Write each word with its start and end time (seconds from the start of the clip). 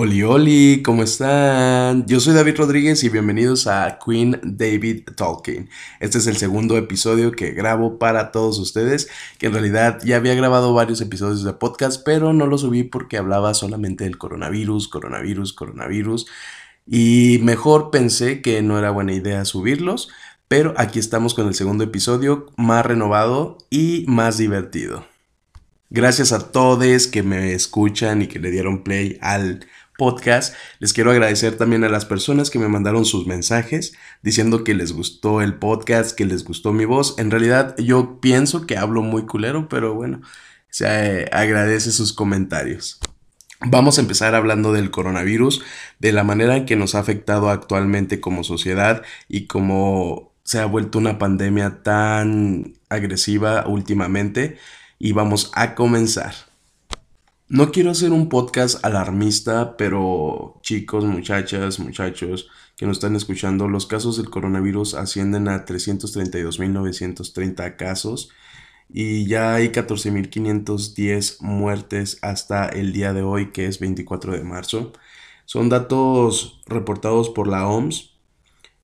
Oli, 0.00 0.22
oli, 0.22 0.80
¿cómo 0.84 1.02
están? 1.02 2.06
Yo 2.06 2.20
soy 2.20 2.32
David 2.32 2.58
Rodríguez 2.58 3.02
y 3.02 3.08
bienvenidos 3.08 3.66
a 3.66 3.98
Queen 3.98 4.38
David 4.44 5.08
Talking. 5.16 5.68
Este 5.98 6.18
es 6.18 6.28
el 6.28 6.36
segundo 6.36 6.76
episodio 6.76 7.32
que 7.32 7.50
grabo 7.50 7.98
para 7.98 8.30
todos 8.30 8.60
ustedes, 8.60 9.08
que 9.38 9.46
en 9.46 9.54
realidad 9.54 9.98
ya 10.04 10.14
había 10.14 10.36
grabado 10.36 10.72
varios 10.72 11.00
episodios 11.00 11.42
de 11.42 11.52
podcast, 11.52 12.04
pero 12.04 12.32
no 12.32 12.46
lo 12.46 12.58
subí 12.58 12.84
porque 12.84 13.16
hablaba 13.16 13.54
solamente 13.54 14.04
del 14.04 14.18
coronavirus, 14.18 14.86
coronavirus, 14.86 15.52
coronavirus. 15.52 16.28
Y 16.86 17.40
mejor 17.42 17.90
pensé 17.90 18.40
que 18.40 18.62
no 18.62 18.78
era 18.78 18.92
buena 18.92 19.14
idea 19.14 19.44
subirlos, 19.44 20.10
pero 20.46 20.74
aquí 20.76 21.00
estamos 21.00 21.34
con 21.34 21.48
el 21.48 21.56
segundo 21.56 21.82
episodio 21.82 22.46
más 22.56 22.86
renovado 22.86 23.58
y 23.68 24.04
más 24.06 24.38
divertido. 24.38 25.04
Gracias 25.90 26.32
a 26.32 26.52
todos 26.52 27.06
que 27.06 27.22
me 27.22 27.54
escuchan 27.54 28.20
y 28.20 28.26
que 28.26 28.38
le 28.38 28.50
dieron 28.50 28.84
play 28.84 29.16
al 29.22 29.66
podcast. 29.98 30.54
Les 30.78 30.94
quiero 30.94 31.10
agradecer 31.10 31.58
también 31.58 31.84
a 31.84 31.90
las 31.90 32.06
personas 32.06 32.48
que 32.48 32.58
me 32.58 32.68
mandaron 32.68 33.04
sus 33.04 33.26
mensajes 33.26 33.92
diciendo 34.22 34.64
que 34.64 34.72
les 34.74 34.92
gustó 34.92 35.42
el 35.42 35.56
podcast, 35.58 36.16
que 36.16 36.24
les 36.24 36.44
gustó 36.44 36.72
mi 36.72 36.86
voz. 36.86 37.18
En 37.18 37.30
realidad 37.30 37.74
yo 37.76 38.20
pienso 38.20 38.64
que 38.64 38.78
hablo 38.78 39.02
muy 39.02 39.26
culero, 39.26 39.68
pero 39.68 39.94
bueno, 39.94 40.22
se 40.70 41.28
agradece 41.32 41.90
sus 41.90 42.14
comentarios. 42.14 43.00
Vamos 43.66 43.98
a 43.98 44.02
empezar 44.02 44.36
hablando 44.36 44.72
del 44.72 44.92
coronavirus, 44.92 45.62
de 45.98 46.12
la 46.12 46.22
manera 46.22 46.56
en 46.56 46.64
que 46.64 46.76
nos 46.76 46.94
ha 46.94 47.00
afectado 47.00 47.50
actualmente 47.50 48.20
como 48.20 48.44
sociedad 48.44 49.02
y 49.28 49.46
cómo 49.48 50.32
se 50.44 50.60
ha 50.60 50.66
vuelto 50.66 50.98
una 50.98 51.18
pandemia 51.18 51.82
tan 51.82 52.74
agresiva 52.88 53.66
últimamente. 53.66 54.58
Y 55.00 55.12
vamos 55.12 55.50
a 55.54 55.74
comenzar. 55.74 56.47
No 57.50 57.72
quiero 57.72 57.90
hacer 57.90 58.12
un 58.12 58.28
podcast 58.28 58.84
alarmista, 58.84 59.78
pero 59.78 60.60
chicos, 60.60 61.04
muchachas, 61.04 61.80
muchachos 61.80 62.50
que 62.76 62.84
nos 62.84 62.98
están 62.98 63.16
escuchando, 63.16 63.68
los 63.68 63.86
casos 63.86 64.18
del 64.18 64.28
coronavirus 64.28 64.92
ascienden 64.92 65.48
a 65.48 65.64
332.930 65.64 67.76
casos 67.76 68.28
y 68.90 69.26
ya 69.26 69.54
hay 69.54 69.70
14.510 69.70 71.40
muertes 71.40 72.18
hasta 72.20 72.68
el 72.68 72.92
día 72.92 73.14
de 73.14 73.22
hoy, 73.22 73.50
que 73.50 73.64
es 73.64 73.78
24 73.78 74.34
de 74.34 74.44
marzo. 74.44 74.92
Son 75.46 75.70
datos 75.70 76.60
reportados 76.66 77.30
por 77.30 77.48
la 77.48 77.66
OMS 77.66 78.10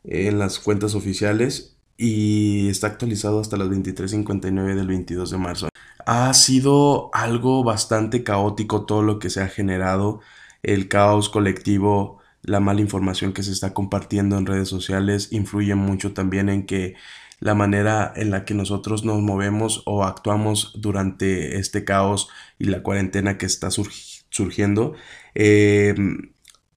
en 0.04 0.38
las 0.38 0.58
cuentas 0.58 0.94
oficiales 0.94 1.73
y 1.96 2.68
está 2.68 2.88
actualizado 2.88 3.40
hasta 3.40 3.56
las 3.56 3.68
23.59 3.68 4.74
del 4.74 4.86
22 4.86 5.30
de 5.30 5.38
marzo. 5.38 5.68
Ha 6.06 6.32
sido 6.34 7.10
algo 7.12 7.64
bastante 7.64 8.24
caótico 8.24 8.84
todo 8.84 9.02
lo 9.02 9.18
que 9.18 9.30
se 9.30 9.40
ha 9.40 9.48
generado, 9.48 10.20
el 10.62 10.88
caos 10.88 11.28
colectivo, 11.28 12.18
la 12.42 12.60
mala 12.60 12.80
información 12.80 13.32
que 13.32 13.42
se 13.42 13.52
está 13.52 13.72
compartiendo 13.72 14.36
en 14.36 14.46
redes 14.46 14.68
sociales 14.68 15.28
influye 15.32 15.74
mucho 15.74 16.12
también 16.12 16.48
en 16.48 16.66
que 16.66 16.94
la 17.40 17.54
manera 17.54 18.12
en 18.16 18.30
la 18.30 18.44
que 18.44 18.54
nosotros 18.54 19.04
nos 19.04 19.20
movemos 19.20 19.82
o 19.86 20.04
actuamos 20.04 20.72
durante 20.76 21.58
este 21.58 21.84
caos 21.84 22.28
y 22.58 22.66
la 22.66 22.82
cuarentena 22.82 23.38
que 23.38 23.46
está 23.46 23.70
surgiendo. 23.70 24.94
Em, 25.34 26.33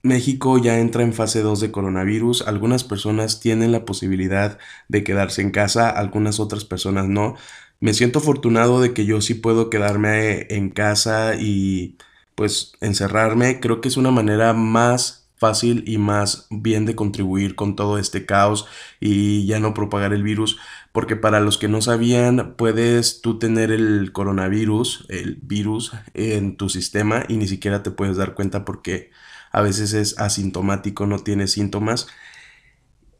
México 0.08 0.58
ya 0.58 0.78
entra 0.78 1.02
en 1.02 1.12
fase 1.12 1.42
2 1.42 1.60
de 1.60 1.70
coronavirus. 1.70 2.42
Algunas 2.48 2.84
personas 2.84 3.40
tienen 3.40 3.72
la 3.72 3.84
posibilidad 3.84 4.58
de 4.88 5.04
quedarse 5.04 5.42
en 5.42 5.50
casa, 5.50 5.90
algunas 5.90 6.40
otras 6.40 6.64
personas 6.64 7.06
no. 7.06 7.36
Me 7.80 7.94
siento 7.94 8.18
afortunado 8.18 8.80
de 8.80 8.92
que 8.92 9.06
yo 9.06 9.20
sí 9.20 9.34
puedo 9.34 9.70
quedarme 9.70 10.46
en 10.50 10.70
casa 10.70 11.36
y 11.38 11.96
pues 12.34 12.72
encerrarme. 12.80 13.60
Creo 13.60 13.80
que 13.80 13.88
es 13.88 13.96
una 13.96 14.10
manera 14.10 14.52
más 14.54 15.28
fácil 15.38 15.84
y 15.86 15.98
más 15.98 16.46
bien 16.50 16.84
de 16.84 16.96
contribuir 16.96 17.54
con 17.54 17.76
todo 17.76 17.98
este 17.98 18.26
caos 18.26 18.66
y 19.00 19.46
ya 19.46 19.60
no 19.60 19.74
propagar 19.74 20.12
el 20.12 20.22
virus. 20.22 20.58
Porque 20.92 21.16
para 21.16 21.40
los 21.40 21.58
que 21.58 21.68
no 21.68 21.80
sabían, 21.80 22.54
puedes 22.56 23.20
tú 23.22 23.38
tener 23.38 23.70
el 23.70 24.12
coronavirus, 24.12 25.06
el 25.08 25.36
virus 25.36 25.92
en 26.14 26.56
tu 26.56 26.68
sistema 26.68 27.24
y 27.28 27.36
ni 27.36 27.46
siquiera 27.46 27.82
te 27.82 27.90
puedes 27.90 28.16
dar 28.16 28.34
cuenta 28.34 28.64
porque 28.64 29.10
a 29.52 29.62
veces 29.62 29.92
es 29.92 30.18
asintomático, 30.18 31.06
no 31.06 31.18
tiene 31.20 31.46
síntomas. 31.48 32.06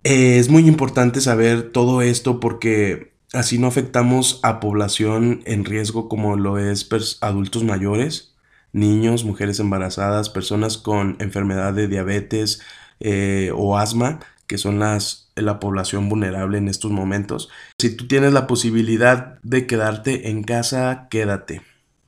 es 0.02 0.48
muy 0.48 0.66
importante 0.68 1.20
saber 1.20 1.72
todo 1.72 2.02
esto 2.02 2.40
porque 2.40 3.18
Así 3.32 3.58
no 3.58 3.66
afectamos 3.66 4.40
a 4.42 4.58
población 4.58 5.42
en 5.44 5.66
riesgo 5.66 6.08
como 6.08 6.36
lo 6.36 6.58
es 6.58 6.88
adultos 7.20 7.62
mayores, 7.62 8.34
niños, 8.72 9.24
mujeres 9.24 9.60
embarazadas, 9.60 10.30
personas 10.30 10.78
con 10.78 11.16
enfermedad 11.20 11.74
de 11.74 11.88
diabetes 11.88 12.62
eh, 13.00 13.52
o 13.54 13.76
asma, 13.76 14.20
que 14.46 14.56
son 14.56 14.78
las, 14.78 15.30
la 15.36 15.60
población 15.60 16.08
vulnerable 16.08 16.56
en 16.56 16.68
estos 16.68 16.90
momentos. 16.90 17.50
Si 17.78 17.94
tú 17.94 18.08
tienes 18.08 18.32
la 18.32 18.46
posibilidad 18.46 19.38
de 19.42 19.66
quedarte 19.66 20.30
en 20.30 20.42
casa, 20.42 21.08
quédate. 21.10 21.60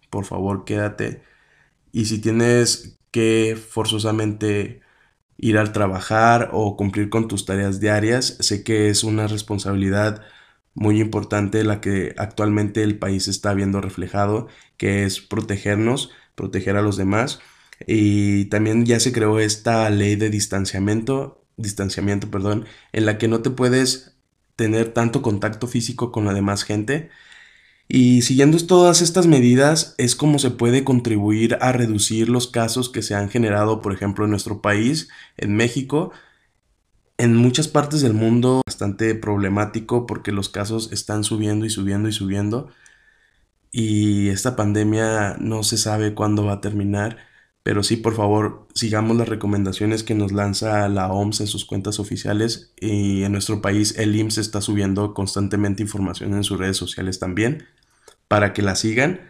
Por 0.08 0.24
favor, 0.24 0.64
quédate. 0.64 1.22
Y 1.92 2.06
si 2.06 2.18
tienes 2.18 2.98
que 3.10 3.56
forzosamente 3.56 4.80
ir 5.36 5.58
al 5.58 5.72
trabajar 5.72 6.50
o 6.52 6.76
cumplir 6.76 7.10
con 7.10 7.28
tus 7.28 7.44
tareas 7.46 7.80
diarias, 7.80 8.36
sé 8.40 8.62
que 8.64 8.90
es 8.90 9.04
una 9.04 9.26
responsabilidad 9.26 10.22
muy 10.74 11.00
importante 11.00 11.64
la 11.64 11.80
que 11.80 12.14
actualmente 12.18 12.82
el 12.82 12.98
país 12.98 13.28
está 13.28 13.54
viendo 13.54 13.80
reflejado, 13.80 14.48
que 14.76 15.04
es 15.04 15.20
protegernos, 15.20 16.10
proteger 16.34 16.76
a 16.76 16.82
los 16.82 16.96
demás. 16.96 17.40
Y 17.86 18.46
también 18.46 18.84
ya 18.86 19.00
se 19.00 19.12
creó 19.12 19.40
esta 19.40 19.88
ley 19.90 20.16
de 20.16 20.30
distanciamiento, 20.30 21.44
distanciamiento, 21.56 22.30
perdón, 22.30 22.66
en 22.92 23.06
la 23.06 23.18
que 23.18 23.28
no 23.28 23.40
te 23.42 23.50
puedes 23.50 24.16
tener 24.56 24.92
tanto 24.92 25.22
contacto 25.22 25.66
físico 25.66 26.12
con 26.12 26.24
la 26.26 26.34
demás 26.34 26.64
gente. 26.64 27.10
Y 27.92 28.22
siguiendo 28.22 28.56
todas 28.64 29.02
estas 29.02 29.26
medidas 29.26 29.96
es 29.98 30.14
como 30.14 30.38
se 30.38 30.52
puede 30.52 30.84
contribuir 30.84 31.58
a 31.60 31.72
reducir 31.72 32.28
los 32.28 32.46
casos 32.46 32.88
que 32.88 33.02
se 33.02 33.16
han 33.16 33.28
generado, 33.30 33.82
por 33.82 33.92
ejemplo, 33.92 34.24
en 34.24 34.30
nuestro 34.30 34.62
país, 34.62 35.08
en 35.36 35.56
México, 35.56 36.12
en 37.18 37.34
muchas 37.34 37.66
partes 37.66 38.00
del 38.00 38.14
mundo 38.14 38.62
bastante 38.64 39.16
problemático 39.16 40.06
porque 40.06 40.30
los 40.30 40.48
casos 40.48 40.92
están 40.92 41.24
subiendo 41.24 41.66
y 41.66 41.70
subiendo 41.70 42.08
y 42.08 42.12
subiendo. 42.12 42.68
Y 43.72 44.28
esta 44.28 44.54
pandemia 44.54 45.36
no 45.40 45.64
se 45.64 45.76
sabe 45.76 46.14
cuándo 46.14 46.44
va 46.44 46.54
a 46.54 46.60
terminar, 46.60 47.18
pero 47.64 47.82
sí, 47.82 47.96
por 47.96 48.14
favor, 48.14 48.68
sigamos 48.72 49.16
las 49.16 49.28
recomendaciones 49.28 50.04
que 50.04 50.14
nos 50.14 50.30
lanza 50.30 50.88
la 50.88 51.08
OMS 51.12 51.40
en 51.40 51.48
sus 51.48 51.64
cuentas 51.64 51.98
oficiales. 51.98 52.72
Y 52.80 53.24
en 53.24 53.32
nuestro 53.32 53.60
país 53.60 53.96
el 53.98 54.14
IMSS 54.14 54.38
está 54.38 54.60
subiendo 54.60 55.12
constantemente 55.12 55.82
información 55.82 56.34
en 56.34 56.44
sus 56.44 56.58
redes 56.60 56.76
sociales 56.76 57.18
también 57.18 57.66
para 58.30 58.52
que 58.52 58.62
la 58.62 58.76
sigan 58.76 59.22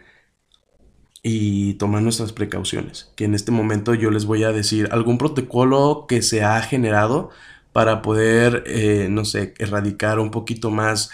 y 1.23 1.73
tomar 1.75 2.03
nuestras 2.03 2.33
precauciones. 2.33 3.11
Que 3.15 3.25
en 3.25 3.33
este 3.33 3.51
momento 3.51 3.95
yo 3.95 4.11
les 4.11 4.25
voy 4.25 4.43
a 4.43 4.51
decir 4.51 4.89
algún 4.91 5.17
protocolo 5.17 6.05
que 6.07 6.21
se 6.21 6.43
ha 6.43 6.61
generado 6.61 7.31
para 7.73 8.03
poder, 8.03 8.63
eh, 8.67 9.07
no 9.09 9.25
sé, 9.25 9.55
erradicar 9.57 10.19
un 10.19 10.29
poquito 10.29 10.69
más 10.69 11.09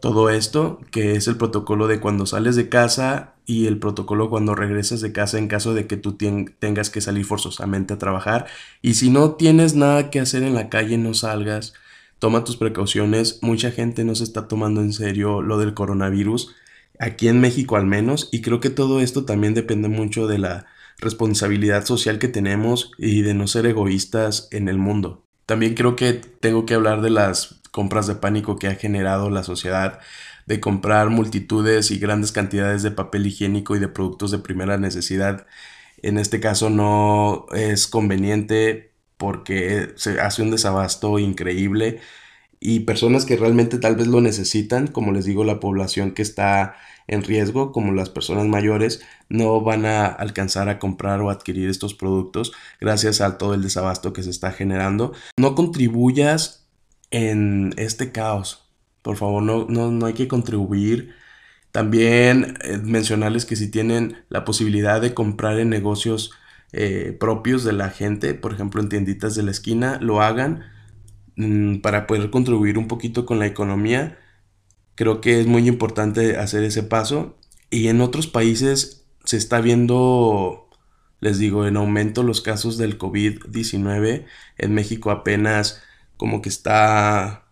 todo 0.00 0.28
esto, 0.28 0.80
que 0.90 1.14
es 1.14 1.28
el 1.28 1.36
protocolo 1.36 1.86
de 1.86 2.00
cuando 2.00 2.26
sales 2.26 2.56
de 2.56 2.68
casa 2.68 3.36
y 3.46 3.68
el 3.68 3.78
protocolo 3.78 4.28
cuando 4.28 4.56
regresas 4.56 5.00
de 5.00 5.12
casa 5.12 5.38
en 5.38 5.46
caso 5.46 5.72
de 5.72 5.86
que 5.86 5.96
tú 5.96 6.16
tengas 6.16 6.90
que 6.90 7.00
salir 7.00 7.24
forzosamente 7.26 7.94
a 7.94 7.98
trabajar. 7.98 8.46
Y 8.82 8.94
si 8.94 9.08
no 9.08 9.36
tienes 9.36 9.76
nada 9.76 10.10
que 10.10 10.18
hacer 10.18 10.42
en 10.42 10.54
la 10.54 10.68
calle, 10.68 10.98
no 10.98 11.14
salgas, 11.14 11.74
toma 12.18 12.42
tus 12.42 12.56
precauciones. 12.56 13.38
Mucha 13.40 13.70
gente 13.70 14.04
no 14.04 14.16
se 14.16 14.24
está 14.24 14.48
tomando 14.48 14.80
en 14.80 14.92
serio 14.92 15.42
lo 15.42 15.58
del 15.58 15.74
coronavirus, 15.74 16.56
aquí 16.98 17.28
en 17.28 17.40
México 17.40 17.76
al 17.76 17.86
menos, 17.86 18.28
y 18.32 18.40
creo 18.42 18.60
que 18.60 18.70
todo 18.70 19.00
esto 19.00 19.24
también 19.24 19.54
depende 19.54 19.88
mucho 19.88 20.26
de 20.26 20.38
la 20.38 20.66
responsabilidad 20.98 21.84
social 21.84 22.18
que 22.18 22.28
tenemos 22.28 22.92
y 22.98 23.22
de 23.22 23.34
no 23.34 23.46
ser 23.46 23.66
egoístas 23.66 24.48
en 24.50 24.68
el 24.68 24.78
mundo. 24.78 25.24
También 25.46 25.74
creo 25.74 25.96
que 25.96 26.14
tengo 26.14 26.66
que 26.66 26.74
hablar 26.74 27.02
de 27.02 27.10
las 27.10 27.60
compras 27.70 28.06
de 28.06 28.14
pánico 28.14 28.56
que 28.56 28.68
ha 28.68 28.76
generado 28.76 29.30
la 29.30 29.42
sociedad, 29.42 29.98
de 30.46 30.60
comprar 30.60 31.10
multitudes 31.10 31.90
y 31.90 31.98
grandes 31.98 32.32
cantidades 32.32 32.82
de 32.82 32.90
papel 32.90 33.26
higiénico 33.26 33.76
y 33.76 33.80
de 33.80 33.88
productos 33.88 34.30
de 34.30 34.38
primera 34.38 34.78
necesidad. 34.78 35.46
En 36.02 36.18
este 36.18 36.40
caso 36.40 36.70
no 36.70 37.46
es 37.52 37.86
conveniente 37.86 38.92
porque 39.16 39.92
se 39.96 40.20
hace 40.20 40.42
un 40.42 40.50
desabasto 40.50 41.18
increíble 41.18 42.00
y 42.66 42.80
personas 42.80 43.26
que 43.26 43.36
realmente 43.36 43.76
tal 43.76 43.94
vez 43.94 44.06
lo 44.06 44.22
necesitan, 44.22 44.86
como 44.86 45.12
les 45.12 45.26
digo, 45.26 45.44
la 45.44 45.60
población 45.60 46.12
que 46.12 46.22
está 46.22 46.76
en 47.06 47.22
riesgo, 47.22 47.72
como 47.72 47.92
las 47.92 48.08
personas 48.08 48.46
mayores, 48.46 49.02
no 49.28 49.60
van 49.60 49.84
a 49.84 50.06
alcanzar 50.06 50.70
a 50.70 50.78
comprar 50.78 51.20
o 51.20 51.28
adquirir 51.28 51.68
estos 51.68 51.92
productos 51.92 52.52
gracias 52.80 53.20
a 53.20 53.36
todo 53.36 53.52
el 53.52 53.62
desabasto 53.62 54.14
que 54.14 54.22
se 54.22 54.30
está 54.30 54.50
generando. 54.50 55.12
No 55.36 55.54
contribuyas 55.54 56.66
en 57.10 57.74
este 57.76 58.12
caos. 58.12 58.72
Por 59.02 59.16
favor, 59.16 59.42
no, 59.42 59.66
no, 59.68 60.06
hay 60.06 60.14
que 60.14 60.26
contribuir. 60.26 61.14
También 61.70 62.56
eh, 62.62 62.78
mencionarles 62.78 63.44
que 63.44 63.56
si 63.56 63.70
tienen 63.70 64.24
la 64.30 64.46
posibilidad 64.46 65.02
de 65.02 65.12
comprar 65.12 65.58
en 65.58 65.68
negocios 65.68 66.30
eh, 66.72 67.14
propios 67.20 67.62
de 67.62 67.74
la 67.74 67.90
gente, 67.90 68.32
por 68.32 68.54
ejemplo 68.54 68.80
en 68.80 68.88
tienditas 68.88 69.34
de 69.34 69.42
la 69.42 69.50
esquina, 69.50 69.98
lo 70.00 70.22
hagan 70.22 70.72
para 71.82 72.06
poder 72.06 72.30
contribuir 72.30 72.78
un 72.78 72.88
poquito 72.88 73.26
con 73.26 73.38
la 73.38 73.46
economía. 73.46 74.18
Creo 74.94 75.20
que 75.20 75.40
es 75.40 75.46
muy 75.46 75.68
importante 75.68 76.36
hacer 76.36 76.64
ese 76.64 76.82
paso. 76.82 77.36
Y 77.70 77.88
en 77.88 78.00
otros 78.00 78.26
países 78.26 79.06
se 79.24 79.36
está 79.36 79.60
viendo, 79.60 80.68
les 81.20 81.38
digo, 81.38 81.66
en 81.66 81.76
aumento 81.76 82.22
los 82.22 82.40
casos 82.40 82.78
del 82.78 82.98
COVID-19. 82.98 84.26
En 84.58 84.74
México 84.74 85.10
apenas 85.10 85.82
como 86.16 86.42
que 86.42 86.48
está 86.48 87.48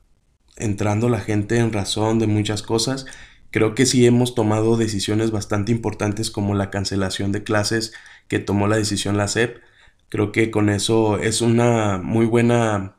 entrando 0.57 1.09
la 1.09 1.21
gente 1.21 1.59
en 1.59 1.73
razón 1.73 2.19
de 2.19 2.27
muchas 2.27 2.63
cosas. 2.63 3.07
Creo 3.51 3.75
que 3.75 3.87
sí 3.87 4.07
hemos 4.07 4.35
tomado 4.35 4.77
decisiones 4.77 5.31
bastante 5.31 5.73
importantes 5.73 6.31
como 6.31 6.55
la 6.55 6.71
cancelación 6.71 7.33
de 7.33 7.43
clases 7.43 7.93
que 8.29 8.39
tomó 8.39 8.69
la 8.69 8.77
decisión 8.77 9.17
la 9.17 9.29
SEP. 9.29 9.59
Creo 10.09 10.33
que 10.33 10.51
con 10.51 10.69
eso 10.69 11.19
es 11.19 11.41
una 11.41 11.99
muy 11.99 12.27
buena 12.27 12.97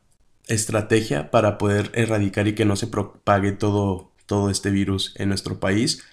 estrategia 0.47 1.31
para 1.31 1.57
poder 1.57 1.91
erradicar 1.93 2.47
y 2.47 2.55
que 2.55 2.65
no 2.65 2.75
se 2.75 2.87
propague 2.87 3.51
todo, 3.53 4.11
todo 4.25 4.49
este 4.49 4.69
virus 4.71 5.13
en 5.17 5.29
nuestro 5.29 5.59
país. 5.59 6.03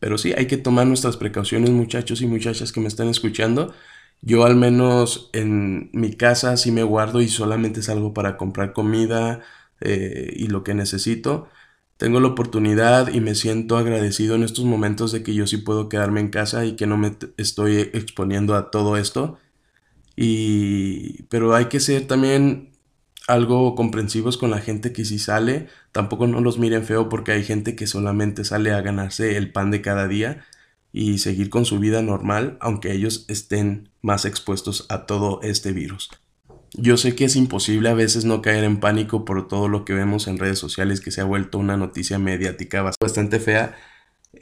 Pero 0.00 0.18
sí, 0.18 0.32
hay 0.36 0.46
que 0.46 0.56
tomar 0.56 0.86
nuestras 0.86 1.16
precauciones 1.16 1.70
muchachos 1.70 2.20
y 2.22 2.26
muchachas 2.26 2.72
que 2.72 2.80
me 2.80 2.88
están 2.88 3.08
escuchando. 3.08 3.74
Yo 4.22 4.44
al 4.44 4.56
menos 4.56 5.30
en 5.32 5.90
mi 5.92 6.14
casa 6.14 6.56
sí 6.56 6.72
me 6.72 6.82
guardo 6.82 7.20
y 7.20 7.28
solamente 7.28 7.82
salgo 7.82 8.14
para 8.14 8.36
comprar 8.36 8.72
comida 8.72 9.42
eh, 9.80 10.32
y 10.34 10.48
lo 10.48 10.64
que 10.64 10.74
necesito. 10.74 11.48
Tengo 11.96 12.20
la 12.20 12.28
oportunidad 12.28 13.08
y 13.12 13.20
me 13.20 13.34
siento 13.34 13.76
agradecido 13.76 14.34
en 14.34 14.42
estos 14.42 14.64
momentos 14.64 15.12
de 15.12 15.22
que 15.22 15.34
yo 15.34 15.46
sí 15.46 15.58
puedo 15.58 15.88
quedarme 15.88 16.20
en 16.20 16.30
casa 16.30 16.64
y 16.66 16.76
que 16.76 16.86
no 16.86 16.96
me 16.98 17.16
estoy 17.36 17.78
exponiendo 17.78 18.54
a 18.56 18.70
todo 18.70 18.96
esto. 18.96 19.38
Y 20.16 21.24
pero 21.24 21.54
hay 21.54 21.66
que 21.66 21.80
ser 21.80 22.06
también 22.06 22.73
algo 23.26 23.74
comprensivos 23.74 24.36
con 24.36 24.50
la 24.50 24.60
gente 24.60 24.92
que 24.92 25.04
si 25.04 25.18
sale, 25.18 25.68
tampoco 25.92 26.26
no 26.26 26.40
los 26.40 26.58
miren 26.58 26.84
feo 26.84 27.08
porque 27.08 27.32
hay 27.32 27.44
gente 27.44 27.74
que 27.74 27.86
solamente 27.86 28.44
sale 28.44 28.72
a 28.72 28.80
ganarse 28.80 29.36
el 29.36 29.52
pan 29.52 29.70
de 29.70 29.80
cada 29.80 30.08
día 30.08 30.44
y 30.92 31.18
seguir 31.18 31.50
con 31.50 31.64
su 31.64 31.78
vida 31.78 32.02
normal, 32.02 32.56
aunque 32.60 32.92
ellos 32.92 33.24
estén 33.28 33.88
más 34.02 34.24
expuestos 34.24 34.86
a 34.88 35.06
todo 35.06 35.40
este 35.42 35.72
virus. 35.72 36.10
Yo 36.76 36.96
sé 36.96 37.14
que 37.14 37.24
es 37.24 37.36
imposible 37.36 37.88
a 37.88 37.94
veces 37.94 38.24
no 38.24 38.42
caer 38.42 38.64
en 38.64 38.78
pánico 38.78 39.24
por 39.24 39.48
todo 39.48 39.68
lo 39.68 39.84
que 39.84 39.94
vemos 39.94 40.26
en 40.26 40.38
redes 40.38 40.58
sociales 40.58 41.00
que 41.00 41.10
se 41.10 41.20
ha 41.20 41.24
vuelto 41.24 41.58
una 41.58 41.76
noticia 41.76 42.18
mediática 42.18 42.82
bastante 43.00 43.40
fea. 43.40 43.76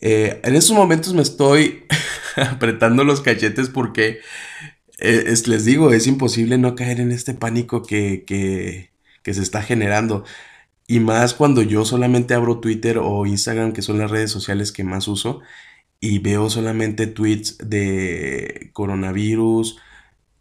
Eh, 0.00 0.40
en 0.42 0.54
estos 0.54 0.74
momentos 0.74 1.12
me 1.14 1.22
estoy 1.22 1.84
apretando 2.36 3.04
los 3.04 3.20
cachetes 3.20 3.68
porque 3.68 4.20
eh, 5.02 5.34
les 5.46 5.64
digo, 5.64 5.92
es 5.92 6.06
imposible 6.06 6.58
no 6.58 6.74
caer 6.74 7.00
en 7.00 7.12
este 7.12 7.34
pánico 7.34 7.82
que, 7.82 8.24
que, 8.26 8.92
que 9.22 9.34
se 9.34 9.42
está 9.42 9.62
generando. 9.62 10.24
Y 10.86 11.00
más 11.00 11.34
cuando 11.34 11.62
yo 11.62 11.84
solamente 11.84 12.34
abro 12.34 12.60
Twitter 12.60 12.98
o 12.98 13.26
Instagram, 13.26 13.72
que 13.72 13.82
son 13.82 13.98
las 13.98 14.10
redes 14.10 14.30
sociales 14.30 14.72
que 14.72 14.84
más 14.84 15.08
uso 15.08 15.40
y 16.00 16.18
veo 16.20 16.50
solamente 16.50 17.06
tweets 17.06 17.58
de 17.58 18.70
coronavirus 18.74 19.78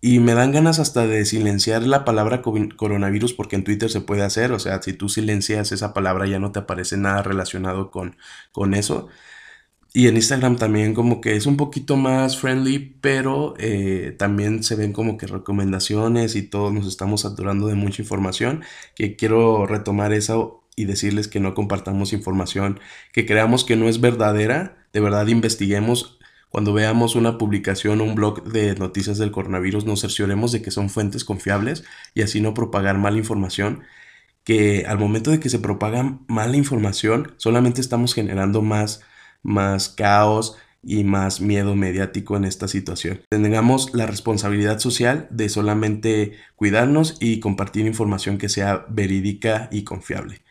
y 0.02 0.20
me 0.20 0.34
dan 0.34 0.52
ganas 0.52 0.80
hasta 0.80 1.08
de 1.08 1.26
silenciar 1.26 1.84
la 1.84 2.06
palabra 2.06 2.42
coronavirus 2.42 3.34
porque 3.34 3.56
en 3.56 3.64
Twitter 3.64 3.90
se 3.92 4.02
puede 4.02 4.24
hacer, 4.24 4.52
o 4.52 4.60
sea, 4.60 4.82
si 4.82 4.94
tú 4.94 5.10
silencias 5.10 5.72
esa 5.72 5.94
palabra 5.94 6.28
ya 6.28 6.40
no 6.40 6.52
te 6.52 6.60
aparece 6.60 6.98
nada 6.98 7.22
relacionado 7.24 7.92
con, 7.92 8.18
con 8.52 8.74
eso. 8.74 9.10
Y 9.94 10.08
en 10.08 10.16
Instagram 10.16 10.56
también 10.56 10.94
como 10.94 11.20
que 11.20 11.36
es 11.36 11.46
un 11.46 11.58
poquito 11.58 11.98
más 11.98 12.38
friendly, 12.38 12.96
pero 13.02 13.56
eh, 13.58 14.16
también 14.18 14.64
se 14.64 14.76
ven 14.76 14.94
como 14.94 15.18
que 15.18 15.28
recomendaciones 15.28 16.36
y 16.36 16.44
todos 16.44 16.74
nos 16.74 16.88
estamos 16.88 17.22
saturando 17.22 17.68
de 17.68 17.76
mucha 17.76 18.02
información, 18.02 18.64
que 18.96 19.18
quiero 19.18 19.66
retomar 19.66 20.14
eso 20.14 20.64
y 20.78 20.86
decirles 20.86 21.28
que 21.28 21.42
no 21.42 21.54
compartamos 21.54 22.14
información 22.14 22.80
que 23.12 23.26
creamos 23.26 23.66
que 23.66 23.76
no 23.76 23.90
es 23.90 24.00
verdadera, 24.02 24.78
de 24.94 25.00
verdad 25.02 25.28
investiguemos. 25.28 26.18
Cuando 26.50 26.74
veamos 26.74 27.16
una 27.16 27.38
publicación 27.38 28.02
o 28.02 28.04
un 28.04 28.16
blog 28.16 28.44
de 28.44 28.76
noticias 28.76 29.18
del 29.18 29.32
coronavirus, 29.32 29.86
nos 29.86 30.02
cercioremos 30.02 30.52
de 30.52 30.62
que 30.62 30.72
son 30.72 30.90
fuentes 30.90 31.24
confiables 31.24 31.86
y 32.14 32.24
así 32.24 32.42
no 32.42 32.54
propagar 32.54 32.98
mala 32.98 33.18
información. 33.18 33.84
Que 34.44 34.86
al 34.88 34.98
momento 35.00 35.32
de 35.32 35.40
que 35.40 35.50
se 35.50 35.60
propaga 35.60 36.20
mala 36.28 36.58
información, 36.58 37.36
solamente 37.38 37.80
estamos 37.80 38.14
generando 38.14 38.62
más, 38.62 39.02
más 39.44 39.90
caos 39.90 40.58
y 40.84 41.04
más 41.04 41.42
miedo 41.42 41.76
mediático 41.76 42.36
en 42.36 42.46
esta 42.46 42.68
situación. 42.68 43.22
Tengamos 43.30 43.94
la 43.94 44.08
responsabilidad 44.08 44.80
social 44.80 45.28
de 45.30 45.50
solamente 45.50 46.34
cuidarnos 46.56 47.18
y 47.20 47.40
compartir 47.40 47.86
información 47.86 48.38
que 48.38 48.50
sea 48.50 48.86
verídica 48.90 49.70
y 49.72 49.84
confiable. 49.84 50.42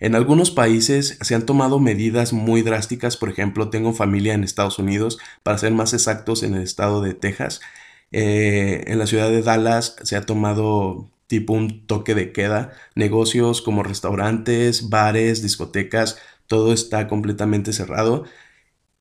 En 0.00 0.14
algunos 0.14 0.50
países 0.50 1.18
se 1.20 1.34
han 1.34 1.44
tomado 1.44 1.80
medidas 1.80 2.32
muy 2.32 2.62
drásticas, 2.62 3.16
por 3.16 3.30
ejemplo, 3.30 3.68
tengo 3.68 3.92
familia 3.92 4.34
en 4.34 4.44
Estados 4.44 4.78
Unidos, 4.78 5.18
para 5.42 5.58
ser 5.58 5.72
más 5.72 5.92
exactos, 5.92 6.42
en 6.44 6.54
el 6.54 6.62
estado 6.62 7.02
de 7.02 7.14
Texas. 7.14 7.60
Eh, 8.12 8.84
en 8.86 8.98
la 8.98 9.06
ciudad 9.06 9.28
de 9.28 9.42
Dallas 9.42 9.96
se 10.02 10.16
ha 10.16 10.22
tomado 10.22 11.10
tipo 11.26 11.52
un 11.52 11.86
toque 11.86 12.14
de 12.14 12.32
queda. 12.32 12.72
Negocios 12.94 13.60
como 13.60 13.82
restaurantes, 13.82 14.88
bares, 14.88 15.42
discotecas, 15.42 16.18
todo 16.48 16.72
está 16.72 17.06
completamente 17.08 17.72
cerrado. 17.72 18.24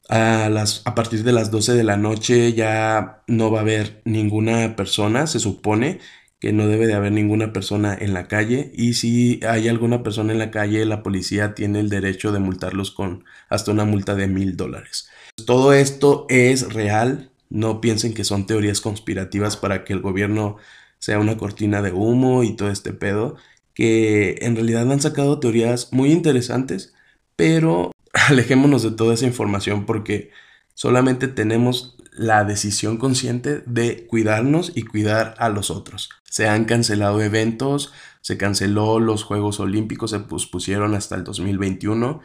A, 0.10 0.50
las, 0.50 0.84
a 0.86 0.96
partir 0.96 1.24
de 1.24 1.34
las 1.34 1.52
12 1.52 1.74
de 1.74 1.84
la 1.84 1.98
noche 1.98 2.54
ya 2.54 3.24
no 3.28 3.52
va 3.52 3.60
a 3.60 3.62
haber 3.62 4.02
ninguna 4.06 4.76
persona, 4.76 5.28
se 5.28 5.40
supone, 5.40 6.00
que 6.40 6.54
no 6.54 6.68
debe 6.68 6.88
de 6.88 6.94
haber 6.94 7.12
ninguna 7.12 7.52
persona 7.52 7.98
en 8.00 8.14
la 8.14 8.28
calle 8.28 8.72
y 8.76 8.94
si 8.94 9.40
hay 9.48 9.68
alguna 9.68 10.04
persona 10.04 10.34
en 10.34 10.40
la 10.40 10.52
calle, 10.52 10.86
la 10.86 11.02
policía 11.04 11.56
tiene 11.56 11.80
el 11.80 11.90
derecho 11.90 12.32
de 12.32 12.40
multarlos 12.40 12.92
con 12.92 13.26
hasta 13.50 13.72
una 13.72 13.86
multa 13.86 14.16
de 14.16 14.28
mil 14.28 14.56
dólares. 14.56 15.10
Todo 15.46 15.74
esto 15.74 16.26
es 16.30 16.74
real, 16.74 17.32
no 17.50 17.82
piensen 17.82 18.14
que 18.14 18.24
son 18.24 18.46
teorías 18.46 18.82
conspirativas 18.82 19.58
para 19.58 19.84
que 19.84 19.94
el 19.94 20.02
gobierno 20.02 20.58
sea 21.00 21.20
una 21.20 21.38
cortina 21.38 21.82
de 21.82 21.92
humo 21.92 22.44
y 22.44 22.56
todo 22.56 22.70
este 22.70 22.94
pedo, 22.94 23.36
que 23.74 24.38
en 24.42 24.56
realidad 24.56 24.92
han 24.92 25.02
sacado 25.02 25.40
teorías 25.40 25.94
muy 25.94 26.12
interesantes, 26.12 26.94
pero 27.38 27.92
alejémonos 28.13 28.84
de 28.84 28.92
toda 28.92 29.13
esa 29.13 29.25
información 29.25 29.86
porque 29.86 30.31
solamente 30.74 31.30
tenemos 31.30 31.95
la 32.12 32.44
decisión 32.44 32.98
consciente 32.98 33.63
de 33.66 34.06
cuidarnos 34.07 34.74
y 34.75 34.84
cuidar 34.84 35.36
a 35.38 35.48
los 35.48 35.72
otros. 35.72 36.10
Se 36.24 36.50
han 36.50 36.66
cancelado 36.66 37.22
eventos, 37.22 37.94
se 38.22 38.38
canceló 38.38 39.00
los 39.00 39.24
Juegos 39.24 39.60
Olímpicos, 39.62 40.12
se 40.12 40.20
pospusieron 40.20 40.96
hasta 40.96 41.15
el 41.15 41.24
2021, 41.24 42.20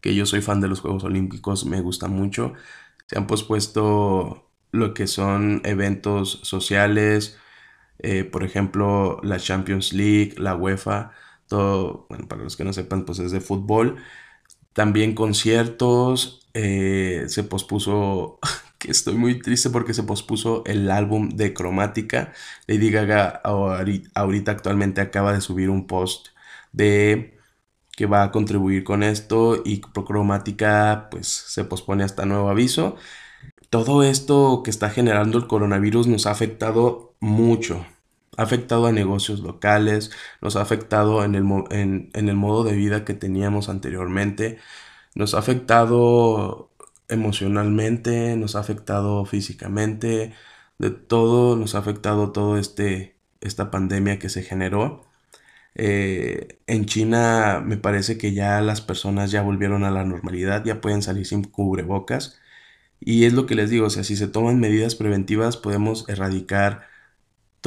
que 0.00 0.14
yo 0.14 0.26
soy 0.26 0.42
fan 0.42 0.60
de 0.60 0.68
los 0.68 0.80
Juegos 0.80 1.02
Olímpicos, 1.02 1.64
me 1.64 1.80
gusta 1.80 2.08
mucho. 2.08 2.52
Se 3.06 3.18
han 3.18 3.26
pospuesto 3.26 4.48
lo 4.70 4.94
que 4.94 5.06
son 5.06 5.62
eventos 5.64 6.40
sociales, 6.42 7.38
eh, 8.00 8.24
por 8.24 8.44
ejemplo, 8.44 9.18
la 9.22 9.38
Champions 9.38 9.92
League, 9.92 10.34
la 10.36 10.54
UEFA, 10.54 11.12
todo, 11.48 12.06
bueno, 12.08 12.28
para 12.28 12.44
los 12.44 12.56
que 12.56 12.64
no 12.64 12.72
sepan, 12.72 13.04
pues 13.04 13.18
es 13.18 13.32
de 13.32 13.40
fútbol. 13.40 13.96
También 14.78 15.16
conciertos, 15.16 16.46
eh, 16.54 17.24
se 17.26 17.42
pospuso 17.42 18.38
que 18.78 18.92
estoy 18.92 19.14
muy 19.16 19.40
triste 19.40 19.70
porque 19.70 19.92
se 19.92 20.04
pospuso 20.04 20.62
el 20.66 20.88
álbum 20.92 21.30
de 21.30 21.52
Cromática. 21.52 22.32
Lady 22.68 22.92
Gaga 22.92 23.40
ahorita 23.42 24.52
actualmente 24.52 25.00
acaba 25.00 25.32
de 25.32 25.40
subir 25.40 25.68
un 25.68 25.88
post 25.88 26.28
de 26.70 27.36
que 27.96 28.06
va 28.06 28.22
a 28.22 28.30
contribuir 28.30 28.84
con 28.84 29.02
esto 29.02 29.60
y 29.64 29.80
Cromática 29.80 31.08
pues 31.10 31.26
se 31.26 31.64
pospone 31.64 32.04
hasta 32.04 32.24
nuevo 32.24 32.48
aviso. 32.48 32.94
Todo 33.70 34.04
esto 34.04 34.62
que 34.62 34.70
está 34.70 34.90
generando 34.90 35.38
el 35.38 35.48
coronavirus 35.48 36.06
nos 36.06 36.26
ha 36.26 36.30
afectado 36.30 37.16
mucho. 37.18 37.84
Ha 38.38 38.42
afectado 38.44 38.86
a 38.86 38.92
negocios 38.92 39.40
locales, 39.40 40.10
nos 40.40 40.56
ha 40.56 40.62
afectado 40.62 41.24
en 41.24 41.34
el, 41.34 41.44
en 42.14 42.28
el 42.28 42.36
modo 42.36 42.64
de 42.64 42.74
vida 42.74 43.04
que 43.04 43.14
teníamos 43.14 43.68
anteriormente, 43.68 44.58
nos 45.14 45.34
ha 45.34 45.38
afectado 45.40 46.70
emocionalmente, 47.08 48.36
nos 48.36 48.56
ha 48.56 48.60
afectado 48.60 49.24
físicamente, 49.26 50.34
de 50.78 50.90
todo, 50.90 51.56
nos 51.56 51.74
ha 51.74 51.78
afectado 51.78 52.32
todo 52.32 52.58
este, 52.58 53.16
esta 53.40 53.70
pandemia 53.70 54.18
que 54.18 54.28
se 54.28 54.42
generó. 54.42 55.06
Eh, 55.74 56.60
en 56.66 56.86
China 56.86 57.62
me 57.64 57.76
parece 57.78 58.18
que 58.18 58.32
ya 58.34 58.60
las 58.62 58.80
personas 58.80 59.30
ya 59.30 59.42
volvieron 59.42 59.84
a 59.84 59.90
la 59.90 60.04
normalidad, 60.04 60.64
ya 60.64 60.80
pueden 60.80 61.02
salir 61.02 61.26
sin 61.26 61.44
cubrebocas. 61.44 62.40
Y 63.00 63.24
es 63.26 63.32
lo 63.34 63.46
que 63.46 63.54
les 63.54 63.70
digo, 63.70 63.86
o 63.86 63.90
sea, 63.90 64.04
si 64.04 64.16
se 64.16 64.28
toman 64.28 64.60
medidas 64.60 64.94
preventivas 64.96 65.56
podemos 65.56 66.08
erradicar 66.08 66.87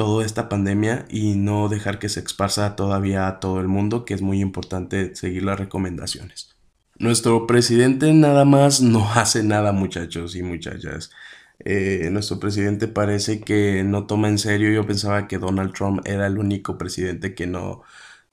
toda 0.01 0.25
esta 0.25 0.49
pandemia 0.49 1.05
y 1.09 1.35
no 1.35 1.69
dejar 1.69 1.99
que 1.99 2.09
se 2.09 2.21
esparza 2.21 2.75
todavía 2.75 3.27
a 3.27 3.39
todo 3.39 3.59
el 3.59 3.67
mundo, 3.67 4.03
que 4.03 4.15
es 4.15 4.23
muy 4.23 4.41
importante 4.41 5.13
seguir 5.13 5.43
las 5.43 5.59
recomendaciones. 5.59 6.55
Nuestro 6.97 7.45
presidente 7.45 8.11
nada 8.11 8.43
más 8.43 8.81
no 8.81 9.07
hace 9.15 9.43
nada, 9.43 9.73
muchachos 9.73 10.35
y 10.35 10.41
muchachas. 10.41 11.11
Eh, 11.59 12.09
nuestro 12.11 12.39
presidente 12.39 12.87
parece 12.87 13.41
que 13.41 13.83
no 13.83 14.07
toma 14.07 14.27
en 14.27 14.39
serio. 14.39 14.71
Yo 14.71 14.87
pensaba 14.87 15.27
que 15.27 15.37
Donald 15.37 15.71
Trump 15.71 16.01
era 16.05 16.25
el 16.25 16.39
único 16.39 16.79
presidente 16.79 17.35
que 17.35 17.45
no 17.45 17.83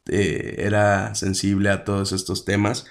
eh, 0.07 0.55
era 0.61 1.15
sensible 1.15 1.69
a 1.69 1.85
todos 1.85 2.13
estos 2.13 2.47
temas. 2.47 2.87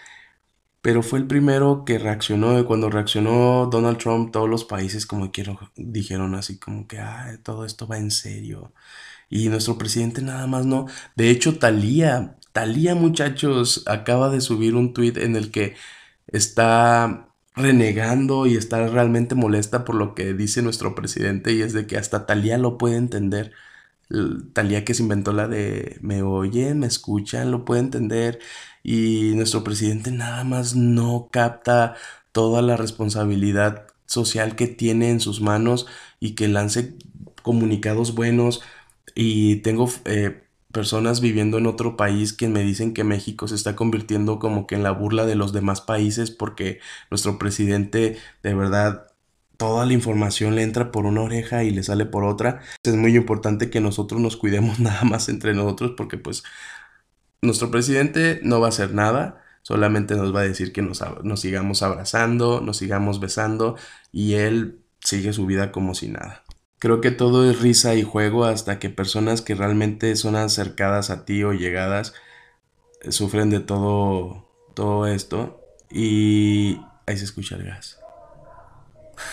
Pero 0.87 1.03
fue 1.03 1.19
el 1.19 1.27
primero 1.27 1.83
que 1.85 1.99
reaccionó. 1.99 2.57
Y 2.57 2.63
cuando 2.63 2.89
reaccionó 2.89 3.67
Donald 3.69 3.97
Trump, 3.97 4.31
todos 4.31 4.49
los 4.49 4.63
países 4.63 5.05
como 5.05 5.33
que 5.33 5.43
dijeron 5.75 6.33
así 6.33 6.59
como 6.59 6.87
que 6.87 6.97
todo 7.43 7.65
esto 7.65 7.87
va 7.87 7.97
en 7.97 8.09
serio. 8.09 8.71
Y 9.29 9.49
nuestro 9.49 9.77
presidente 9.77 10.21
nada 10.21 10.47
más 10.47 10.65
no. 10.65 10.85
De 11.17 11.29
hecho, 11.29 11.59
Talía, 11.59 12.37
Talía 12.53 12.95
muchachos, 12.95 13.83
acaba 13.85 14.29
de 14.29 14.39
subir 14.39 14.75
un 14.75 14.93
tweet 14.93 15.15
en 15.17 15.35
el 15.35 15.51
que 15.51 15.75
está 16.27 17.33
renegando 17.53 18.45
y 18.45 18.55
está 18.55 18.87
realmente 18.87 19.35
molesta 19.35 19.83
por 19.83 19.95
lo 19.95 20.15
que 20.15 20.33
dice 20.33 20.61
nuestro 20.61 20.95
presidente 20.95 21.51
y 21.51 21.63
es 21.63 21.73
de 21.73 21.85
que 21.87 21.97
hasta 21.97 22.25
Talía 22.25 22.57
lo 22.57 22.77
puede 22.77 22.95
entender. 22.95 23.51
Talía 24.53 24.85
que 24.85 24.93
se 24.93 25.03
inventó 25.03 25.33
la 25.33 25.49
de 25.49 25.97
me 26.01 26.21
oyen, 26.23 26.79
me 26.79 26.87
escuchan, 26.87 27.51
lo 27.51 27.65
puede 27.65 27.81
entender 27.81 28.39
y 28.87 29.33
nuestro 29.35 29.65
presidente 29.65 30.11
nada 30.11 30.45
más 30.45 30.77
no 30.77 31.27
capta 31.29 31.95
toda 32.31 32.61
la 32.61 32.77
responsabilidad 32.77 33.87
social 34.05 34.55
que 34.55 34.67
tiene 34.67 35.09
en 35.09 35.19
sus 35.19 35.41
manos 35.41 35.87
y 36.21 36.35
que 36.35 36.47
lance 36.47 36.95
comunicados 37.41 38.15
buenos 38.15 38.61
y 39.13 39.57
tengo 39.57 39.91
eh, 40.05 40.41
personas 40.71 41.19
viviendo 41.19 41.57
en 41.57 41.67
otro 41.67 41.97
país 41.97 42.31
que 42.31 42.47
me 42.47 42.63
dicen 42.63 42.93
que 42.93 43.03
México 43.03 43.49
se 43.49 43.55
está 43.55 43.75
convirtiendo 43.75 44.39
como 44.39 44.67
que 44.67 44.75
en 44.75 44.83
la 44.83 44.91
burla 44.91 45.25
de 45.25 45.35
los 45.35 45.51
demás 45.51 45.81
países 45.81 46.31
porque 46.31 46.79
nuestro 47.11 47.37
presidente 47.37 48.17
de 48.41 48.53
verdad 48.53 49.07
toda 49.57 49.85
la 49.85 49.91
información 49.91 50.55
le 50.55 50.63
entra 50.63 50.93
por 50.93 51.05
una 51.05 51.23
oreja 51.23 51.65
y 51.65 51.71
le 51.71 51.83
sale 51.83 52.05
por 52.05 52.23
otra. 52.23 52.61
Es 52.83 52.95
muy 52.95 53.17
importante 53.17 53.69
que 53.69 53.81
nosotros 53.81 54.21
nos 54.21 54.37
cuidemos 54.37 54.79
nada 54.79 55.03
más 55.03 55.27
entre 55.27 55.53
nosotros 55.53 55.91
porque 55.97 56.17
pues 56.17 56.43
nuestro 57.41 57.71
presidente 57.71 58.39
no 58.43 58.59
va 58.59 58.67
a 58.67 58.69
hacer 58.69 58.93
nada, 58.93 59.43
solamente 59.61 60.15
nos 60.15 60.35
va 60.35 60.41
a 60.41 60.43
decir 60.43 60.73
que 60.73 60.81
nos, 60.81 61.03
nos 61.23 61.39
sigamos 61.41 61.83
abrazando, 61.83 62.61
nos 62.61 62.77
sigamos 62.77 63.19
besando 63.19 63.75
y 64.11 64.35
él 64.35 64.79
sigue 64.99 65.33
su 65.33 65.45
vida 65.45 65.71
como 65.71 65.93
si 65.93 66.07
nada. 66.07 66.43
Creo 66.79 67.01
que 67.01 67.11
todo 67.11 67.49
es 67.49 67.59
risa 67.59 67.95
y 67.95 68.03
juego 68.03 68.45
hasta 68.45 68.77
que 68.79 68.89
personas 68.89 69.41
que 69.41 69.55
realmente 69.55 70.15
son 70.15 70.35
acercadas 70.35 71.09
a 71.09 71.25
ti 71.25 71.43
o 71.43 71.53
llegadas 71.53 72.13
eh, 73.01 73.11
sufren 73.11 73.49
de 73.49 73.59
todo, 73.59 74.47
todo 74.75 75.07
esto 75.07 75.59
y 75.89 76.79
ahí 77.07 77.17
se 77.17 77.25
escucha 77.25 77.55
el 77.55 77.63
gas. 77.65 77.99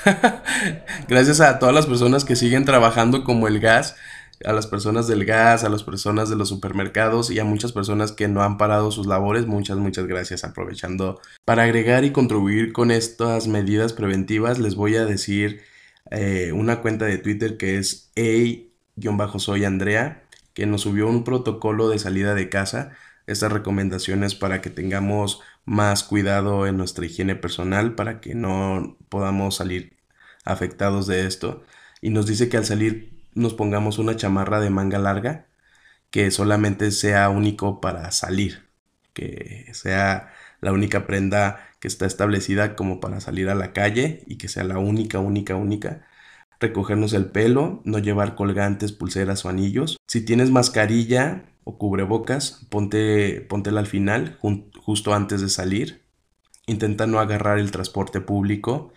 Gracias 1.08 1.40
a 1.40 1.58
todas 1.58 1.74
las 1.74 1.86
personas 1.86 2.24
que 2.24 2.36
siguen 2.36 2.64
trabajando 2.64 3.24
como 3.24 3.48
el 3.48 3.60
gas, 3.60 3.96
a 4.44 4.52
las 4.52 4.66
personas 4.66 5.06
del 5.06 5.24
gas, 5.24 5.64
a 5.64 5.68
las 5.68 5.84
personas 5.84 6.28
de 6.28 6.36
los 6.36 6.48
supermercados 6.48 7.30
y 7.30 7.38
a 7.38 7.44
muchas 7.44 7.72
personas 7.72 8.12
que 8.12 8.28
no 8.28 8.42
han 8.42 8.58
parado 8.58 8.90
sus 8.90 9.06
labores, 9.06 9.46
muchas, 9.46 9.78
muchas 9.78 10.06
gracias. 10.06 10.44
Aprovechando 10.44 11.20
para 11.44 11.64
agregar 11.64 12.04
y 12.04 12.12
contribuir 12.12 12.72
con 12.72 12.90
estas 12.90 13.46
medidas 13.46 13.92
preventivas, 13.92 14.58
les 14.58 14.74
voy 14.74 14.96
a 14.96 15.04
decir 15.04 15.62
eh, 16.10 16.52
una 16.52 16.80
cuenta 16.80 17.06
de 17.06 17.18
Twitter 17.18 17.56
que 17.56 17.78
es 17.78 18.12
a-soy 18.16 19.64
Andrea, 19.64 20.24
que 20.52 20.66
nos 20.66 20.82
subió 20.82 21.08
un 21.08 21.24
protocolo 21.24 21.88
de 21.88 21.98
salida 21.98 22.34
de 22.34 22.48
casa. 22.48 22.92
Estas 23.26 23.52
recomendaciones 23.52 24.34
para 24.34 24.60
que 24.60 24.68
tengamos 24.68 25.40
más 25.64 26.04
cuidado 26.04 26.66
en 26.66 26.76
nuestra 26.76 27.06
higiene 27.06 27.36
personal, 27.36 27.94
para 27.94 28.20
que 28.20 28.34
no 28.34 28.98
podamos 29.08 29.56
salir 29.56 29.96
afectados 30.44 31.06
de 31.06 31.26
esto. 31.26 31.64
Y 32.02 32.10
nos 32.10 32.26
dice 32.26 32.48
que 32.50 32.58
al 32.58 32.66
salir 32.66 33.13
nos 33.34 33.54
pongamos 33.54 33.98
una 33.98 34.16
chamarra 34.16 34.60
de 34.60 34.70
manga 34.70 34.98
larga, 34.98 35.46
que 36.10 36.30
solamente 36.30 36.90
sea 36.92 37.28
único 37.28 37.80
para 37.80 38.10
salir, 38.12 38.68
que 39.12 39.68
sea 39.74 40.32
la 40.60 40.72
única 40.72 41.06
prenda 41.06 41.68
que 41.80 41.88
está 41.88 42.06
establecida 42.06 42.76
como 42.76 43.00
para 43.00 43.20
salir 43.20 43.50
a 43.50 43.54
la 43.54 43.72
calle 43.72 44.22
y 44.26 44.38
que 44.38 44.48
sea 44.48 44.64
la 44.64 44.78
única, 44.78 45.18
única, 45.18 45.56
única. 45.56 46.06
Recogernos 46.60 47.12
el 47.12 47.26
pelo, 47.26 47.82
no 47.84 47.98
llevar 47.98 48.36
colgantes, 48.36 48.92
pulseras 48.92 49.44
o 49.44 49.48
anillos. 49.50 49.98
Si 50.06 50.24
tienes 50.24 50.50
mascarilla 50.50 51.44
o 51.64 51.76
cubrebocas, 51.76 52.66
ponte, 52.70 53.46
al 53.50 53.86
final, 53.86 54.38
justo 54.80 55.14
antes 55.14 55.40
de 55.40 55.48
salir. 55.48 56.04
Intenta 56.66 57.06
no 57.06 57.20
agarrar 57.20 57.58
el 57.58 57.70
transporte 57.70 58.20
público 58.22 58.92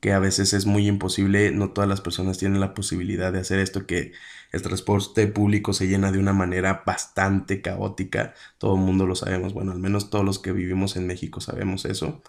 que 0.00 0.12
a 0.12 0.18
veces 0.18 0.52
es 0.52 0.66
muy 0.66 0.86
imposible, 0.88 1.50
no 1.52 1.70
todas 1.72 1.88
las 1.88 2.00
personas 2.00 2.38
tienen 2.38 2.60
la 2.60 2.74
posibilidad 2.74 3.32
de 3.32 3.40
hacer 3.40 3.58
esto, 3.58 3.86
que 3.86 4.12
el 4.52 4.62
transporte 4.62 5.26
público 5.26 5.72
se 5.72 5.88
llena 5.88 6.12
de 6.12 6.18
una 6.18 6.32
manera 6.32 6.82
bastante 6.86 7.60
caótica, 7.62 8.34
todo 8.58 8.74
el 8.76 8.80
mundo 8.82 9.06
lo 9.06 9.14
sabemos, 9.16 9.52
bueno, 9.54 9.72
al 9.72 9.78
menos 9.80 10.10
todos 10.10 10.24
los 10.24 10.38
que 10.38 10.52
vivimos 10.52 10.96
en 10.96 11.06
México 11.06 11.40
sabemos 11.40 11.84
eso. 11.84 12.22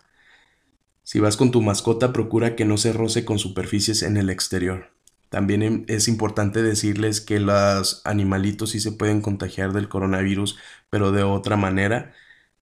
Si 1.03 1.19
vas 1.19 1.38
con 1.38 1.51
tu 1.51 1.62
mascota, 1.62 2.12
procura 2.13 2.55
que 2.55 2.65
no 2.65 2.77
se 2.77 2.93
roce 2.93 3.24
con 3.25 3.39
superficies 3.39 4.03
en 4.03 4.17
el 4.17 4.29
exterior. 4.29 4.91
También 5.29 5.62
em, 5.63 5.86
es 5.88 6.07
importante 6.07 6.62
decirles 6.62 7.21
que 7.21 7.39
los 7.39 8.01
animalitos 8.05 8.71
sí 8.71 8.79
se 8.79 8.91
pueden 8.91 9.21
contagiar 9.21 9.74
del 9.74 9.89
coronavirus, 9.89 10.57
pero 10.89 11.12
de 11.12 11.24
otra 11.24 11.57
manera 11.57 12.13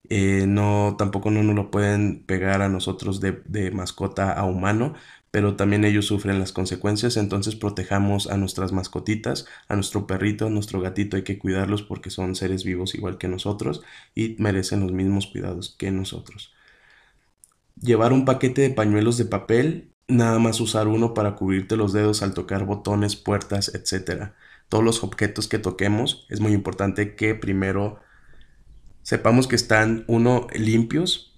eh, 0.09 0.45
no, 0.47 0.95
tampoco 0.97 1.31
no 1.31 1.43
nos 1.43 1.55
lo 1.55 1.71
pueden 1.71 2.23
pegar 2.25 2.61
a 2.61 2.69
nosotros 2.69 3.19
de, 3.21 3.41
de 3.45 3.71
mascota 3.71 4.31
a 4.33 4.45
humano, 4.45 4.93
pero 5.35 5.57
también 5.57 5.83
ellos 5.83 6.05
sufren 6.05 6.39
las 6.39 6.53
consecuencias, 6.53 7.17
entonces 7.17 7.55
protejamos 7.57 8.27
a 8.27 8.37
nuestras 8.37 8.71
mascotitas, 8.71 9.45
a 9.67 9.75
nuestro 9.75 10.07
perrito, 10.07 10.47
a 10.47 10.49
nuestro 10.49 10.79
gatito, 10.79 11.17
hay 11.17 11.23
que 11.23 11.37
cuidarlos 11.37 11.83
porque 11.83 12.09
son 12.09 12.35
seres 12.35 12.63
vivos 12.63 12.95
igual 12.95 13.17
que 13.17 13.27
nosotros 13.27 13.81
y 14.15 14.37
merecen 14.39 14.79
los 14.79 14.93
mismos 14.93 15.27
cuidados 15.27 15.75
que 15.77 15.91
nosotros. 15.91 16.53
Llevar 17.81 18.13
un 18.13 18.23
paquete 18.23 18.61
de 18.61 18.69
pañuelos 18.69 19.17
de 19.17 19.25
papel, 19.25 19.91
nada 20.07 20.39
más 20.39 20.61
usar 20.61 20.87
uno 20.87 21.13
para 21.13 21.35
cubrirte 21.35 21.75
los 21.75 21.91
dedos 21.91 22.23
al 22.23 22.33
tocar 22.33 22.65
botones, 22.65 23.17
puertas, 23.17 23.73
etc. 23.75 24.31
Todos 24.69 24.85
los 24.85 25.03
objetos 25.03 25.49
que 25.49 25.59
toquemos, 25.59 26.27
es 26.29 26.39
muy 26.39 26.53
importante 26.53 27.15
que 27.15 27.35
primero 27.35 27.99
sepamos 29.05 29.47
que 29.47 29.55
están, 29.55 30.03
uno, 30.07 30.47
limpios, 30.55 31.31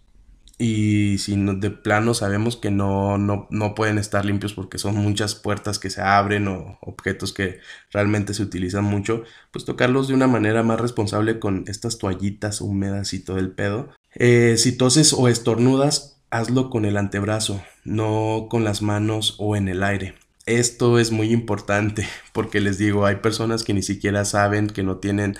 y 0.58 1.20
si 1.20 1.36
de 1.36 1.70
plano 1.70 2.16
sabemos 2.16 2.56
que 2.56 2.72
no, 2.72 3.20
no, 3.20 3.46
no, 3.52 3.76
pueden 3.76 4.00
estar 4.00 4.26
limpios 4.26 4.54
porque 4.54 4.80
son 4.80 4.96
muchas 4.96 5.36
puertas 5.36 5.78
que 5.78 5.92
se 5.92 6.02
abren 6.02 6.48
o 6.48 6.80
objetos 6.82 7.32
que 7.32 7.60
realmente 7.92 8.34
se 8.34 8.42
utilizan 8.42 8.84
mucho, 8.84 9.24
pues 9.52 9.66
tocarlos 9.66 10.08
de 10.08 10.16
una 10.16 10.28
manera 10.28 10.64
más 10.64 10.80
responsable 10.80 11.40
con 11.40 11.66
estas 11.68 12.00
toallitas 12.00 12.62
húmedas 12.62 13.14
y 13.14 13.20
todo 13.20 13.38
el 13.38 13.52
pedo. 13.52 13.90
Eh, 14.16 14.56
si 14.58 14.76
toses 14.76 15.14
o 15.14 15.28
estornudas, 15.28 16.22
hazlo 16.32 16.72
con 16.72 16.86
el 16.86 16.98
antebrazo, 16.98 17.62
no 17.84 18.48
con 18.50 18.64
las 18.64 18.82
manos 18.82 19.36
o 19.38 19.56
en 19.56 19.68
el 19.68 19.84
aire. 19.84 20.16
Esto 20.48 20.98
es 20.98 21.12
muy 21.12 21.34
importante 21.34 22.08
porque 22.34 22.62
les 22.62 22.80
digo, 22.80 23.06
hay 23.06 23.18
personas 23.18 23.64
que 23.64 23.76
ni 23.76 23.84
siquiera 23.84 24.26
saben 24.26 24.68
que 24.68 24.82
no 24.82 24.98
tienen 24.98 25.38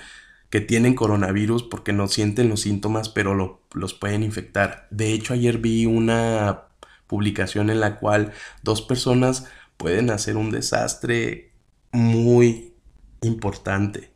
que 0.50 0.60
tienen 0.60 0.94
coronavirus 0.94 1.62
porque 1.62 1.92
no 1.92 2.08
sienten 2.08 2.48
los 2.48 2.60
síntomas, 2.60 3.08
pero 3.08 3.60
los 3.72 3.94
pueden 3.94 4.22
infectar. 4.22 4.86
De 4.90 5.12
hecho, 5.12 5.34
ayer 5.34 5.58
vi 5.58 5.86
una 5.86 6.68
publicación 7.06 7.70
en 7.70 7.80
la 7.80 7.98
cual 7.98 8.32
dos 8.62 8.82
personas 8.82 9.46
pueden 9.76 10.10
hacer 10.10 10.36
un 10.36 10.50
desastre 10.50 11.52
muy 11.92 12.74
importante. 13.22 14.12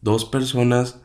Dos 0.00 0.24
personas 0.24 1.00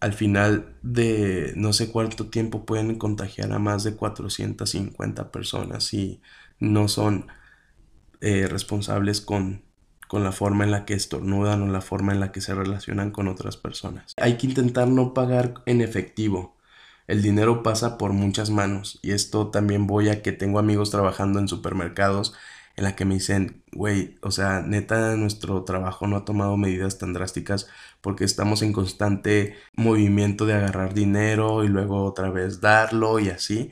al 0.00 0.14
final 0.14 0.74
de 0.82 1.52
no 1.56 1.72
sé 1.72 1.92
cuánto 1.92 2.26
tiempo 2.26 2.66
pueden 2.66 2.98
contagiar 2.98 3.52
a 3.52 3.60
más 3.60 3.84
de 3.84 3.94
450 3.94 5.30
personas 5.30 5.94
y 5.94 6.20
no 6.58 6.88
son 6.88 7.28
eh, 8.20 8.48
responsables 8.48 9.20
con 9.20 9.62
con 10.12 10.24
la 10.24 10.32
forma 10.32 10.64
en 10.64 10.70
la 10.70 10.84
que 10.84 10.92
estornudan 10.92 11.62
o 11.62 11.72
la 11.72 11.80
forma 11.80 12.12
en 12.12 12.20
la 12.20 12.32
que 12.32 12.42
se 12.42 12.54
relacionan 12.54 13.12
con 13.12 13.28
otras 13.28 13.56
personas. 13.56 14.12
Hay 14.18 14.36
que 14.36 14.46
intentar 14.46 14.86
no 14.86 15.14
pagar 15.14 15.62
en 15.64 15.80
efectivo. 15.80 16.54
El 17.06 17.22
dinero 17.22 17.62
pasa 17.62 17.96
por 17.96 18.12
muchas 18.12 18.50
manos 18.50 18.98
y 19.00 19.12
esto 19.12 19.48
también 19.48 19.86
voy 19.86 20.10
a 20.10 20.20
que 20.20 20.32
tengo 20.32 20.58
amigos 20.58 20.90
trabajando 20.90 21.38
en 21.38 21.48
supermercados 21.48 22.34
en 22.76 22.84
la 22.84 22.94
que 22.94 23.06
me 23.06 23.14
dicen, 23.14 23.62
güey, 23.72 24.18
o 24.20 24.30
sea, 24.30 24.60
neta, 24.60 25.16
nuestro 25.16 25.64
trabajo 25.64 26.06
no 26.06 26.18
ha 26.18 26.26
tomado 26.26 26.58
medidas 26.58 26.98
tan 26.98 27.14
drásticas 27.14 27.68
porque 28.02 28.24
estamos 28.24 28.60
en 28.60 28.74
constante 28.74 29.56
movimiento 29.72 30.44
de 30.44 30.52
agarrar 30.52 30.92
dinero 30.92 31.64
y 31.64 31.68
luego 31.68 32.04
otra 32.04 32.28
vez 32.28 32.60
darlo 32.60 33.18
y 33.18 33.30
así. 33.30 33.70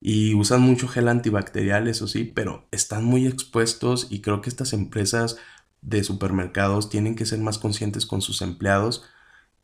Y 0.00 0.34
usan 0.34 0.60
mucho 0.60 0.86
gel 0.86 1.08
antibacterial, 1.08 1.88
eso 1.88 2.06
sí, 2.06 2.24
pero 2.24 2.68
están 2.70 3.02
muy 3.04 3.26
expuestos 3.26 4.06
y 4.10 4.20
creo 4.20 4.40
que 4.40 4.50
estas 4.50 4.72
empresas 4.72 5.38
de 5.84 6.04
supermercados 6.04 6.90
tienen 6.90 7.14
que 7.16 7.26
ser 7.26 7.38
más 7.40 7.58
conscientes 7.58 8.06
con 8.06 8.22
sus 8.22 8.42
empleados 8.42 9.04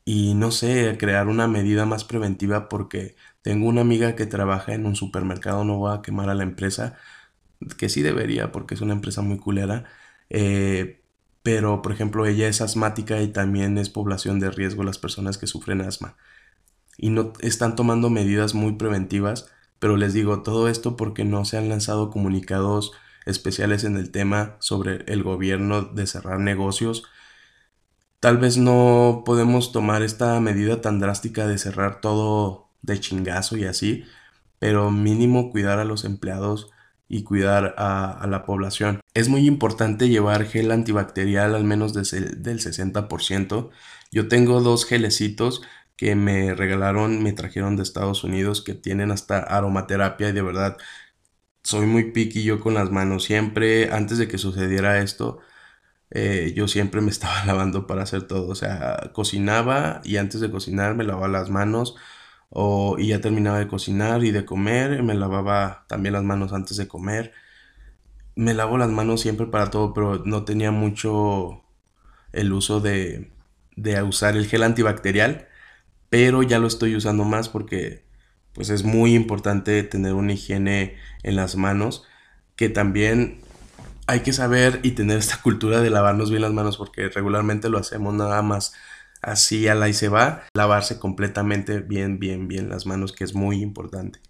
y 0.05 0.35
no 0.35 0.51
sé, 0.51 0.97
crear 0.99 1.29
una 1.29 1.49
medida 1.49 1.87
más 1.87 2.05
preventiva 2.05 2.69
porque 2.69 3.17
tengo 3.43 3.69
una 3.69 3.83
amiga 3.83 4.17
que 4.17 4.27
trabaja 4.27 4.75
en 4.75 4.87
un 4.87 4.97
supermercado, 4.97 5.65
no 5.65 5.79
voy 5.79 5.97
a 5.97 6.03
quemar 6.03 6.31
a 6.31 6.35
la 6.35 6.43
empresa, 6.45 6.97
que 7.79 7.89
sí 7.89 8.03
debería 8.03 8.53
porque 8.53 8.75
es 8.75 8.81
una 8.81 8.95
empresa 8.95 9.23
muy 9.23 9.39
culera. 9.39 9.85
Eh, 10.31 11.03
pero, 11.43 11.83
por 11.83 11.93
ejemplo, 11.93 12.27
ella 12.27 12.49
es 12.49 12.61
asmática 12.61 13.21
y 13.23 13.29
también 13.29 13.79
es 13.79 13.91
población 13.91 14.41
de 14.41 14.51
riesgo 14.51 14.85
las 14.85 14.99
personas 14.99 15.39
que 15.39 15.47
sufren 15.47 15.81
asma. 15.81 16.17
Y 16.99 17.11
no 17.11 17.33
están 17.41 17.77
tomando 17.77 18.11
medidas 18.11 18.55
muy 18.55 18.75
preventivas, 18.75 19.51
pero 19.79 19.97
les 19.97 20.13
digo 20.15 20.43
todo 20.43 20.69
esto 20.69 20.97
porque 20.97 21.25
no 21.25 21.45
se 21.45 21.59
han 21.59 21.69
lanzado 21.69 22.11
comunicados 22.11 22.93
especiales 23.27 23.85
en 23.85 23.97
el 23.97 24.11
tema 24.11 24.57
sobre 24.61 25.05
el 25.07 25.23
gobierno 25.23 25.83
de 25.83 26.07
cerrar 26.07 26.41
negocios. 26.41 27.05
Tal 28.21 28.39
vez 28.39 28.59
no 28.59 29.23
podemos 29.25 29.73
tomar 29.73 30.03
esta 30.03 30.39
medida 30.41 30.81
tan 30.81 31.01
drástica 31.01 31.47
de 31.47 31.59
cerrar 31.59 32.01
todo 32.01 32.69
de 32.83 33.01
chingazo 33.01 33.57
y 33.57 33.65
así, 33.65 34.05
pero 34.59 34.91
mínimo 34.91 35.51
cuidar 35.51 35.79
a 35.79 35.85
los 35.85 36.05
empleados 36.05 36.71
y 37.09 37.25
cuidar 37.25 37.75
a, 37.77 38.25
la 38.29 38.45
población. 38.45 39.01
Es 39.15 39.29
muy 39.29 39.47
importante 39.47 40.09
llevar 40.09 40.45
gel 40.45 40.71
antibacterial 40.71 41.57
al 41.57 41.65
menos 41.65 41.93
del 41.93 42.05
60%. 42.05 43.71
Yo 44.13 44.29
tengo 44.29 44.61
dos 44.61 44.85
gelecitos 44.87 45.63
que 45.97 46.15
me 46.15 46.55
regalaron, 46.55 47.23
me 47.23 47.33
trajeron 47.33 47.77
de 47.77 47.83
Estados 47.83 48.23
Unidos 48.23 48.63
que 48.63 48.75
tienen 48.75 49.11
hasta 49.11 49.41
aromaterapia 49.41 50.29
y 50.29 50.33
de 50.33 50.43
verdad 50.43 50.77
soy 51.63 51.87
muy 51.87 52.13
piqui 52.13 52.43
yo 52.45 52.61
con 52.61 52.75
las 52.75 52.91
manos. 52.91 53.25
Siempre, 53.25 53.91
antes 53.93 54.19
de 54.19 54.29
que 54.29 54.39
sucediera 54.39 55.01
esto, 55.01 55.41
eh, 56.11 56.53
yo 56.57 56.69
siempre 56.69 57.01
me 57.01 57.11
estaba 57.13 57.45
lavando 57.47 57.87
para 57.87 58.03
hacer 58.05 58.25
todo. 58.27 58.49
O 58.49 58.55
sea, 58.55 59.13
cocinaba 59.15 60.01
y 60.05 60.17
antes 60.19 60.41
de 60.41 60.51
cocinar 60.51 60.95
me 60.97 61.05
lavaba 61.05 61.29
las 61.29 61.51
manos. 61.51 61.97
O, 62.51 62.97
y 62.99 63.09
ya 63.09 63.21
terminaba 63.21 63.59
de 63.61 63.69
cocinar 63.69 64.25
y 64.25 64.33
de 64.33 64.45
comer, 64.45 65.03
me 65.05 65.15
lavaba 65.15 65.87
también 65.89 66.15
las 66.15 66.25
manos 66.25 66.53
antes 66.53 66.77
de 66.77 66.89
comer. 66.89 67.33
Me 68.35 68.55
lavo 68.55 68.79
las 68.79 68.89
manos 68.91 69.21
siempre 69.21 69.47
para 69.47 69.71
todo, 69.71 69.93
pero 69.93 70.23
no 70.25 70.45
tenía 70.45 70.71
mucho 70.71 71.63
el 72.33 72.53
uso 72.53 72.81
de, 72.81 73.33
de 73.77 74.03
usar 74.03 74.37
el 74.37 74.47
gel 74.47 74.63
antibacterial. 74.65 75.49
Pero 76.11 76.43
ya 76.43 76.59
lo 76.61 76.69
estoy 76.69 76.97
usando 76.97 77.25
más 77.25 77.49
porque 77.51 78.07
pues 78.61 78.69
es 78.69 78.85
muy 78.85 79.15
importante 79.15 79.83
tener 79.85 80.13
una 80.13 80.35
higiene 80.35 80.99
en 81.23 81.35
las 81.35 81.57
manos, 81.57 82.05
que 82.57 82.69
también 82.69 83.41
hay 84.07 84.21
que 84.21 84.35
saber 84.35 84.81
y 84.83 84.91
tener 84.91 85.17
esta 85.17 85.39
cultura 85.43 85.81
de 85.81 85.89
lavarnos 85.89 86.29
bien 86.29 86.43
las 86.43 86.53
manos 86.53 86.77
porque 86.77 87.09
regularmente 87.09 87.71
lo 87.71 87.79
hacemos 87.79 88.13
nada 88.13 88.43
más 88.43 88.75
así 89.23 89.67
a 89.67 89.75
la 89.75 89.89
y 89.89 89.95
se 89.95 90.11
va, 90.11 90.43
lavarse 90.53 90.99
completamente 90.99 91.81
bien, 91.81 92.19
bien, 92.19 92.49
bien 92.49 92.69
las 92.69 92.85
manos, 92.85 93.15
que 93.15 93.25
es 93.25 93.35
muy 93.35 93.63
importante. 93.63 94.21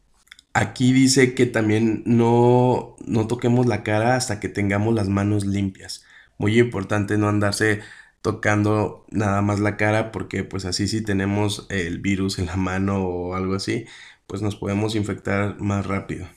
Aquí 0.55 0.93
dice 0.93 1.35
que 1.35 1.47
también 1.47 2.05
no, 2.07 2.95
no 3.05 3.27
toquemos 3.27 3.67
la 3.67 3.83
cara 3.83 4.15
hasta 4.15 4.39
que 4.39 4.49
tengamos 4.49 4.95
las 4.95 5.09
manos 5.09 5.45
limpias. 5.45 6.05
Muy 6.39 6.57
importante 6.61 7.19
no 7.19 7.29
andarse 7.29 7.81
tocando 8.23 9.07
nada 9.11 9.43
más 9.43 9.61
la 9.61 9.77
cara 9.77 10.13
porque 10.13 10.45
pues 10.45 10.65
así 10.67 10.89
si 10.89 11.03
tenemos 11.03 11.67
el 11.71 11.99
virus 11.99 12.39
en 12.39 12.47
la 12.47 12.57
mano 12.57 13.03
o 13.03 13.35
algo 13.35 13.55
así, 13.55 13.87
pues 14.31 14.43
nos 14.43 14.55
podemos 14.55 14.95
infectar 14.95 15.61
más 15.61 15.87
rápido. 15.87 16.29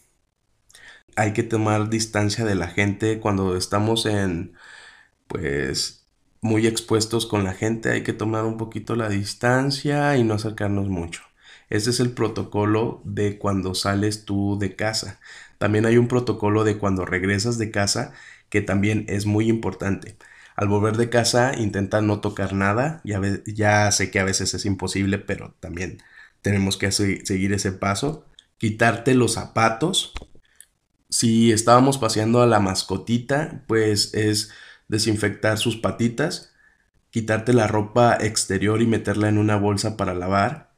Hay 1.16 1.34
que 1.34 1.44
tomar 1.44 1.90
distancia 1.92 2.44
de 2.44 2.56
la 2.56 2.68
gente 2.68 3.20
cuando 3.20 3.56
estamos 3.56 4.08
en 4.08 4.56
pues 5.28 6.08
muy 6.42 6.68
expuestos 6.68 7.28
con 7.28 7.44
la 7.44 7.54
gente, 7.54 7.92
hay 7.92 8.04
que 8.04 8.14
tomar 8.14 8.46
un 8.46 8.58
poquito 8.58 8.96
la 8.96 9.10
distancia 9.10 10.18
y 10.18 10.24
no 10.24 10.34
acercarnos 10.36 10.90
mucho. 10.90 11.22
Ese 11.70 11.92
es 11.92 12.00
el 12.00 12.14
protocolo 12.14 13.04
de 13.06 13.38
cuando 13.38 13.76
sales 13.76 14.26
tú 14.26 14.58
de 14.60 14.76
casa. 14.76 15.20
También 15.60 15.86
hay 15.86 15.98
un 15.98 16.08
protocolo 16.08 16.64
de 16.64 16.80
cuando 16.80 17.06
regresas 17.06 17.60
de 17.60 17.70
casa 17.72 18.14
que 18.50 18.62
también 18.62 19.06
es 19.08 19.28
muy 19.28 19.50
importante. 19.50 20.18
Al 20.56 20.68
volver 20.68 20.98
de 20.98 21.10
casa 21.12 21.54
intenta 21.58 22.02
no 22.02 22.22
tocar 22.22 22.54
nada. 22.54 23.02
Ya, 23.04 23.22
ya 23.46 23.92
sé 23.92 24.12
que 24.12 24.20
a 24.20 24.24
veces 24.26 24.56
es 24.56 24.66
imposible, 24.66 25.20
pero 25.20 25.56
también 25.60 26.00
tenemos 26.44 26.78
que 26.78 26.92
seguir 26.92 27.54
ese 27.54 27.72
paso. 27.72 28.28
Quitarte 28.60 29.16
los 29.16 29.34
zapatos. 29.34 30.14
Si 31.10 31.52
estábamos 31.52 31.98
paseando 31.98 32.42
a 32.44 32.48
la 32.48 32.60
mascotita, 32.60 33.64
pues 33.68 34.14
es 34.14 34.52
desinfectar 34.88 35.58
sus 35.58 35.78
patitas, 35.78 36.54
quitarte 37.10 37.54
la 37.54 37.68
ropa 37.68 38.18
exterior 38.20 38.82
y 38.82 38.88
meterla 38.88 39.30
en 39.30 39.40
una 39.40 39.56
bolsa 39.56 39.98
para 39.98 40.14
lavar 40.14 40.74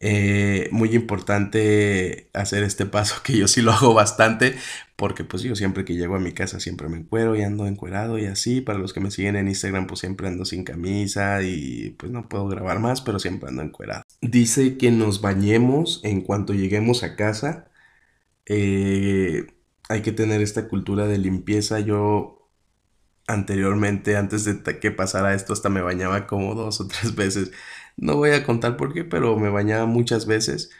eh, 0.00 0.68
muy 0.72 0.94
importante 0.94 2.28
hacer 2.34 2.62
este 2.64 2.84
paso 2.84 3.16
que 3.24 3.36
yo 3.38 3.48
sí 3.48 3.62
lo 3.62 3.72
hago 3.72 3.94
bastante 3.94 4.54
porque 4.94 5.24
pues 5.24 5.42
yo 5.42 5.56
siempre 5.56 5.86
que 5.86 5.94
llego 5.94 6.16
a 6.16 6.20
mi 6.20 6.32
casa 6.32 6.60
siempre 6.60 6.88
me 6.88 6.98
encuero 6.98 7.34
y 7.34 7.42
ando 7.42 7.66
encuerado 7.66 8.18
y 8.18 8.26
así 8.26 8.60
para 8.60 8.78
los 8.78 8.92
que 8.92 9.00
me 9.00 9.10
siguen 9.10 9.36
en 9.36 9.48
Instagram 9.48 9.86
pues 9.86 10.00
siempre 10.00 10.28
ando 10.28 10.44
sin 10.44 10.64
camisa 10.64 11.42
y 11.42 11.94
pues 11.98 12.12
no 12.12 12.28
puedo 12.28 12.46
grabar 12.48 12.78
más 12.78 13.00
pero 13.00 13.18
siempre 13.18 13.48
ando 13.48 13.62
encuerado 13.62 14.02
dice 14.20 14.78
que 14.78 14.90
nos 14.90 15.20
bañemos 15.20 16.00
en 16.04 16.22
cuanto 16.22 16.54
lleguemos 16.54 17.02
a 17.02 17.16
casa 17.16 17.68
eh, 18.46 19.46
hay 19.88 20.02
que 20.02 20.12
tener 20.12 20.40
esta 20.42 20.68
cultura 20.68 21.06
de 21.06 21.18
limpieza 21.18 21.80
yo 21.80 22.48
anteriormente 23.26 24.16
antes 24.16 24.44
de 24.44 24.80
que 24.80 24.90
pasara 24.90 25.34
esto 25.34 25.52
hasta 25.52 25.68
me 25.68 25.82
bañaba 25.82 26.26
como 26.26 26.54
dos 26.54 26.80
o 26.80 26.88
tres 26.88 27.14
veces 27.14 27.52
no 27.96 28.16
voy 28.16 28.30
a 28.30 28.44
contar 28.44 28.76
por 28.76 28.92
qué, 28.92 29.04
pero 29.04 29.38
me 29.38 29.48
bañaba 29.48 29.86
muchas 29.86 30.26
veces. 30.26 30.70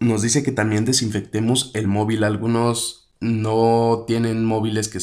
Nos 0.00 0.22
dice 0.22 0.42
que 0.42 0.52
también 0.52 0.84
desinfectemos 0.84 1.70
el 1.74 1.88
móvil. 1.88 2.24
Algunos 2.24 3.10
no 3.20 4.04
tienen 4.06 4.44
móviles 4.44 4.88
que 4.88 4.98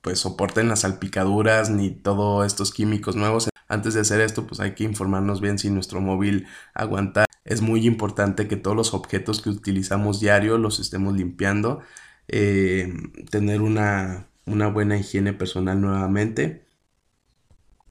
pues 0.00 0.18
soporten 0.18 0.68
las 0.68 0.80
salpicaduras 0.80 1.70
ni 1.70 1.90
todos 1.90 2.44
estos 2.44 2.72
químicos 2.72 3.14
nuevos. 3.14 3.51
Antes 3.72 3.94
de 3.94 4.00
hacer 4.00 4.20
esto, 4.20 4.46
pues 4.46 4.60
hay 4.60 4.74
que 4.74 4.84
informarnos 4.84 5.40
bien 5.40 5.58
si 5.58 5.70
nuestro 5.70 6.00
móvil 6.00 6.46
aguanta. 6.74 7.24
Es 7.44 7.60
muy 7.60 7.86
importante 7.86 8.48
que 8.48 8.56
todos 8.56 8.76
los 8.76 8.94
objetos 8.94 9.40
que 9.42 9.50
utilizamos 9.50 10.20
diario 10.20 10.58
los 10.58 10.78
estemos 10.80 11.14
limpiando. 11.14 11.80
Eh, 12.28 12.92
tener 13.30 13.62
una, 13.62 14.28
una 14.46 14.68
buena 14.68 14.96
higiene 14.98 15.32
personal 15.32 15.80
nuevamente 15.80 16.66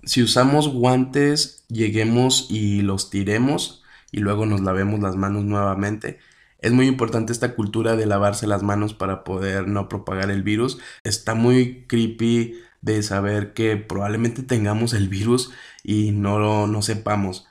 si 0.04 0.24
usamos 0.24 0.68
guantes, 0.70 1.66
lleguemos 1.68 2.48
y 2.50 2.82
los 2.82 3.10
tiremos 3.10 3.84
y 4.12 4.20
luego 4.20 4.46
nos 4.46 4.62
lavemos 4.62 5.00
las 5.00 5.16
manos 5.16 5.44
nuevamente. 5.46 6.20
Es 6.60 6.72
muy 6.72 6.88
importante 6.88 7.32
esta 7.34 7.56
cultura 7.56 7.96
de 7.96 8.06
lavarse 8.06 8.48
las 8.48 8.64
manos 8.64 8.94
para 8.94 9.24
poder 9.24 9.68
no 9.68 9.90
propagar 9.90 10.30
el 10.32 10.44
virus. 10.44 10.80
Está 11.04 11.34
muy 11.34 11.86
creepy 11.88 12.60
de 12.82 13.04
saber 13.04 13.54
que 13.54 13.78
probablemente 13.78 14.44
tengamos 14.44 14.94
el 14.94 15.10
virus 15.10 15.52
y 15.84 16.12
no 16.12 16.68
no 16.68 16.82
sepamos. 16.82 17.48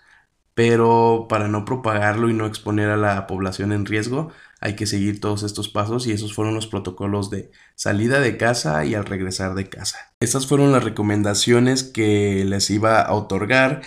Pero 0.54 1.26
para 1.28 1.48
no 1.48 1.64
propagarlo 1.64 2.28
y 2.28 2.34
no 2.34 2.46
exponer 2.46 2.90
a 2.90 2.96
la 2.96 3.26
población 3.26 3.72
en 3.72 3.86
riesgo, 3.86 4.30
hay 4.60 4.76
que 4.76 4.86
seguir 4.86 5.20
todos 5.20 5.42
estos 5.42 5.68
pasos 5.68 6.06
y 6.06 6.12
esos 6.12 6.34
fueron 6.34 6.54
los 6.54 6.66
protocolos 6.66 7.30
de 7.30 7.50
salida 7.76 8.20
de 8.20 8.36
casa 8.36 8.84
y 8.84 8.94
al 8.94 9.06
regresar 9.06 9.54
de 9.54 9.68
casa. 9.68 10.12
Estas 10.20 10.46
fueron 10.46 10.72
las 10.72 10.84
recomendaciones 10.84 11.82
que 11.82 12.44
les 12.44 12.68
iba 12.70 13.00
a 13.00 13.14
otorgar 13.14 13.80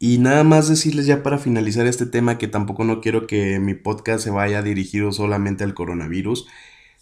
y 0.00 0.18
nada 0.18 0.42
más 0.42 0.68
decirles 0.68 1.06
ya 1.06 1.22
para 1.22 1.38
finalizar 1.38 1.86
este 1.86 2.06
tema 2.06 2.38
que 2.38 2.48
tampoco 2.48 2.84
no 2.84 3.00
quiero 3.00 3.26
que 3.26 3.60
mi 3.60 3.74
podcast 3.74 4.24
se 4.24 4.30
vaya 4.30 4.62
dirigido 4.62 5.12
solamente 5.12 5.64
al 5.64 5.74
coronavirus. 5.74 6.46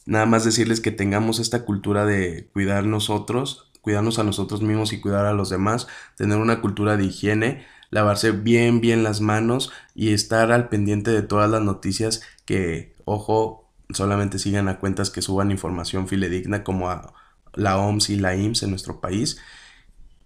Nada 0.07 0.27
más 0.27 0.45
decirles 0.45 0.81
que 0.81 0.91
tengamos 0.91 1.39
esta 1.39 1.65
cultura 1.65 2.05
de 2.05 2.49
cuidar 2.53 2.85
nosotros, 2.85 3.71
cuidarnos 3.81 4.19
a 4.19 4.25
nosotros 4.25 4.63
mismos 4.63 4.93
y 4.93 5.01
cuidar 5.01 5.27
a 5.27 5.33
los 5.33 5.51
demás, 5.51 5.87
tener 6.17 6.39
una 6.39 6.61
cultura 6.61 6.97
de 6.97 7.05
higiene, 7.05 7.67
lavarse 7.91 8.33
bien, 8.33 8.81
bien 8.81 9.03
las 9.03 9.21
manos 9.21 9.71
y 9.95 10.13
estar 10.13 10.51
al 10.51 10.69
pendiente 10.69 11.11
de 11.11 11.23
todas 11.23 11.51
las 11.51 11.63
noticias 11.63 12.23
que, 12.47 12.97
ojo, 13.05 13.69
solamente 13.91 14.39
sigan 14.39 14.69
a 14.69 14.79
cuentas 14.79 15.11
que 15.11 15.23
suban 15.23 15.51
información 15.51 16.09
filedigna 16.09 16.65
como 16.65 16.91
a 16.91 17.13
la 17.55 17.79
OMS 17.79 18.11
y 18.11 18.17
la 18.17 18.35
IMSS 18.35 18.63
en 18.65 18.71
nuestro 18.71 19.01
país. 19.01 19.39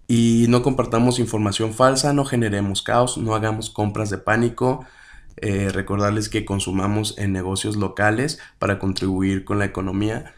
Y 0.08 0.46
no 0.48 0.62
compartamos 0.62 1.18
información 1.18 1.74
falsa, 1.74 2.12
no 2.12 2.24
generemos 2.24 2.82
caos, 2.82 3.18
no 3.18 3.34
hagamos 3.34 3.70
compras 3.70 4.10
de 4.10 4.18
pánico. 4.18 4.86
Eh, 5.38 5.68
recordarles 5.70 6.30
que 6.30 6.46
consumamos 6.46 7.14
en 7.18 7.32
negocios 7.32 7.76
locales 7.76 8.38
para 8.58 8.78
contribuir 8.78 9.44
con 9.44 9.58
la 9.58 9.66
economía 9.66 10.32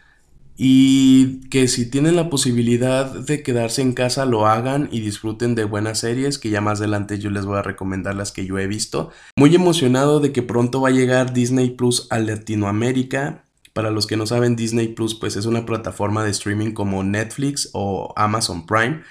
y 0.60 1.48
que 1.50 1.68
si 1.68 1.88
tienen 1.88 2.16
la 2.16 2.28
posibilidad 2.28 3.06
de 3.06 3.44
quedarse 3.44 3.80
en 3.80 3.92
casa 3.92 4.24
lo 4.24 4.48
hagan 4.48 4.88
y 4.90 4.98
disfruten 4.98 5.54
de 5.54 5.62
buenas 5.62 6.00
series 6.00 6.36
que 6.36 6.50
ya 6.50 6.60
más 6.60 6.80
adelante 6.80 7.20
yo 7.20 7.30
les 7.30 7.46
voy 7.46 7.58
a 7.58 7.62
recomendar 7.62 8.16
las 8.16 8.32
que 8.32 8.44
yo 8.44 8.58
he 8.58 8.66
visto. 8.66 9.10
Muy 9.36 9.54
emocionado 9.54 10.18
de 10.18 10.32
que 10.32 10.42
pronto 10.42 10.80
va 10.80 10.88
a 10.88 10.92
llegar 10.92 11.32
Disney 11.32 11.70
Plus 11.70 12.08
a 12.10 12.18
Latinoamérica. 12.18 13.44
Para 13.72 13.92
los 13.92 14.08
que 14.08 14.16
no 14.16 14.26
saben, 14.26 14.56
Disney 14.56 14.88
Plus 14.88 15.14
pues 15.14 15.36
es 15.36 15.46
una 15.46 15.64
plataforma 15.64 16.24
de 16.24 16.32
streaming 16.32 16.72
como 16.72 17.04
Netflix 17.04 17.70
o 17.72 18.12
Amazon 18.16 18.66
Prime 18.66 19.02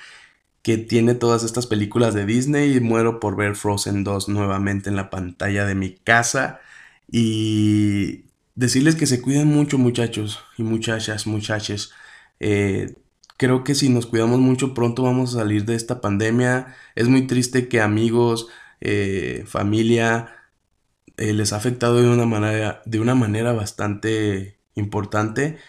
que 0.68 0.78
tiene 0.78 1.16
todas 1.16 1.46
estas 1.46 1.66
películas 1.66 2.14
de 2.14 2.26
Disney 2.26 2.76
y 2.76 2.82
muero 2.82 3.22
por 3.22 3.38
ver 3.38 3.56
Frozen 3.56 4.04
2 4.04 4.28
nuevamente 4.28 4.90
en 4.90 4.98
la 4.98 5.10
pantalla 5.10 5.66
de 5.66 5.76
mi 5.76 5.92
casa 5.96 6.60
y 7.10 8.26
decirles 8.56 8.96
que 8.96 9.06
se 9.06 9.22
cuiden 9.22 9.48
mucho 9.48 9.78
muchachos 9.78 10.42
y 10.58 10.64
muchachas, 10.64 11.26
muchaches. 11.26 11.94
Eh, 12.42 12.96
creo 13.38 13.64
que 13.64 13.76
si 13.76 13.88
nos 13.88 14.08
cuidamos 14.08 14.42
mucho 14.42 14.74
pronto 14.74 15.04
vamos 15.04 15.36
a 15.36 15.40
salir 15.40 15.64
de 15.64 15.76
esta 15.76 16.02
pandemia. 16.02 16.76
Es 16.96 17.08
muy 17.08 17.28
triste 17.28 17.70
que 17.70 17.80
amigos, 17.80 18.50
eh, 18.82 19.46
familia, 19.48 20.36
eh, 21.16 21.32
les 21.32 21.54
ha 21.54 21.58
afectado 21.58 22.02
de 22.02 22.10
una 22.10 22.26
manera, 22.26 22.82
de 22.86 23.00
una 23.00 23.16
manera 23.16 23.54
bastante 23.54 24.60
importante 24.76 25.60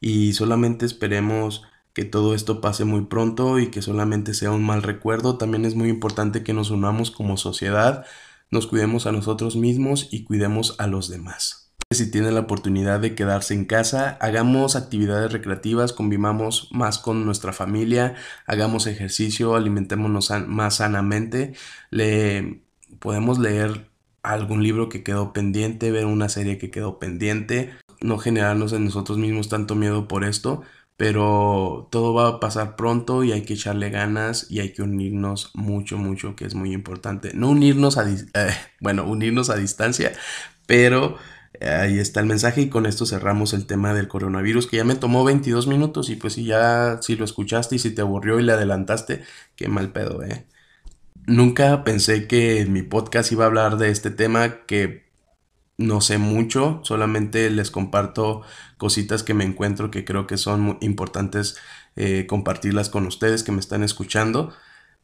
y 0.00 0.32
solamente 0.32 0.84
esperemos 0.84 1.62
que 1.98 2.04
todo 2.04 2.32
esto 2.32 2.60
pase 2.60 2.84
muy 2.84 3.06
pronto 3.06 3.58
y 3.58 3.72
que 3.72 3.82
solamente 3.82 4.32
sea 4.32 4.52
un 4.52 4.64
mal 4.64 4.84
recuerdo. 4.84 5.36
También 5.36 5.64
es 5.64 5.74
muy 5.74 5.88
importante 5.88 6.44
que 6.44 6.52
nos 6.52 6.70
unamos 6.70 7.10
como 7.10 7.36
sociedad, 7.36 8.06
nos 8.52 8.68
cuidemos 8.68 9.06
a 9.06 9.10
nosotros 9.10 9.56
mismos 9.56 10.06
y 10.12 10.22
cuidemos 10.22 10.76
a 10.78 10.86
los 10.86 11.08
demás. 11.08 11.72
Si 11.90 12.08
tienen 12.08 12.34
la 12.34 12.42
oportunidad 12.42 13.00
de 13.00 13.16
quedarse 13.16 13.52
en 13.52 13.64
casa, 13.64 14.16
hagamos 14.20 14.76
actividades 14.76 15.32
recreativas, 15.32 15.92
convivamos 15.92 16.68
más 16.70 16.98
con 16.98 17.26
nuestra 17.26 17.52
familia, 17.52 18.14
hagamos 18.46 18.86
ejercicio, 18.86 19.56
alimentémonos 19.56 20.30
más 20.46 20.76
sanamente, 20.76 21.54
le, 21.90 22.62
podemos 23.00 23.40
leer 23.40 23.90
algún 24.22 24.62
libro 24.62 24.88
que 24.88 25.02
quedó 25.02 25.32
pendiente, 25.32 25.90
ver 25.90 26.06
una 26.06 26.28
serie 26.28 26.58
que 26.58 26.70
quedó 26.70 27.00
pendiente, 27.00 27.72
no 28.00 28.18
generarnos 28.18 28.72
en 28.72 28.84
nosotros 28.84 29.18
mismos 29.18 29.48
tanto 29.48 29.74
miedo 29.74 30.06
por 30.06 30.22
esto, 30.22 30.62
pero 30.98 31.88
todo 31.90 32.12
va 32.12 32.28
a 32.28 32.40
pasar 32.40 32.76
pronto 32.76 33.24
y 33.24 33.32
hay 33.32 33.42
que 33.42 33.54
echarle 33.54 33.88
ganas 33.88 34.46
y 34.50 34.60
hay 34.60 34.74
que 34.74 34.82
unirnos 34.82 35.52
mucho, 35.54 35.96
mucho, 35.96 36.36
que 36.36 36.44
es 36.44 36.54
muy 36.54 36.74
importante. 36.74 37.32
No 37.34 37.48
unirnos 37.48 37.96
a, 37.96 38.10
eh, 38.10 38.18
bueno, 38.80 39.04
unirnos 39.04 39.48
a 39.48 39.56
distancia, 39.56 40.12
pero 40.66 41.16
Ahí 41.60 41.98
está 41.98 42.20
el 42.20 42.26
mensaje 42.26 42.62
y 42.62 42.68
con 42.68 42.86
esto 42.86 43.04
cerramos 43.04 43.52
el 43.52 43.66
tema 43.66 43.92
del 43.92 44.06
coronavirus 44.06 44.68
que 44.68 44.76
ya 44.76 44.84
me 44.84 44.94
tomó 44.94 45.24
22 45.24 45.66
minutos 45.66 46.08
y 46.08 46.16
pues 46.16 46.34
si 46.34 46.44
ya, 46.44 47.00
si 47.02 47.16
lo 47.16 47.24
escuchaste 47.24 47.76
y 47.76 47.78
si 47.80 47.90
te 47.90 48.02
aburrió 48.02 48.38
y 48.38 48.44
le 48.44 48.52
adelantaste, 48.52 49.22
qué 49.56 49.68
mal 49.68 49.90
pedo, 49.90 50.22
¿eh? 50.22 50.46
Nunca 51.26 51.84
pensé 51.84 52.28
que 52.28 52.64
mi 52.66 52.82
podcast 52.82 53.32
iba 53.32 53.44
a 53.44 53.48
hablar 53.48 53.76
de 53.76 53.90
este 53.90 54.10
tema 54.10 54.66
que 54.66 55.07
no 55.78 56.00
sé 56.00 56.18
mucho, 56.18 56.80
solamente 56.82 57.50
les 57.50 57.70
comparto 57.70 58.42
cositas 58.76 59.22
que 59.22 59.34
me 59.34 59.44
encuentro 59.44 59.90
que 59.90 60.04
creo 60.04 60.26
que 60.26 60.36
son 60.36 60.76
importantes 60.80 61.56
eh, 61.96 62.26
compartirlas 62.26 62.90
con 62.90 63.06
ustedes 63.06 63.44
que 63.44 63.52
me 63.52 63.60
están 63.60 63.82
escuchando. 63.84 64.52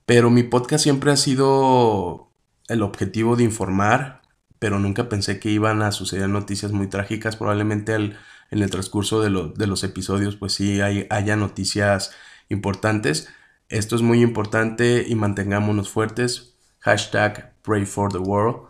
Pero 0.07 0.31
mi 0.31 0.43
podcast 0.43 0.83
siempre 0.85 1.13
ha 1.13 1.17
sido 1.17 2.31
el 2.69 2.83
objetivo 2.83 3.37
de 3.37 3.45
informar, 3.45 4.23
pero 4.59 4.79
nunca 4.79 5.09
pensé 5.09 5.39
que 5.41 5.51
iban 5.51 5.83
a 5.83 5.93
suceder 5.93 6.29
noticias 6.29 6.73
muy 6.73 6.89
trágicas. 6.89 7.37
Probablemente 7.37 7.95
en 7.95 8.17
el 8.51 8.71
transcurso 8.71 9.23
de, 9.23 9.31
los 9.31 9.85
episodios, 9.85 10.37
pues 10.37 10.55
sí 10.55 10.81
hay, 10.81 11.07
haya 11.11 11.37
noticias 11.37 12.13
importantes. 12.49 13.29
Esto 13.69 13.97
es 13.97 14.03
muy 14.03 14.23
importante 14.23 15.05
y 15.09 15.15
mantengámonos 15.15 15.89
fuertes. 15.89 16.55
Hashtag 16.81 17.55
Pray 17.63 17.87
for 17.87 18.13
the 18.13 18.19
World. 18.19 18.69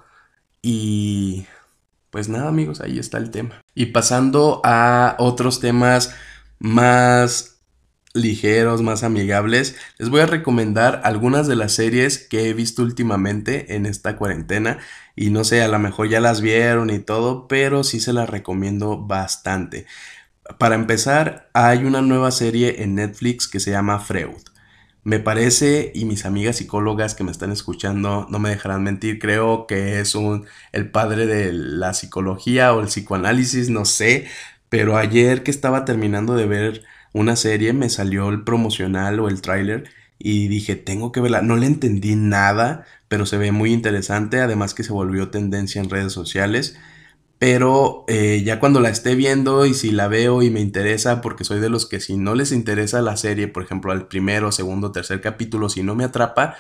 Y 0.63 1.47
pues 2.15 2.29
nada 2.29 2.47
amigos, 2.47 2.81
ahí 2.81 3.01
está 3.01 3.19
el 3.19 3.33
tema. 3.33 3.61
Y 3.75 3.87
pasando 3.87 4.61
a 4.63 5.17
otros 5.19 5.59
temas 5.59 6.15
más 6.61 7.57
ligeros, 8.13 8.83
más 8.83 9.03
amigables, 9.03 9.75
les 9.99 10.11
voy 10.11 10.21
a 10.21 10.27
recomendar 10.27 11.01
algunas 11.03 11.49
de 11.49 11.57
las 11.57 11.73
series 11.73 12.19
que 12.19 12.49
he 12.49 12.55
visto 12.55 12.83
últimamente 12.83 13.75
en 13.75 13.85
esta 13.85 14.17
cuarentena. 14.17 14.79
Y 15.17 15.31
no 15.31 15.43
sé, 15.43 15.61
a 15.65 15.67
lo 15.67 15.81
mejor 15.81 16.09
ya 16.09 16.21
las 16.21 16.41
vieron 16.41 16.91
y 16.91 17.01
todo, 17.01 17.49
pero 17.49 17.83
sí 17.83 17.99
se 17.99 18.13
las 18.13 18.31
recomiendo 18.31 18.97
bastante. 18.97 19.87
Para 20.57 20.77
empezar, 20.77 21.51
hay 21.53 21.83
una 21.83 22.01
nueva 22.01 22.31
serie 22.31 22.85
en 22.85 22.95
Netflix 22.95 23.49
que 23.49 23.59
se 23.59 23.73
llama 23.73 23.99
Freud. 23.99 24.54
Me 25.05 25.21
parece, 25.21 25.93
y 25.95 26.07
mis 26.07 26.25
amigas 26.25 26.57
psicólogas 26.57 27.15
que 27.15 27.25
me 27.25 27.31
están 27.31 27.53
escuchando 27.53 28.27
no 28.31 28.39
me 28.39 28.49
dejarán 28.49 28.83
mentir, 28.83 29.19
creo 29.19 29.67
que 29.67 30.01
es 30.01 30.15
un, 30.15 30.47
el 30.73 30.91
padre 30.91 31.27
de 31.27 31.53
la 31.53 31.93
psicología 31.93 32.73
o 32.75 32.81
el 32.81 32.87
psicoanálisis, 32.87 33.69
no 33.69 33.85
sé, 33.85 34.27
pero 34.71 34.97
ayer 34.97 35.43
que 35.43 35.51
estaba 35.51 35.85
terminando 35.85 36.35
de 36.35 36.47
ver 36.47 36.85
una 37.13 37.37
serie, 37.37 37.73
me 37.75 37.91
salió 37.91 38.31
el 38.31 38.45
promocional 38.45 39.21
o 39.21 39.29
el 39.29 39.43
tráiler 39.43 39.85
y 40.19 40.49
dije, 40.49 40.75
tengo 40.77 41.13
que 41.13 41.21
verla. 41.21 41.43
No 41.43 41.57
le 41.57 41.67
entendí 41.67 42.17
nada, 42.17 42.87
pero 43.09 43.27
se 43.27 43.37
ve 43.39 43.53
muy 43.53 43.73
interesante, 43.73 44.41
además 44.41 44.75
que 44.75 44.85
se 44.85 44.93
volvió 44.93 45.31
tendencia 45.31 45.81
en 45.83 45.91
redes 45.91 46.13
sociales. 46.13 46.79
Pero 47.45 48.07
eh, 48.09 48.43
ya 48.43 48.59
cuando 48.59 48.81
la 48.81 48.89
esté 48.89 49.15
viendo 49.17 49.67
y 49.67 49.75
si 49.75 49.91
la 49.91 50.09
veo 50.09 50.43
y 50.43 50.49
me 50.49 50.61
interesa, 50.61 51.21
porque 51.21 51.45
soy 51.45 51.61
de 51.61 51.69
los 51.69 51.85
que 51.85 52.01
si 52.01 52.17
no 52.17 52.35
les 52.35 52.53
interesa 52.53 53.03
la 53.03 53.19
serie, 53.19 53.49
por 53.49 53.63
ejemplo, 53.63 53.93
al 53.93 54.09
primero, 54.09 54.51
segundo, 54.51 54.93
tercer 54.93 55.21
capítulo, 55.21 55.69
si 55.69 55.83
no 55.83 55.95
me 55.95 56.05
atrapa, 56.05 56.57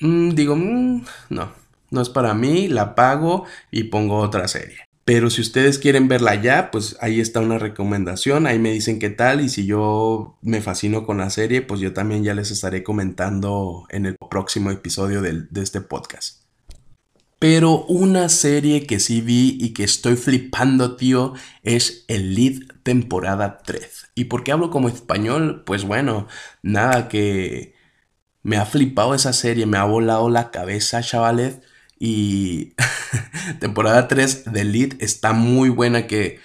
mm, 0.00 0.30
digo, 0.30 0.56
mm, 0.56 1.04
no, 1.28 1.52
no 1.90 2.00
es 2.00 2.08
para 2.08 2.32
mí, 2.32 2.68
la 2.68 2.94
pago 2.94 3.44
y 3.70 3.84
pongo 3.84 4.20
otra 4.20 4.48
serie. 4.48 4.78
Pero 5.04 5.28
si 5.28 5.42
ustedes 5.42 5.78
quieren 5.78 6.08
verla 6.08 6.34
ya, 6.36 6.70
pues 6.70 6.96
ahí 7.02 7.20
está 7.20 7.40
una 7.40 7.58
recomendación, 7.58 8.46
ahí 8.46 8.58
me 8.58 8.72
dicen 8.72 8.98
qué 8.98 9.10
tal 9.10 9.42
y 9.42 9.50
si 9.50 9.66
yo 9.66 10.38
me 10.40 10.62
fascino 10.62 11.04
con 11.04 11.18
la 11.18 11.28
serie, 11.28 11.60
pues 11.60 11.80
yo 11.82 11.92
también 11.92 12.24
ya 12.24 12.32
les 12.32 12.50
estaré 12.50 12.82
comentando 12.82 13.84
en 13.90 14.06
el 14.06 14.16
próximo 14.30 14.70
episodio 14.70 15.20
de, 15.20 15.42
de 15.50 15.60
este 15.62 15.82
podcast. 15.82 16.47
Pero 17.38 17.84
una 17.84 18.28
serie 18.28 18.86
que 18.86 18.98
sí 18.98 19.20
vi 19.20 19.56
y 19.60 19.72
que 19.72 19.84
estoy 19.84 20.16
flipando, 20.16 20.96
tío, 20.96 21.34
es 21.62 22.04
el 22.08 22.34
Lead 22.34 22.62
temporada 22.82 23.58
3. 23.64 24.10
¿Y 24.14 24.24
por 24.24 24.42
qué 24.42 24.52
hablo 24.52 24.70
como 24.70 24.88
español? 24.88 25.62
Pues 25.64 25.84
bueno, 25.84 26.26
nada 26.62 27.08
que 27.08 27.74
me 28.42 28.56
ha 28.56 28.66
flipado 28.66 29.14
esa 29.14 29.32
serie, 29.32 29.66
me 29.66 29.78
ha 29.78 29.84
volado 29.84 30.30
la 30.30 30.50
cabeza, 30.50 31.02
chavales. 31.02 31.60
Y 32.00 32.74
temporada 33.60 34.08
3 34.08 34.52
de 34.52 34.60
Elite 34.60 35.04
está 35.04 35.32
muy 35.32 35.68
buena 35.68 36.06
que 36.06 36.40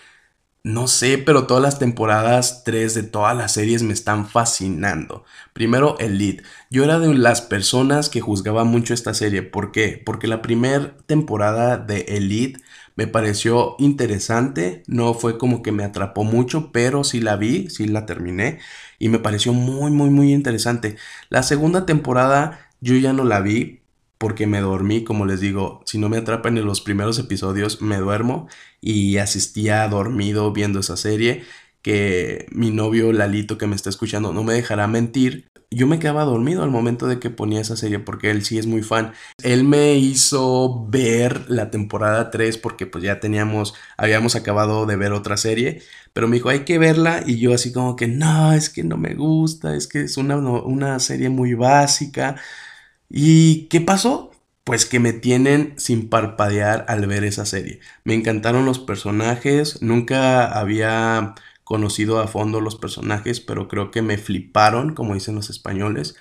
no 0.63 0.88
sé, 0.88 1.17
pero 1.17 1.45
todas 1.45 1.62
las 1.62 1.78
temporadas 1.78 2.63
3 2.63 2.93
de 2.93 3.04
todas 3.04 3.36
las 3.36 3.52
series 3.52 3.84
me 3.84 3.91
están 3.91 4.30
fascinando. 4.30 5.26
Primero, 5.52 5.97
Elite. 5.99 6.43
Yo 6.69 6.86
era 6.86 6.99
de 6.99 7.13
las 7.13 7.41
personas 7.41 8.08
que 8.08 8.21
juzgaba 8.21 8.63
mucho 8.63 8.93
esta 8.93 9.13
serie. 9.13 9.43
¿Por 9.43 9.73
qué? 9.73 10.02
Porque 10.06 10.28
la 10.28 10.41
primera 10.41 10.95
temporada 11.06 11.78
de 11.78 12.06
Elite 12.08 12.62
me 12.95 13.08
pareció 13.08 13.76
interesante. 13.78 14.84
No 14.88 15.13
fue 15.13 15.38
como 15.38 15.63
que 15.63 15.73
me 15.73 15.84
atrapó 15.84 16.23
mucho, 16.23 16.71
pero 16.71 17.04
sí 17.04 17.19
la 17.19 17.36
vi, 17.36 17.69
sí 17.69 17.86
la 17.88 18.06
terminé. 18.06 18.60
Y 18.99 19.10
me 19.10 19.19
pareció 19.19 19.52
muy, 19.52 19.91
muy, 19.91 20.10
muy 20.10 20.34
interesante. 20.34 20.95
La 21.30 21.43
segunda 21.43 21.86
temporada 21.86 22.69
yo 22.80 22.95
ya 22.95 23.12
no 23.12 23.26
la 23.26 23.41
vi 23.41 23.83
porque 24.23 24.47
me 24.47 24.62
dormí, 24.62 25.03
como 25.03 25.25
les 25.25 25.41
digo, 25.41 25.81
si 25.86 25.97
no 25.97 26.07
me 26.07 26.15
atrapan 26.15 26.57
en 26.57 26.65
los 26.65 26.79
primeros 26.79 27.19
episodios, 27.19 27.81
me 27.81 27.97
duermo 27.97 28.47
y 28.79 29.17
asistía 29.17 29.86
dormido 29.89 30.53
viendo 30.53 30.79
esa 30.79 30.95
serie, 30.95 31.43
que 31.81 32.45
mi 32.49 32.71
novio 32.71 33.12
Lalito 33.12 33.57
que 33.57 33.67
me 33.67 33.75
está 33.75 33.89
escuchando 33.89 34.31
no 34.31 34.45
me 34.45 34.53
dejará 34.53 34.88
mentir. 34.88 35.49
Yo 35.69 35.88
me 35.88 35.99
quedaba 35.99 36.23
dormido 36.23 36.63
al 36.63 36.69
momento 36.69 37.05
de 37.05 37.19
que 37.19 37.31
ponía 37.31 37.59
esa 37.59 37.75
serie 37.75 37.99
porque 37.99 38.31
él 38.31 38.45
sí 38.45 38.57
es 38.57 38.65
muy 38.65 38.81
fan. 38.81 39.12
Él 39.41 39.65
me 39.65 39.95
hizo 39.95 40.86
ver 40.88 41.43
la 41.49 41.69
temporada 41.69 42.31
3 42.31 42.57
porque 42.57 42.86
pues 42.86 43.03
ya 43.03 43.19
teníamos, 43.19 43.73
habíamos 43.97 44.38
acabado 44.38 44.86
de 44.86 44.95
ver 44.95 45.12
otra 45.12 45.36
serie, 45.36 45.81
pero 46.13 46.29
me 46.29 46.38
dijo 46.38 46.47
hay 46.47 46.63
que 46.63 46.77
verla 46.77 47.23
y 47.25 47.39
yo 47.39 47.53
así 47.53 47.73
como 47.73 47.97
que 47.97 48.07
no, 48.07 48.53
es 48.53 48.69
que 48.69 48.86
no 48.86 48.95
me 48.95 49.15
gusta, 49.15 49.75
es 49.75 49.86
que 49.86 50.03
es 50.03 50.15
una, 50.15 50.38
una 50.38 50.97
serie 50.99 51.29
muy 51.29 51.55
básica 51.55 52.38
¿Y 53.15 53.67
qué 53.67 53.80
pasó? 53.80 54.32
Pues 54.63 54.86
que 54.88 54.99
me 54.99 55.13
tienen 55.13 55.76
sin 55.78 56.10
parpadear 56.10 56.86
al 56.89 57.06
ver 57.06 57.23
esa 57.26 57.45
serie. 57.45 57.80
Me 58.04 58.15
encantaron 58.15 58.65
los 58.65 58.80
personajes, 58.80 59.82
nunca 59.84 60.47
había 60.60 61.36
conocido 61.63 62.19
a 62.19 62.28
fondo 62.28 62.60
los 62.60 62.76
personajes, 62.76 63.39
pero 63.39 63.67
creo 63.67 63.91
que 63.91 64.02
me 64.02 64.17
fliparon, 64.17 64.95
como 64.95 65.13
dicen 65.13 65.36
los 65.36 65.52
españoles. 65.52 66.15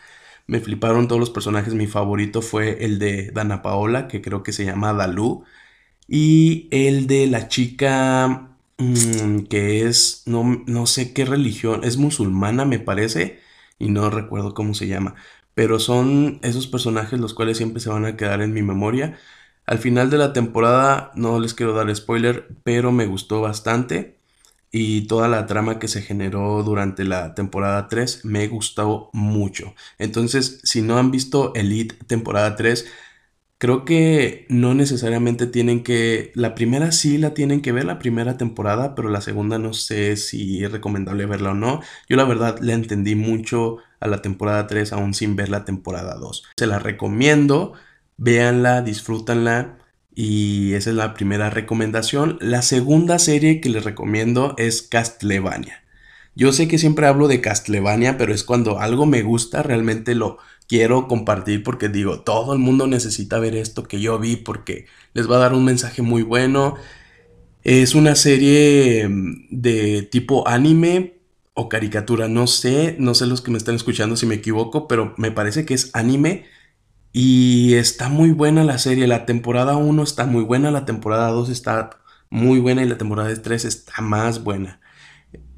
Me 0.47 0.61
fliparon 0.61 1.09
todos 1.09 1.21
los 1.21 1.31
personajes. 1.31 1.73
Mi 1.75 1.87
favorito 1.87 2.43
fue 2.43 2.85
el 2.85 2.99
de 2.99 3.31
Dana 3.33 3.63
Paola, 3.63 4.07
que 4.09 4.21
creo 4.21 4.43
que 4.43 4.53
se 4.53 4.65
llama 4.67 4.93
Dalú. 4.93 5.45
Y 6.09 6.69
el 6.73 7.07
de 7.07 7.27
la 7.27 7.49
chica 7.49 8.51
mm, 8.79 9.45
que 9.49 9.87
es, 9.89 10.25
no, 10.27 10.63
no 10.67 10.87
sé 10.87 11.13
qué 11.15 11.25
religión, 11.25 11.85
es 11.85 11.97
musulmana 11.97 12.65
me 12.67 12.79
parece, 12.81 13.41
y 13.79 13.91
no 13.91 14.11
recuerdo 14.11 14.55
cómo 14.55 14.75
se 14.75 14.89
llama 14.89 15.15
pero 15.55 15.79
son 15.79 16.41
esos 16.43 16.67
personajes 16.67 17.21
los 17.21 17.35
cuales 17.35 17.57
siempre 17.59 17.81
se 17.81 17.91
van 17.91 18.05
a 18.05 18.17
quedar 18.17 18.43
en 18.43 18.53
mi 18.53 18.63
memoria. 18.63 19.19
Al 19.67 19.79
final 19.79 20.11
de 20.11 20.19
la 20.19 20.33
temporada, 20.33 21.13
no 21.15 21.39
les 21.41 21.55
quiero 21.55 21.75
dar 21.75 21.95
spoiler, 21.95 22.49
pero 22.65 22.93
me 22.93 23.07
gustó 23.07 23.41
bastante 23.41 24.19
y 24.71 25.07
toda 25.07 25.29
la 25.29 25.47
trama 25.47 25.79
que 25.79 25.89
se 25.89 26.03
generó 26.03 26.63
durante 26.63 27.05
la 27.05 27.35
temporada 27.35 27.89
3 27.89 28.25
me 28.25 28.49
gustó 28.49 29.11
mucho. 29.13 29.75
Entonces, 29.99 30.61
si 30.65 30.83
no 30.83 30.99
han 30.99 31.11
visto 31.11 31.55
Elite 31.55 31.97
temporada 32.07 32.57
3, 32.57 32.87
Creo 33.63 33.85
que 33.85 34.45
no 34.49 34.75
necesariamente 34.75 35.47
tienen 35.47 35.85
que, 35.85 36.33
la 36.35 36.57
primera 36.57 36.91
sí 36.91 37.17
la 37.17 37.33
tienen 37.33 37.63
que 37.63 37.71
ver, 37.71 37.85
la 37.85 38.01
primera 38.01 38.37
temporada, 38.37 38.97
pero 38.97 39.09
la 39.09 39.21
segunda 39.21 39.57
no 39.57 39.73
sé 39.73 40.17
si 40.17 40.65
es 40.65 40.73
recomendable 40.73 41.27
verla 41.27 41.53
o 41.53 41.55
no. 41.55 41.81
Yo 42.09 42.17
la 42.17 42.25
verdad 42.25 42.59
le 42.59 42.73
entendí 42.73 43.15
mucho 43.15 43.77
a 44.03 44.09
la 44.09 44.21
temporada 44.21 44.67
3 44.67 44.93
aún 44.93 45.15
sin 45.15 45.37
ver 45.37 45.49
la 45.49 45.65
temporada 45.65 46.17
2. 46.17 46.45
Se 46.57 46.67
la 46.67 46.79
recomiendo, 46.79 47.73
véanla, 48.17 48.83
disfrútanla 48.83 49.79
y 50.15 50.75
esa 50.75 50.91
es 50.91 50.97
la 50.97 51.15
primera 51.15 51.51
recomendación. 51.51 52.37
La 52.41 52.63
segunda 52.63 53.19
serie 53.19 53.61
que 53.61 53.71
les 53.71 53.85
recomiendo 53.85 54.55
es 54.59 54.83
Castlevania. 54.83 55.83
Yo 56.35 56.53
sé 56.53 56.67
que 56.67 56.79
siempre 56.79 57.07
hablo 57.07 57.29
de 57.29 57.41
Castlevania, 57.41 58.17
pero 58.17 58.35
es 58.35 58.43
cuando 58.43 58.81
algo 58.81 59.07
me 59.07 59.23
gusta, 59.23 59.63
realmente 59.63 60.15
lo 60.15 60.39
quiero 60.67 61.07
compartir 61.07 61.63
porque 61.63 61.89
digo, 61.89 62.21
todo 62.21 62.55
el 62.55 62.59
mundo 62.59 62.87
necesita 62.87 63.39
ver 63.39 63.55
esto 63.55 63.83
que 63.83 64.01
yo 64.01 64.19
vi 64.19 64.37
porque 64.37 64.87
les 65.13 65.31
va 65.31 65.37
a 65.37 65.41
dar 65.41 65.53
un 65.53 65.65
mensaje 65.65 66.03
muy 66.03 66.23
bueno. 66.23 66.77
Es 67.63 67.95
una 67.95 68.15
serie 68.15 69.07
mm, 69.09 69.49
de 69.51 70.03
tipo 70.03 70.49
anime 70.49 71.22
o 71.55 71.69
caricatura, 71.69 72.29
no 72.29 72.47
sé, 72.47 72.97
no 72.99 73.15
sé 73.15 73.27
los 73.27 73.43
que 73.43 73.51
me 73.51 73.59
están 73.59 73.75
escuchando 73.75 74.17
si 74.17 74.27
me 74.27 74.37
equivoco, 74.37 74.89
pero 74.89 75.15
me 75.19 75.31
parece 75.31 75.65
que 75.67 75.75
es 75.75 75.91
anime 75.95 76.47
y 77.13 77.75
está 77.75 78.09
muy 78.09 78.31
buena 78.31 78.65
la 78.65 78.79
serie. 78.79 79.07
La 79.07 79.27
temporada 79.27 79.77
1 79.77 80.03
está 80.03 80.27
muy 80.27 80.45
buena, 80.45 80.71
la 80.71 80.85
temporada 80.85 81.29
2 81.29 81.51
está 81.51 81.91
muy 82.31 82.59
buena 82.61 82.83
y 82.83 82.89
la 82.89 82.99
temporada 82.99 83.35
3 83.35 83.65
está 83.65 84.01
más 84.03 84.43
buena. 84.45 84.81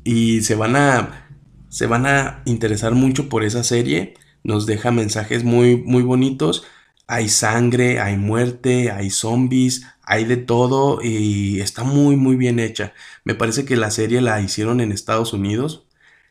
Y 0.04 0.42
se 0.42 0.54
van 0.54 0.76
a 0.76 1.28
se 1.68 1.86
van 1.86 2.06
a 2.06 2.42
interesar 2.44 2.94
mucho 2.94 3.28
por 3.28 3.44
esa 3.44 3.64
serie 3.64 4.14
nos 4.44 4.66
deja 4.66 4.92
mensajes 4.92 5.42
muy, 5.42 5.78
muy 5.78 6.02
bonitos. 6.02 6.64
Hay 7.06 7.28
sangre, 7.28 7.98
hay 7.98 8.16
muerte, 8.16 8.90
hay 8.90 9.10
zombies, 9.10 9.86
hay 10.06 10.24
de 10.24 10.36
todo 10.36 11.00
y 11.02 11.60
está 11.60 11.84
muy, 11.84 12.16
muy 12.16 12.36
bien 12.36 12.58
hecha. 12.58 12.92
Me 13.24 13.34
parece 13.34 13.64
que 13.64 13.76
la 13.76 13.90
serie 13.90 14.20
la 14.20 14.40
hicieron 14.40 14.80
en 14.80 14.92
Estados 14.92 15.32
Unidos 15.32 15.86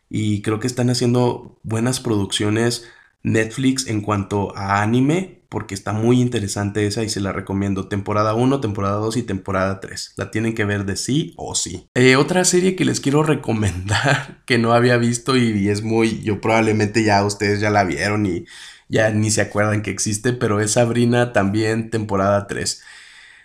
y 0.10 0.42
creo 0.42 0.60
que 0.60 0.68
están 0.68 0.90
haciendo 0.90 1.60
buenas 1.64 2.00
producciones 2.00 2.88
Netflix 3.24 3.88
en 3.88 4.02
cuanto 4.02 4.56
a 4.56 4.82
anime 4.82 5.44
porque 5.54 5.76
está 5.76 5.94
muy 5.94 6.20
interesante 6.20 6.88
esa 6.88 7.04
y 7.04 7.10
se 7.10 7.22
la 7.22 7.32
recomiendo. 7.32 7.88
Temporada 7.88 8.34
1, 8.34 8.60
temporada 8.60 8.96
2 8.96 9.18
y 9.18 9.22
temporada 9.22 9.80
3. 9.80 10.14
La 10.18 10.32
tienen 10.32 10.56
que 10.56 10.66
ver 10.66 10.84
de 10.84 10.96
sí 10.96 11.36
o 11.38 11.54
sí. 11.54 11.88
Eh, 11.94 12.16
otra 12.16 12.44
serie 12.44 12.76
que 12.76 12.86
les 12.86 13.00
quiero 13.00 13.22
recomendar 13.24 14.42
que 14.48 14.58
no 14.58 14.74
había 14.74 14.98
visto 14.98 15.38
y, 15.38 15.70
es 15.70 15.84
muy, 15.84 16.24
yo 16.24 16.42
probablemente 16.42 17.04
ya 17.04 17.24
ustedes 17.24 17.60
ya 17.60 17.70
la 17.70 17.84
vieron 17.84 18.26
y 18.26 18.46
ya 18.90 19.12
ni 19.12 19.30
se 19.30 19.42
acuerdan 19.42 19.84
que 19.84 19.92
existe, 19.92 20.34
pero 20.34 20.60
es 20.60 20.72
Sabrina 20.72 21.34
también 21.34 21.92
temporada 21.92 22.48
3. 22.48 22.82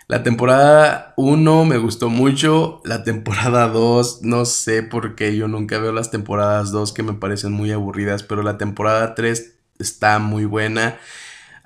La 0.08 0.22
temporada 0.22 1.12
1 1.18 1.66
me 1.66 1.76
gustó 1.76 2.08
mucho, 2.08 2.80
la 2.86 3.04
temporada 3.04 3.68
2 3.68 4.20
no 4.22 4.46
sé 4.46 4.82
por 4.82 5.14
qué 5.14 5.36
yo 5.36 5.48
nunca 5.48 5.78
veo 5.78 5.92
las 5.92 6.10
temporadas 6.10 6.70
2 6.72 6.94
que 6.94 7.02
me 7.02 7.12
parecen 7.12 7.52
muy 7.52 7.72
aburridas, 7.72 8.22
pero 8.22 8.42
la 8.42 8.56
temporada 8.56 9.14
3 9.14 9.56
está 9.78 10.18
muy 10.18 10.46
buena. 10.46 10.98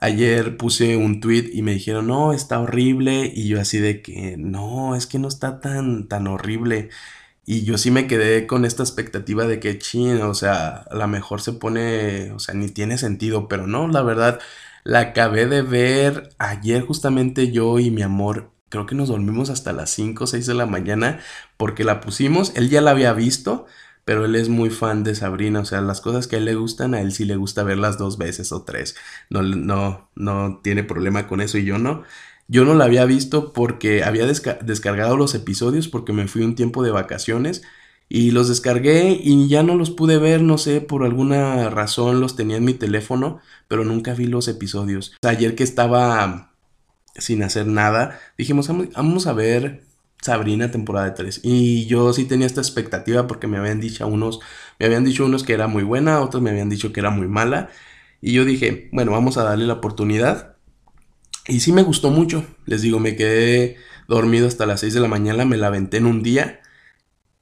Ayer 0.01 0.57
puse 0.57 0.97
un 0.97 1.21
tweet 1.21 1.51
y 1.53 1.63
me 1.63 1.75
dijeron, 1.75 2.09
no, 2.09 2.33
está 2.33 2.59
horrible. 2.61 3.31
Y 3.33 3.47
yo 3.47 3.61
así 3.61 3.79
de 3.79 4.03
que, 4.03 4.37
no, 4.37 4.97
es 4.97 5.07
que 5.07 5.21
no 5.21 5.29
está 5.29 5.61
tan, 5.61 6.09
tan 6.09 6.27
horrible. 6.27 6.91
Y 7.47 7.65
yo 7.65 7.79
sí 7.79 7.93
me 7.93 8.09
quedé 8.09 8.49
con 8.49 8.65
esta 8.65 8.83
expectativa 8.83 9.47
de 9.47 9.61
que, 9.61 9.79
chin, 9.79 10.21
o 10.23 10.35
sea, 10.35 10.85
a 10.91 10.97
lo 10.97 11.07
mejor 11.09 11.41
se 11.43 11.53
pone, 11.53 12.33
o 12.33 12.41
sea, 12.41 12.55
ni 12.55 12.69
tiene 12.69 12.99
sentido, 12.99 13.49
pero 13.49 13.69
no, 13.69 13.87
la 13.89 14.03
verdad, 14.03 14.41
la 14.85 15.01
acabé 15.01 15.47
de 15.47 15.63
ver 15.63 16.31
ayer 16.39 16.83
justamente 16.83 17.53
yo 17.53 17.79
y 17.79 17.91
mi 17.91 18.03
amor, 18.03 18.51
creo 18.69 18.87
que 18.87 18.95
nos 18.95 19.09
dormimos 19.09 19.51
hasta 19.51 19.73
las 19.73 19.91
5 19.91 20.25
o 20.25 20.27
6 20.27 20.47
de 20.47 20.55
la 20.55 20.67
mañana 20.67 21.21
porque 21.57 21.85
la 21.85 22.01
pusimos, 22.01 22.53
él 22.57 22.69
ya 22.71 22.81
la 22.81 22.93
había 22.93 23.13
visto, 23.13 23.67
pero 24.05 24.25
él 24.25 24.35
es 24.35 24.49
muy 24.49 24.71
fan 24.71 25.05
de 25.05 25.15
Sabrina, 25.15 25.61
o 25.61 25.65
sea, 25.65 25.81
las 25.81 26.01
cosas 26.01 26.27
que 26.27 26.37
a 26.37 26.39
él 26.39 26.47
le 26.47 26.55
gustan, 26.55 26.95
a 26.95 27.01
él 27.01 27.13
sí 27.13 27.25
le 27.25 27.37
gusta 27.37 27.63
verlas 27.63 27.99
dos 27.99 28.19
veces 28.19 28.51
o 28.53 28.63
tres, 28.65 28.97
no, 29.31 29.43
no, 29.43 30.11
no 30.17 30.61
tiene 30.63 30.83
problema 30.85 31.29
con 31.29 31.41
eso 31.41 31.59
y 31.59 31.65
yo 31.65 31.79
no. 31.79 32.03
Yo 32.49 32.65
no 32.65 32.75
la 32.75 32.85
había 32.85 33.05
visto 33.07 33.53
porque 33.53 34.05
había 34.05 34.27
descargado 34.27 35.17
los 35.17 35.35
episodios 35.35 35.89
porque 35.89 36.13
me 36.13 36.29
fui 36.29 36.43
un 36.43 36.55
tiempo 36.55 36.83
de 36.83 36.91
vacaciones 36.91 37.63
y 38.15 38.31
los 38.31 38.51
descargué 38.51 39.19
y 39.25 39.49
ya 39.49 39.63
no 39.63 39.75
los 39.75 39.89
pude 39.89 40.19
ver, 40.19 40.43
no 40.43 40.59
sé, 40.59 40.83
por 40.83 41.03
alguna 41.03 41.71
razón 41.71 42.21
los 42.21 42.37
tenía 42.37 42.59
en 42.59 42.65
mi 42.67 42.75
teléfono, 42.75 43.41
pero 43.69 43.87
nunca 43.87 44.13
vi 44.13 44.27
los 44.27 44.49
episodios. 44.49 45.15
Ayer 45.23 45.55
que 45.55 45.65
estaba 45.65 46.53
sin 47.15 47.43
hacer 47.43 47.67
nada, 47.67 48.21
dijimos, 48.37 48.69
vamos 48.69 49.27
a 49.27 49.33
ver 49.33 49.85
Sabrina 50.21 50.71
temporada 50.71 51.15
3. 51.15 51.41
Y 51.43 51.87
yo 51.87 52.13
sí 52.13 52.27
tenía 52.27 52.47
esta 52.47 52.61
expectativa 52.61 53.27
porque 53.27 53.47
me 53.47 53.57
habían 53.57 53.81
dicho 53.81 54.07
unos, 54.07 54.41
me 54.79 54.85
habían 54.85 55.05
dicho 55.05 55.25
unos 55.25 55.43
que 55.43 55.55
era 55.55 55.67
muy 55.67 55.83
buena, 55.83 56.21
otros 56.21 56.43
me 56.43 56.51
habían 56.51 56.69
dicho 56.69 56.93
que 56.93 57.01
era 57.01 57.09
muy 57.09 57.29
mala. 57.29 57.71
Y 58.21 58.35
yo 58.35 58.45
dije, 58.45 58.91
bueno, 58.93 59.13
vamos 59.13 59.39
a 59.39 59.45
darle 59.45 59.65
la 59.65 59.73
oportunidad. 59.73 60.57
Y 61.49 61.61
sí 61.61 61.73
me 61.73 61.83
gustó 61.83 62.11
mucho. 62.11 62.45
Les 62.67 62.83
digo, 62.83 63.01
me 63.01 63.17
quedé 63.17 63.79
dormido 64.07 64.49
hasta 64.49 64.67
las 64.67 64.81
6 64.81 64.93
de 64.93 65.01
la 65.01 65.09
mañana, 65.09 65.47
me 65.47 65.57
la 65.57 65.69
aventé 65.69 65.97
en 65.97 66.05
un 66.05 66.23
día. 66.23 66.62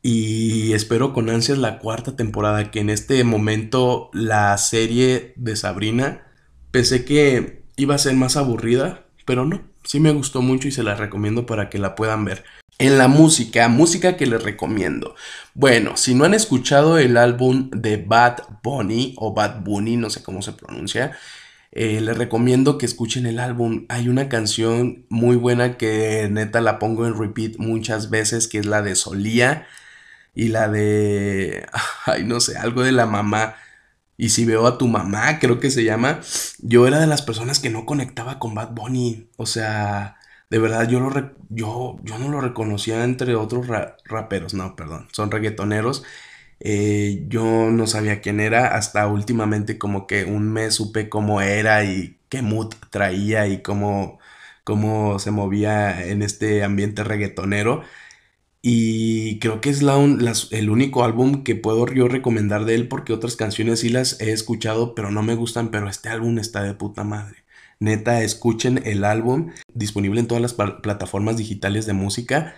Y 0.03 0.73
espero 0.73 1.13
con 1.13 1.29
ansias 1.29 1.59
la 1.59 1.79
cuarta 1.79 2.17
temporada, 2.17 2.71
que 2.71 2.81
en 2.81 2.89
este 2.89 3.23
momento 3.25 4.11
la 4.15 4.57
serie 4.57 5.35
de 5.37 5.57
Sabrina 5.57 6.27
pensé 6.71 7.05
que 7.05 7.65
iba 7.77 7.95
a 7.95 7.99
ser 7.99 8.15
más 8.15 8.37
aburrida, 8.37 9.05
pero 9.27 9.45
no, 9.45 9.63
sí 9.85 10.01
me 10.01 10.13
gustó 10.13 10.41
mucho 10.41 10.69
y 10.69 10.73
se 10.73 10.83
la 10.83 10.95
recomiendo 10.95 11.45
para 11.45 11.69
que 11.69 11.79
la 11.79 11.95
puedan 11.95 12.25
ver. 12.25 12.45
En 12.79 12.97
la 12.97 13.09
música, 13.09 13.69
música 13.69 14.17
que 14.17 14.25
les 14.25 14.43
recomiendo. 14.43 15.15
Bueno, 15.53 15.99
si 15.99 16.15
no 16.15 16.25
han 16.25 16.33
escuchado 16.33 16.97
el 16.97 17.19
álbum 17.19 17.69
de 17.71 17.99
Bad 17.99 18.39
Bunny 18.63 19.15
o 19.19 19.35
Bad 19.35 19.61
Bunny, 19.61 19.99
no 19.99 20.09
sé 20.09 20.23
cómo 20.23 20.41
se 20.41 20.53
pronuncia, 20.53 21.13
eh, 21.73 22.01
les 22.01 22.17
recomiendo 22.17 22.79
que 22.79 22.87
escuchen 22.87 23.27
el 23.27 23.39
álbum. 23.39 23.85
Hay 23.91 24.09
una 24.09 24.31
canción 24.31 25.05
muy 25.11 25.37
buena 25.37 25.77
que 25.77 26.27
neta 26.31 26.63
la 26.63 26.79
pongo 26.79 27.07
en 27.07 27.19
repeat 27.19 27.59
muchas 27.59 28.09
veces, 28.09 28.49
que 28.49 28.57
es 28.57 28.65
la 28.65 28.81
de 28.81 28.95
Solía 28.95 29.67
y 30.35 30.49
la 30.49 30.69
de, 30.69 31.67
ay, 32.07 32.25
no 32.25 32.41
sé, 32.41 32.57
algo 32.59 32.83
de 32.83 32.93
la 32.93 33.07
mamá. 33.07 33.57
Y 34.17 34.31
si 34.31 34.45
veo 34.45 34.67
a 34.67 34.79
tu 34.79 34.87
mamá, 34.89 35.39
creo 35.39 35.61
que 35.61 35.71
se 35.71 35.85
llama, 35.85 36.21
yo 36.61 36.87
era 36.87 37.01
de 37.01 37.07
las 37.07 37.23
personas 37.23 37.59
que 37.59 37.71
no 37.71 37.87
conectaba 37.87 38.39
con 38.39 38.55
Bad 38.55 38.73
Bunny. 38.73 39.31
O 39.37 39.47
sea, 39.47 40.17
de 40.51 40.59
verdad 40.59 40.89
yo, 40.89 41.01
lo 41.01 41.11
yo, 41.49 41.97
yo 42.03 42.19
no 42.19 42.29
lo 42.29 42.41
reconocía 42.41 43.05
entre 43.05 43.35
otros 43.35 43.67
raperos, 44.05 44.55
no, 44.55 44.77
perdón, 44.77 45.09
son 45.13 45.31
reggaetoneros. 45.31 46.05
Eh, 46.61 47.25
yo 47.29 47.71
no 47.71 47.87
sabía 47.87 48.21
quién 48.21 48.41
era, 48.41 48.77
hasta 48.77 49.07
últimamente 49.07 49.79
como 49.79 50.07
que 50.07 50.25
un 50.25 50.53
mes 50.53 50.75
supe 50.75 51.09
cómo 51.09 51.41
era 51.41 51.85
y 51.85 52.19
qué 52.29 52.43
mood 52.43 52.75
traía 52.91 53.47
y 53.49 53.63
cómo, 53.63 54.19
cómo 54.65 55.19
se 55.19 55.31
movía 55.31 56.07
en 56.07 56.23
este 56.23 56.63
ambiente 56.65 57.03
reggaetonero. 57.05 57.83
Y 58.63 59.39
creo 59.39 59.61
que 59.61 59.71
es 59.71 59.83
la, 59.83 59.97
el 60.51 60.71
único 60.71 61.05
álbum 61.05 61.45
que 61.45 61.55
puedo 61.57 61.87
yo 61.93 62.09
recomendar 62.09 62.67
de 62.67 62.75
él 62.75 62.89
porque 62.89 63.15
otras 63.15 63.37
canciones 63.37 63.81
sí 63.81 63.89
las 63.89 64.21
he 64.21 64.33
escuchado 64.33 64.95
pero 64.95 65.11
no 65.11 65.23
me 65.23 65.35
gustan, 65.35 65.71
pero 65.71 65.89
este 65.89 66.11
álbum 66.11 66.39
está 66.39 66.63
de 66.63 66.75
puta 66.75 67.05
madre. 67.05 67.45
Neta, 67.79 68.23
escuchen 68.23 68.83
el 68.85 69.05
álbum 69.05 69.53
disponible 69.73 70.21
en 70.21 70.27
todas 70.27 70.43
las 70.43 70.53
plataformas 70.55 71.39
digitales 71.39 71.87
de 71.87 71.95
música. 71.95 72.55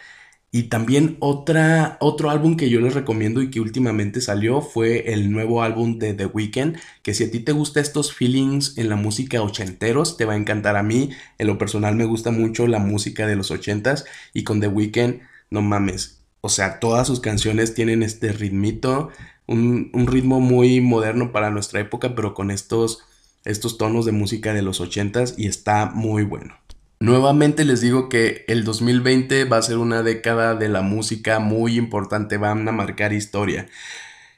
Y 0.54 0.64
también 0.64 1.16
otra, 1.20 1.96
otro 2.00 2.28
álbum 2.30 2.56
que 2.56 2.68
yo 2.68 2.80
les 2.80 2.92
recomiendo 2.92 3.40
y 3.40 3.50
que 3.50 3.60
últimamente 3.60 4.20
salió 4.20 4.60
fue 4.60 5.12
el 5.14 5.30
nuevo 5.32 5.62
álbum 5.62 5.98
de 5.98 6.12
The 6.12 6.26
Weeknd, 6.26 6.76
que 7.02 7.14
si 7.14 7.24
a 7.24 7.30
ti 7.30 7.40
te 7.40 7.52
gusta 7.52 7.80
estos 7.80 8.12
feelings 8.12 8.76
en 8.76 8.90
la 8.90 8.96
música 8.96 9.40
ochenteros, 9.42 10.18
te 10.18 10.26
va 10.26 10.34
a 10.34 10.36
encantar 10.36 10.76
a 10.76 10.82
mí. 10.82 11.10
En 11.38 11.46
lo 11.46 11.56
personal 11.56 11.96
me 11.96 12.04
gusta 12.04 12.32
mucho 12.32 12.66
la 12.66 12.80
música 12.80 13.26
de 13.26 13.36
los 13.36 13.50
ochentas 13.50 14.04
y 14.34 14.44
con 14.44 14.60
The 14.60 14.68
Weeknd, 14.68 15.20
no 15.52 15.62
mames. 15.62 16.22
O 16.40 16.48
sea, 16.48 16.80
todas 16.80 17.06
sus 17.06 17.20
canciones 17.20 17.74
tienen 17.74 18.02
este 18.02 18.32
ritmito, 18.32 19.10
un, 19.46 19.90
ritmo 20.06 20.40
muy 20.40 20.80
moderno 20.80 21.30
para 21.30 21.50
nuestra 21.50 21.80
época, 21.80 22.14
pero 22.14 22.34
con 22.34 22.50
estos 22.50 23.04
estos 23.44 23.76
tonos 23.76 24.04
de 24.04 24.12
música 24.12 24.54
de 24.54 24.62
los 24.62 24.80
80s 24.80 25.34
y 25.36 25.46
está 25.46 25.86
muy 25.86 26.22
bueno. 26.22 26.54
Nuevamente 27.00 27.64
les 27.64 27.80
digo 27.80 28.08
que 28.08 28.44
el 28.46 28.62
2020 28.62 29.44
va 29.46 29.56
a 29.56 29.62
ser 29.62 29.78
una 29.78 30.02
década 30.04 30.54
de 30.54 30.68
la 30.68 30.82
música 30.82 31.40
muy 31.40 31.76
importante, 31.76 32.36
van 32.36 32.68
a 32.68 32.72
marcar 32.72 33.12
historia. 33.12 33.66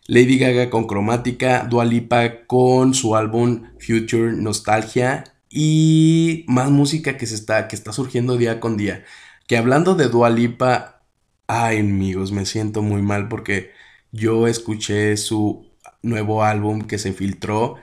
Lady 0.06 0.38
Gaga 0.38 0.70
con 0.70 0.86
Cromática, 0.86 1.66
Dua 1.68 1.84
Lipa 1.84 2.46
con 2.46 2.94
su 2.94 3.16
álbum 3.16 3.64
Future 3.78 4.32
Nostalgia 4.32 5.24
y 5.50 6.44
más 6.48 6.70
música 6.70 7.16
que 7.16 7.26
se 7.26 7.34
está 7.34 7.68
que 7.68 7.76
está 7.76 7.92
surgiendo 7.92 8.36
día 8.36 8.60
con 8.60 8.76
día. 8.76 9.04
Que 9.46 9.58
hablando 9.58 9.94
de 9.94 10.08
Dua 10.08 10.30
Lipa, 10.30 10.93
ay 11.46 11.78
amigos, 11.80 12.32
me 12.32 12.46
siento 12.46 12.82
muy 12.82 13.02
mal 13.02 13.28
porque 13.28 13.72
yo 14.12 14.46
escuché 14.46 15.16
su 15.16 15.70
nuevo 16.02 16.44
álbum 16.44 16.82
que 16.86 16.98
se 16.98 17.12
filtró 17.12 17.76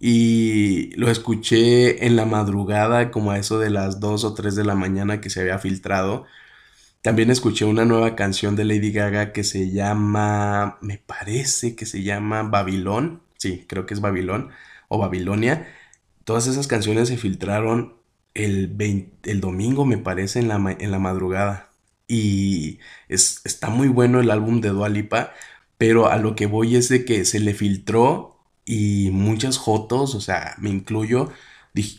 y 0.00 0.92
lo 0.96 1.10
escuché 1.10 2.06
en 2.06 2.16
la 2.16 2.24
madrugada, 2.26 3.10
como 3.10 3.32
a 3.32 3.38
eso 3.38 3.58
de 3.58 3.70
las 3.70 4.00
2 4.00 4.24
o 4.24 4.34
3 4.34 4.54
de 4.56 4.64
la 4.64 4.74
mañana 4.74 5.20
que 5.20 5.30
se 5.30 5.40
había 5.40 5.58
filtrado. 5.58 6.26
También 7.02 7.30
escuché 7.30 7.64
una 7.66 7.84
nueva 7.84 8.16
canción 8.16 8.56
de 8.56 8.64
Lady 8.64 8.92
Gaga 8.92 9.32
que 9.32 9.44
se 9.44 9.70
llama, 9.72 10.78
me 10.82 10.98
parece 10.98 11.76
que 11.76 11.86
se 11.86 12.02
llama 12.02 12.42
Babilón. 12.44 13.22
Sí, 13.38 13.66
creo 13.68 13.86
que 13.86 13.94
es 13.94 14.00
Babilón 14.00 14.50
o 14.88 14.98
Babilonia. 14.98 15.68
Todas 16.24 16.46
esas 16.48 16.66
canciones 16.68 17.08
se 17.08 17.16
filtraron 17.18 17.96
el, 18.34 18.76
el 19.24 19.40
domingo, 19.40 19.84
me 19.86 19.98
parece, 19.98 20.40
en 20.40 20.48
la, 20.48 20.56
en 20.78 20.90
la 20.90 20.98
madrugada. 20.98 21.67
Y 22.08 22.78
es, 23.08 23.42
está 23.44 23.68
muy 23.70 23.88
bueno 23.88 24.20
el 24.20 24.30
álbum 24.30 24.60
de 24.60 24.70
Dua 24.70 24.88
Lipa, 24.88 25.32
pero 25.78 26.10
a 26.10 26.16
lo 26.18 26.34
que 26.34 26.46
voy 26.46 26.76
es 26.76 26.88
de 26.88 27.04
que 27.04 27.24
se 27.24 27.40
le 27.40 27.54
filtró 27.54 28.38
y 28.64 29.10
muchas 29.12 29.58
fotos, 29.58 30.14
o 30.14 30.20
sea, 30.20 30.54
me 30.58 30.70
incluyo, 30.70 31.30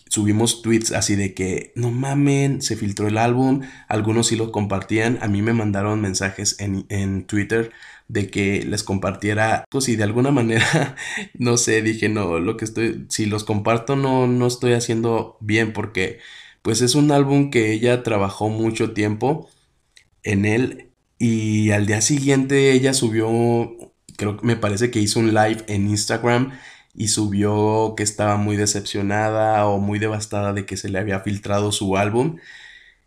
subimos 0.09 0.61
tweets 0.61 0.91
así 0.91 1.15
de 1.15 1.33
que 1.33 1.71
no 1.75 1.91
mamen, 1.91 2.61
se 2.61 2.75
filtró 2.75 3.07
el 3.07 3.17
álbum, 3.17 3.61
algunos 3.87 4.27
sí 4.27 4.35
lo 4.35 4.51
compartían, 4.51 5.19
a 5.21 5.27
mí 5.27 5.41
me 5.41 5.53
mandaron 5.53 6.01
mensajes 6.01 6.59
en, 6.59 6.85
en 6.89 7.25
Twitter 7.25 7.71
de 8.07 8.29
que 8.29 8.63
les 8.63 8.83
compartiera, 8.83 9.65
pues 9.69 9.87
y 9.89 9.95
de 9.95 10.03
alguna 10.03 10.31
manera, 10.39 10.95
no 11.33 11.57
sé, 11.57 11.81
dije, 11.81 12.09
no, 12.09 12.39
lo 12.39 12.57
que 12.57 12.65
estoy, 12.65 13.05
si 13.09 13.25
los 13.25 13.43
comparto 13.43 13.95
no, 13.95 14.27
no 14.27 14.47
estoy 14.47 14.73
haciendo 14.73 15.37
bien 15.41 15.73
porque 15.73 16.19
pues 16.61 16.81
es 16.81 16.95
un 16.95 17.11
álbum 17.11 17.51
que 17.51 17.71
ella 17.71 18.03
trabajó 18.03 18.49
mucho 18.49 18.93
tiempo 18.93 19.49
en 20.23 20.45
él 20.45 20.91
y 21.17 21.71
al 21.71 21.85
día 21.85 22.01
siguiente 22.01 22.71
ella 22.71 22.93
subió, 22.93 23.75
creo 24.17 24.37
que 24.37 24.45
me 24.45 24.55
parece 24.55 24.91
que 24.91 24.99
hizo 24.99 25.19
un 25.19 25.33
live 25.33 25.63
en 25.67 25.89
Instagram 25.89 26.51
y 26.95 27.09
subió 27.09 27.93
que 27.95 28.03
estaba 28.03 28.37
muy 28.37 28.57
decepcionada 28.57 29.65
o 29.67 29.79
muy 29.79 29.99
devastada 29.99 30.53
de 30.53 30.65
que 30.65 30.77
se 30.77 30.89
le 30.89 30.99
había 30.99 31.19
filtrado 31.21 31.71
su 31.71 31.97
álbum 31.97 32.37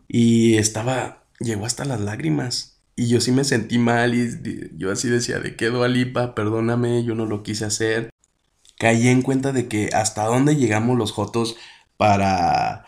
y 0.09 0.57
estaba, 0.57 1.25
llegó 1.41 1.67
hasta 1.67 1.85
las 1.85 2.01
lágrimas. 2.01 2.81
Y 2.97 3.09
yo 3.09 3.21
sí 3.21 3.33
me 3.33 3.45
sentí 3.45 3.79
mal 3.79 4.15
y 4.15 4.71
yo 4.77 4.93
así 4.93 5.09
decía, 5.09 5.39
de 5.39 5.57
quedo 5.57 5.83
Alipa, 5.85 6.35
perdóname, 6.35 7.05
yo 7.05 7.15
no 7.15 7.25
lo 7.27 7.43
quise 7.43 7.65
hacer. 7.65 8.11
Caí 8.79 9.09
en 9.09 9.23
cuenta 9.23 9.53
de 9.53 9.69
que 9.69 9.89
hasta 9.95 10.25
dónde 10.25 10.57
llegamos 10.57 10.99
los 10.99 11.13
Jotos 11.13 11.57
para 11.97 12.85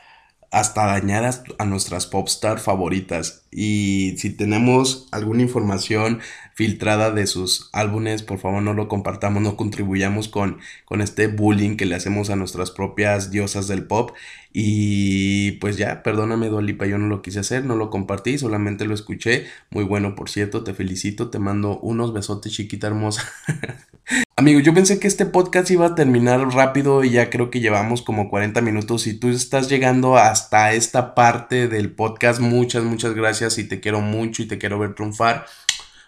hasta 0.54 0.86
dañar 0.86 1.28
a, 1.58 1.64
nuestras 1.64 2.06
popstar 2.06 2.60
favoritas. 2.60 3.42
Y 3.50 4.14
si 4.18 4.30
tenemos 4.30 5.08
alguna 5.10 5.42
información 5.42 6.20
filtrada 6.54 7.10
de 7.10 7.26
sus 7.26 7.68
álbumes, 7.72 8.22
por 8.22 8.38
favor 8.38 8.62
no 8.62 8.74
lo 8.74 8.88
compartamos, 8.88 9.42
no 9.42 9.56
contribuyamos 9.56 10.28
con, 10.28 10.58
con 10.84 11.00
este 11.00 11.26
bullying 11.26 11.76
que 11.76 11.84
le 11.84 11.96
hacemos 11.96 12.30
a 12.30 12.36
nuestras 12.36 12.70
propias 12.70 13.30
diosas 13.30 13.68
del 13.68 13.86
pop. 13.86 14.12
Y 14.52 15.52
pues 15.52 15.76
ya, 15.76 16.04
perdóname 16.04 16.48
Dualipa, 16.48 16.86
yo 16.86 16.96
no 16.96 17.08
lo 17.08 17.22
quise 17.22 17.40
hacer, 17.40 17.64
no 17.64 17.74
lo 17.74 17.90
compartí, 17.90 18.38
solamente 18.38 18.84
lo 18.84 18.94
escuché. 18.94 19.46
Muy 19.70 19.82
bueno, 19.82 20.14
por 20.14 20.30
cierto, 20.30 20.62
te 20.62 20.74
felicito, 20.74 21.28
te 21.28 21.40
mando 21.40 21.80
unos 21.80 22.12
besotes 22.12 22.52
chiquita 22.52 22.86
hermosa. 22.86 23.28
Amigo, 24.36 24.60
yo 24.60 24.74
pensé 24.74 24.98
que 25.00 25.08
este 25.08 25.26
podcast 25.26 25.70
iba 25.70 25.86
a 25.86 25.94
terminar 25.94 26.40
rápido 26.54 27.02
y 27.02 27.10
ya 27.10 27.30
creo 27.30 27.50
que 27.50 27.60
llevamos 27.60 28.02
como 28.02 28.28
40 28.28 28.60
minutos 28.60 29.06
y 29.06 29.14
tú 29.14 29.28
estás 29.28 29.68
llegando 29.68 30.16
hasta 30.16 30.72
esta 30.72 31.14
parte 31.14 31.68
del 31.68 31.90
podcast. 31.92 32.40
Muchas, 32.40 32.84
muchas 32.84 33.14
gracias 33.14 33.58
y 33.58 33.64
te 33.64 33.80
quiero 33.80 34.00
mucho 34.00 34.42
y 34.42 34.46
te 34.46 34.58
quiero 34.58 34.78
ver 34.78 34.94
triunfar. 34.94 35.46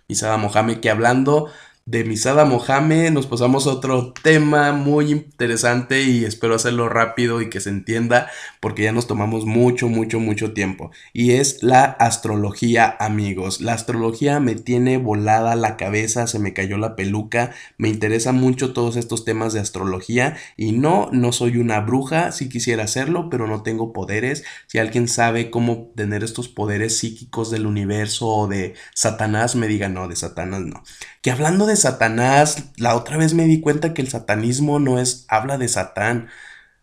Misada 0.09 0.37
Mohamed, 0.37 0.81
que 0.81 0.91
hablando 0.91 1.51
de 1.89 2.03
Misada 2.03 2.45
Mohamed 2.45 3.13
nos 3.13 3.29
pasamos 3.29 3.69
a 3.69 3.71
otro 3.71 4.13
tema 4.21 4.73
muy 4.73 5.13
interesante 5.13 6.03
y 6.03 6.25
espero 6.25 6.57
hacerlo 6.57 6.89
rápido 6.89 7.41
y 7.41 7.49
que 7.49 7.61
se 7.61 7.71
entienda 7.71 8.29
porque 8.59 8.83
ya 8.83 8.91
nos 8.91 9.07
tomamos 9.07 9.47
mucho, 9.47 9.87
mucho, 9.89 10.19
mucho 10.19 10.53
tiempo. 10.53 10.91
Y 11.13 11.35
es 11.35 11.63
la 11.63 11.85
astrología, 11.85 12.97
amigos. 12.99 13.61
La 13.61 13.75
astrología 13.75 14.41
me 14.41 14.57
tiene 14.57 14.99
volada 14.99 15.55
la 15.55 15.77
cabeza, 15.77 16.27
se 16.27 16.41
me 16.41 16.53
cayó 16.53 16.77
la 16.77 16.97
peluca, 16.97 17.53
me 17.79 17.89
interesa 17.89 18.33
mucho 18.33 18.73
todos 18.73 18.97
estos 18.97 19.25
temas 19.25 19.53
de 19.53 19.61
astrología 19.61 20.37
y 20.57 20.73
no, 20.73 21.09
no 21.13 21.31
soy 21.31 21.59
una 21.59 21.79
bruja, 21.83 22.33
si 22.33 22.49
quisiera 22.49 22.83
hacerlo, 22.83 23.31
pero 23.31 23.47
no 23.47 23.63
tengo 23.63 23.93
poderes. 23.93 24.43
Si 24.67 24.79
alguien 24.79 25.07
sabe 25.07 25.53
cómo 25.53 25.93
tener 25.95 26.25
estos 26.25 26.49
poderes 26.49 26.99
psíquicos 26.99 27.53
del 27.53 27.65
universo 27.65 28.27
o 28.27 28.49
de 28.49 28.75
Satanás, 28.93 29.55
me 29.55 29.69
diga 29.69 29.89
no, 29.89 30.09
de 30.09 30.17
Satanás 30.17 30.63
no. 30.63 30.83
Que 31.23 31.31
hablando 31.31 31.67
de 31.67 31.76
Satanás, 31.77 32.71
la 32.77 32.97
otra 32.97 33.17
vez 33.17 33.35
me 33.35 33.47
di 33.47 33.61
cuenta 33.61 33.95
que 33.95 34.03
el 34.03 34.09
satanismo 34.09 34.79
no 34.79 34.99
es, 34.99 35.27
habla 35.29 35.59
de 35.59 35.69
Satán, 35.69 36.29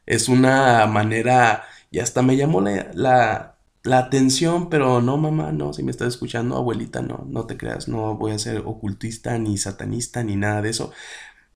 es 0.05 0.29
una 0.29 0.85
manera, 0.87 1.63
y 1.91 1.99
hasta 1.99 2.21
me 2.21 2.37
llamó 2.37 2.61
la, 2.61 3.55
la, 3.83 3.97
atención, 3.97 4.69
pero 4.69 5.01
no, 5.01 5.17
mamá, 5.17 5.51
no, 5.51 5.73
si 5.73 5.83
me 5.83 5.91
estás 5.91 6.09
escuchando, 6.09 6.57
abuelita, 6.57 7.01
no, 7.01 7.25
no 7.29 7.45
te 7.45 7.57
creas, 7.57 7.87
no 7.87 8.15
voy 8.15 8.31
a 8.33 8.39
ser 8.39 8.63
ocultista, 8.65 9.37
ni 9.37 9.57
satanista, 9.57 10.23
ni 10.23 10.35
nada 10.35 10.61
de 10.61 10.69
eso. 10.69 10.91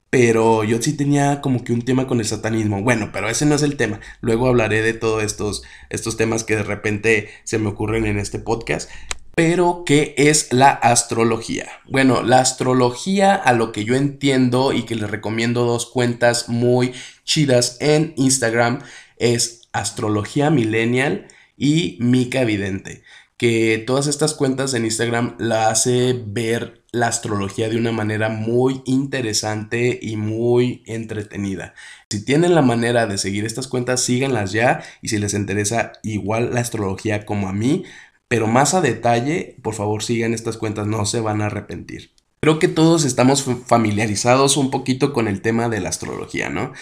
Pero 0.09 0.63
yo 0.63 0.81
sí 0.81 0.93
tenía 0.93 1.41
como 1.41 1.63
que 1.63 1.73
un 1.73 1.83
tema 1.83 2.07
con 2.07 2.19
el 2.19 2.25
satanismo. 2.25 2.81
Bueno, 2.81 3.09
pero 3.11 3.29
ese 3.29 3.45
no 3.45 3.55
es 3.55 3.61
el 3.61 3.75
tema. 3.75 3.99
Luego 4.21 4.47
hablaré 4.47 4.81
de 4.81 4.93
todos 4.93 5.21
estos, 5.23 5.63
estos 5.89 6.15
temas 6.15 6.45
que 6.45 6.55
de 6.55 6.63
repente 6.63 7.29
se 7.43 7.59
me 7.59 7.67
ocurren 7.67 8.05
en 8.05 8.17
este 8.17 8.39
podcast. 8.39 8.89
Pero, 9.37 9.83
¿qué 9.85 10.15
es 10.17 10.51
la 10.51 10.71
astrología? 10.71 11.67
Bueno, 11.87 12.23
la 12.23 12.39
astrología, 12.39 13.35
a 13.35 13.53
lo 13.53 13.71
que 13.71 13.85
yo 13.85 13.93
entiendo 13.93 14.73
y 14.73 14.81
que 14.81 14.95
les 14.95 15.11
recomiendo 15.11 15.63
dos 15.63 15.85
cuentas 15.85 16.49
muy 16.49 16.93
chidas 17.23 17.77
en 17.79 18.15
Instagram, 18.17 18.79
es 19.17 19.69
Astrología 19.73 20.49
Millennial 20.49 21.27
y 21.55 21.97
Mica 21.99 22.41
Evidente. 22.41 23.03
Que 23.37 23.77
todas 23.85 24.07
estas 24.07 24.33
cuentas 24.33 24.73
en 24.73 24.85
Instagram 24.85 25.35
la 25.37 25.69
hace 25.69 26.19
ver 26.25 26.81
la 26.91 27.07
astrología 27.07 27.69
de 27.69 27.77
una 27.77 27.91
manera 27.91 28.29
muy 28.29 28.81
interesante 28.85 29.99
y 30.01 30.17
muy 30.17 30.81
entretenida. 30.87 31.75
Si 32.09 32.25
tienen 32.25 32.55
la 32.55 32.63
manera 32.63 33.05
de 33.05 33.19
seguir 33.19 33.45
estas 33.45 33.67
cuentas, 33.67 34.01
síganlas 34.01 34.51
ya 34.51 34.81
y 35.03 35.09
si 35.09 35.19
les 35.19 35.35
interesa 35.35 35.91
igual 36.01 36.55
la 36.55 36.61
astrología 36.61 37.25
como 37.25 37.49
a 37.49 37.53
mí, 37.53 37.83
pero 38.27 38.47
más 38.47 38.73
a 38.73 38.81
detalle, 38.81 39.57
por 39.61 39.73
favor 39.73 40.03
sigan 40.03 40.33
estas 40.33 40.57
cuentas, 40.57 40.87
no 40.87 41.05
se 41.05 41.21
van 41.21 41.41
a 41.41 41.47
arrepentir. 41.47 42.11
Creo 42.41 42.59
que 42.59 42.67
todos 42.67 43.03
estamos 43.05 43.43
familiarizados 43.65 44.57
un 44.57 44.69
poquito 44.69 45.13
con 45.13 45.27
el 45.27 45.41
tema 45.41 45.69
de 45.69 45.81
la 45.81 45.89
astrología, 45.89 46.49
¿no? 46.49 46.73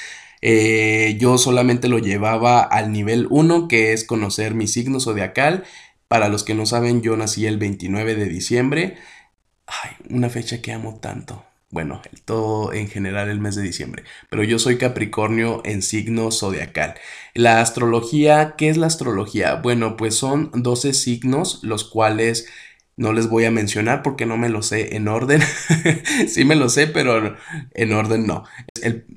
Eh, 0.42 1.18
yo 1.20 1.38
solamente 1.38 1.88
lo 1.88 2.00
llevaba 2.00 2.62
al 2.62 2.92
nivel 2.92 3.28
1, 3.30 3.68
que 3.68 3.94
es 3.94 4.04
conocer 4.04 4.54
mi 4.54 4.68
signo 4.68 5.00
zodiacal. 5.00 5.64
Para 6.08 6.30
los 6.30 6.44
que 6.44 6.56
no 6.56 6.66
saben, 6.66 7.02
yo 7.02 7.16
nací 7.18 7.48
el 7.48 7.58
29 7.58 8.16
de 8.16 8.26
diciembre. 8.26 8.98
Ay, 9.66 9.92
una 10.10 10.30
fecha 10.30 10.62
que 10.62 10.74
amo 10.74 11.00
tanto 11.00 11.44
bueno, 11.76 12.02
todo 12.24 12.72
en 12.72 12.88
general 12.88 13.28
el 13.28 13.42
mes 13.42 13.56
de 13.56 13.62
diciembre, 13.62 14.06
pero 14.30 14.46
yo 14.46 14.60
soy 14.60 14.78
Capricornio 14.78 15.62
en 15.66 15.82
signo 15.82 16.32
zodiacal. 16.32 16.96
La 17.34 17.60
astrología, 17.60 18.56
¿qué 18.58 18.70
es 18.70 18.78
la 18.78 18.88
astrología? 18.88 19.56
Bueno, 19.56 19.98
pues 19.98 20.16
son 20.16 20.52
12 20.54 20.94
signos, 20.94 21.60
los 21.64 21.84
cuales 21.84 22.48
no 22.96 23.12
les 23.12 23.28
voy 23.28 23.44
a 23.44 23.52
mencionar 23.52 24.04
porque 24.04 24.26
no 24.26 24.38
me 24.38 24.48
lo 24.48 24.62
sé 24.62 24.96
en 24.96 25.10
orden. 25.10 25.42
sí 26.30 26.46
me 26.46 26.56
lo 26.56 26.70
sé, 26.70 26.88
pero 26.88 27.36
en 27.74 27.92
orden 27.92 28.26
no. 28.26 28.46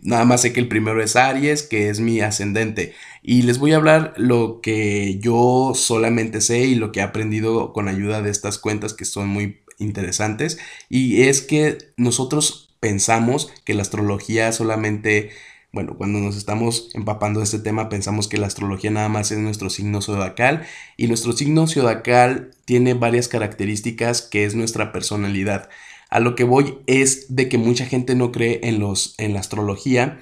nada 0.03 0.25
más 0.25 0.43
sé 0.43 0.53
que 0.53 0.59
el 0.59 0.67
primero 0.67 1.01
es 1.01 1.15
Aries, 1.15 1.63
que 1.63 1.91
es 1.91 2.01
mi 2.01 2.21
ascendente. 2.21 2.93
Y 3.23 3.43
les 3.43 3.59
voy 3.59 3.73
a 3.73 3.77
hablar 3.77 4.15
lo 4.17 4.61
que 4.61 5.21
yo 5.21 5.75
solamente 5.77 6.41
sé 6.41 6.65
y 6.65 6.75
lo 6.75 6.91
que 6.91 6.99
he 6.99 7.05
aprendido 7.05 7.73
con 7.73 7.87
ayuda 7.87 8.21
de 8.21 8.31
estas 8.31 8.59
cuentas 8.59 8.95
que 8.95 9.05
son 9.05 9.29
muy 9.29 9.61
interesantes 9.79 10.59
y 10.89 11.23
es 11.23 11.43
que 11.43 11.79
nosotros 11.97 12.69
pensamos 12.81 13.53
que 13.65 13.75
la 13.75 13.83
astrología 13.83 14.53
solamente, 14.53 15.31
bueno, 15.73 15.97
cuando 15.97 16.19
nos 16.21 16.37
estamos 16.37 16.91
empapando 16.95 17.41
de 17.41 17.45
este 17.45 17.59
tema 17.59 17.89
pensamos 17.89 18.29
que 18.29 18.39
la 18.39 18.47
astrología 18.47 18.91
nada 18.91 19.09
más 19.09 19.31
es 19.31 19.39
nuestro 19.39 19.71
signo 19.71 20.01
zodiacal 20.03 20.65
y 20.97 21.09
nuestro 21.09 21.33
signo 21.33 21.67
zodiacal 21.67 22.51
tiene 22.65 22.95
varias 22.95 23.29
características 23.29 24.23
que 24.23 24.45
es 24.45 24.55
nuestra 24.55 24.93
personalidad. 24.93 25.69
A 26.11 26.21
lo 26.21 26.35
que 26.35 26.45
voy 26.45 26.79
es 26.87 27.35
de 27.35 27.49
que 27.49 27.59
mucha 27.59 27.85
gente 27.85 28.15
no 28.15 28.33
cree 28.33 28.61
en 28.63 28.81
los 28.81 29.15
en 29.19 29.35
la 29.35 29.41
astrología 29.41 30.19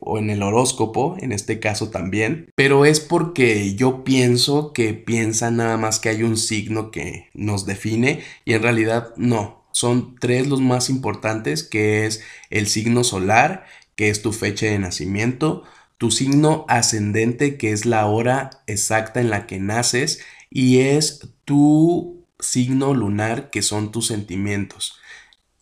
o 0.00 0.18
en 0.18 0.30
el 0.30 0.42
horóscopo, 0.42 1.16
en 1.20 1.32
este 1.32 1.60
caso 1.60 1.90
también, 1.90 2.50
pero 2.54 2.84
es 2.84 3.00
porque 3.00 3.74
yo 3.74 4.04
pienso 4.04 4.72
que 4.72 4.94
piensa 4.94 5.50
nada 5.50 5.76
más 5.76 5.98
que 5.98 6.08
hay 6.08 6.22
un 6.22 6.36
signo 6.36 6.90
que 6.90 7.28
nos 7.34 7.66
define 7.66 8.20
y 8.44 8.54
en 8.54 8.62
realidad 8.62 9.12
no, 9.16 9.64
son 9.72 10.16
tres 10.16 10.46
los 10.46 10.60
más 10.60 10.90
importantes 10.90 11.62
que 11.62 12.06
es 12.06 12.22
el 12.50 12.66
signo 12.66 13.04
solar, 13.04 13.66
que 13.96 14.10
es 14.10 14.22
tu 14.22 14.32
fecha 14.32 14.66
de 14.66 14.78
nacimiento, 14.78 15.64
tu 15.98 16.10
signo 16.10 16.64
ascendente, 16.68 17.58
que 17.58 17.72
es 17.72 17.84
la 17.84 18.06
hora 18.06 18.50
exacta 18.66 19.20
en 19.20 19.30
la 19.30 19.46
que 19.46 19.58
naces, 19.58 20.20
y 20.50 20.78
es 20.78 21.28
tu 21.44 22.24
signo 22.38 22.94
lunar, 22.94 23.50
que 23.50 23.62
son 23.62 23.90
tus 23.90 24.06
sentimientos. 24.06 24.98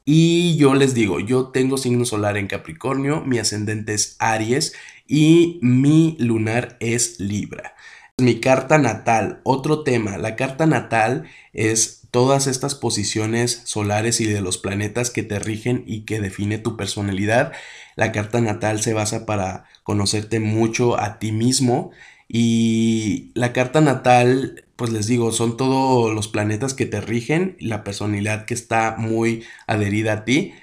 Y 0.08 0.56
yo 0.56 0.76
les 0.76 0.94
digo, 0.94 1.18
yo 1.18 1.48
tengo 1.48 1.76
signo 1.76 2.04
solar 2.04 2.36
en 2.36 2.46
Capricornio, 2.46 3.22
mi 3.22 3.40
ascendente 3.40 3.92
es 3.92 4.14
Aries 4.20 4.72
y 5.08 5.58
mi 5.62 6.16
lunar 6.20 6.76
es 6.78 7.18
Libra. 7.18 7.74
Mi 8.16 8.38
carta 8.38 8.78
natal, 8.78 9.40
otro 9.42 9.82
tema, 9.82 10.16
la 10.16 10.36
carta 10.36 10.64
natal 10.66 11.24
es 11.52 12.02
todas 12.12 12.46
estas 12.46 12.76
posiciones 12.76 13.62
solares 13.64 14.20
y 14.20 14.26
de 14.26 14.40
los 14.40 14.58
planetas 14.58 15.10
que 15.10 15.24
te 15.24 15.40
rigen 15.40 15.82
y 15.88 16.02
que 16.02 16.20
define 16.20 16.58
tu 16.58 16.76
personalidad. 16.76 17.52
La 17.96 18.12
carta 18.12 18.40
natal 18.40 18.80
se 18.80 18.94
basa 18.94 19.26
para 19.26 19.64
conocerte 19.82 20.38
mucho 20.38 21.00
a 21.00 21.18
ti 21.18 21.32
mismo 21.32 21.90
y 22.28 23.30
la 23.34 23.52
carta 23.52 23.80
natal, 23.80 24.64
pues 24.76 24.90
les 24.92 25.06
digo, 25.06 25.32
son 25.32 25.56
todos 25.56 26.14
los 26.14 26.28
planetas 26.28 26.74
que 26.74 26.86
te 26.86 27.00
rigen, 27.00 27.56
la 27.60 27.84
personalidad 27.84 28.46
que 28.46 28.54
está 28.54 28.96
muy 28.98 29.44
adherida 29.66 30.12
a 30.12 30.24
ti. 30.24 30.54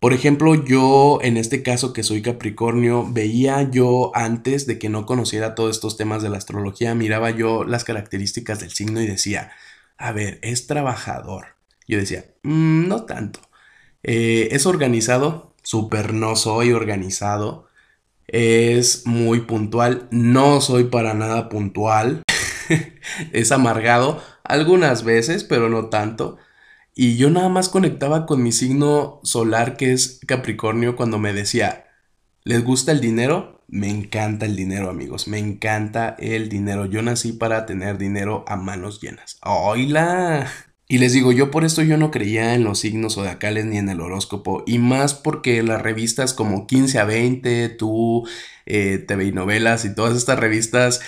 Por 0.00 0.12
ejemplo, 0.12 0.54
yo 0.54 1.18
en 1.22 1.36
este 1.36 1.62
caso 1.62 1.92
que 1.92 2.04
soy 2.04 2.22
Capricornio, 2.22 3.06
veía 3.10 3.68
yo 3.70 4.12
antes 4.14 4.66
de 4.66 4.78
que 4.78 4.88
no 4.88 5.06
conociera 5.06 5.54
todos 5.54 5.76
estos 5.76 5.96
temas 5.96 6.22
de 6.22 6.28
la 6.30 6.38
astrología, 6.38 6.94
miraba 6.94 7.30
yo 7.30 7.64
las 7.64 7.84
características 7.84 8.60
del 8.60 8.70
signo 8.70 9.00
y 9.00 9.06
decía, 9.06 9.50
a 9.96 10.12
ver, 10.12 10.38
es 10.42 10.66
trabajador. 10.68 11.56
Yo 11.88 11.98
decía, 11.98 12.26
mm, 12.44 12.86
no 12.88 13.04
tanto. 13.06 13.40
Eh, 14.02 14.48
es 14.52 14.66
organizado, 14.66 15.54
súper 15.62 16.14
no 16.14 16.36
soy 16.36 16.72
organizado. 16.72 17.67
Es 18.28 19.06
muy 19.06 19.40
puntual, 19.40 20.06
no 20.10 20.60
soy 20.60 20.84
para 20.84 21.14
nada 21.14 21.48
puntual. 21.48 22.22
es 23.32 23.52
amargado 23.52 24.22
algunas 24.44 25.02
veces, 25.02 25.44
pero 25.44 25.68
no 25.68 25.86
tanto. 25.86 26.36
Y 26.94 27.16
yo 27.16 27.30
nada 27.30 27.48
más 27.48 27.68
conectaba 27.68 28.26
con 28.26 28.42
mi 28.42 28.52
signo 28.52 29.20
solar 29.22 29.76
que 29.76 29.92
es 29.92 30.20
Capricornio 30.26 30.96
cuando 30.96 31.18
me 31.18 31.32
decía, 31.32 31.86
¿les 32.44 32.62
gusta 32.64 32.92
el 32.92 33.00
dinero? 33.00 33.62
Me 33.68 33.88
encanta 33.88 34.46
el 34.46 34.56
dinero, 34.56 34.90
amigos. 34.90 35.28
Me 35.28 35.38
encanta 35.38 36.16
el 36.18 36.48
dinero. 36.48 36.86
Yo 36.86 37.02
nací 37.02 37.32
para 37.32 37.66
tener 37.66 37.98
dinero 37.98 38.44
a 38.48 38.56
manos 38.56 39.00
llenas. 39.00 39.38
¡Hola! 39.42 40.50
Y 40.90 40.98
les 40.98 41.12
digo, 41.12 41.32
yo 41.32 41.50
por 41.50 41.64
esto 41.64 41.82
yo 41.82 41.98
no 41.98 42.10
creía 42.10 42.54
en 42.54 42.64
los 42.64 42.78
signos 42.78 43.16
zodiacales 43.16 43.66
ni 43.66 43.76
en 43.76 43.90
el 43.90 44.00
horóscopo. 44.00 44.64
Y 44.66 44.78
más 44.78 45.12
porque 45.14 45.62
las 45.62 45.82
revistas 45.82 46.32
como 46.32 46.66
15 46.66 46.98
a 46.98 47.04
20, 47.04 47.68
tú, 47.68 48.26
eh, 48.64 48.98
TV 48.98 49.26
y 49.26 49.32
novelas 49.32 49.84
y 49.84 49.94
todas 49.94 50.16
estas 50.16 50.38
revistas 50.38 51.00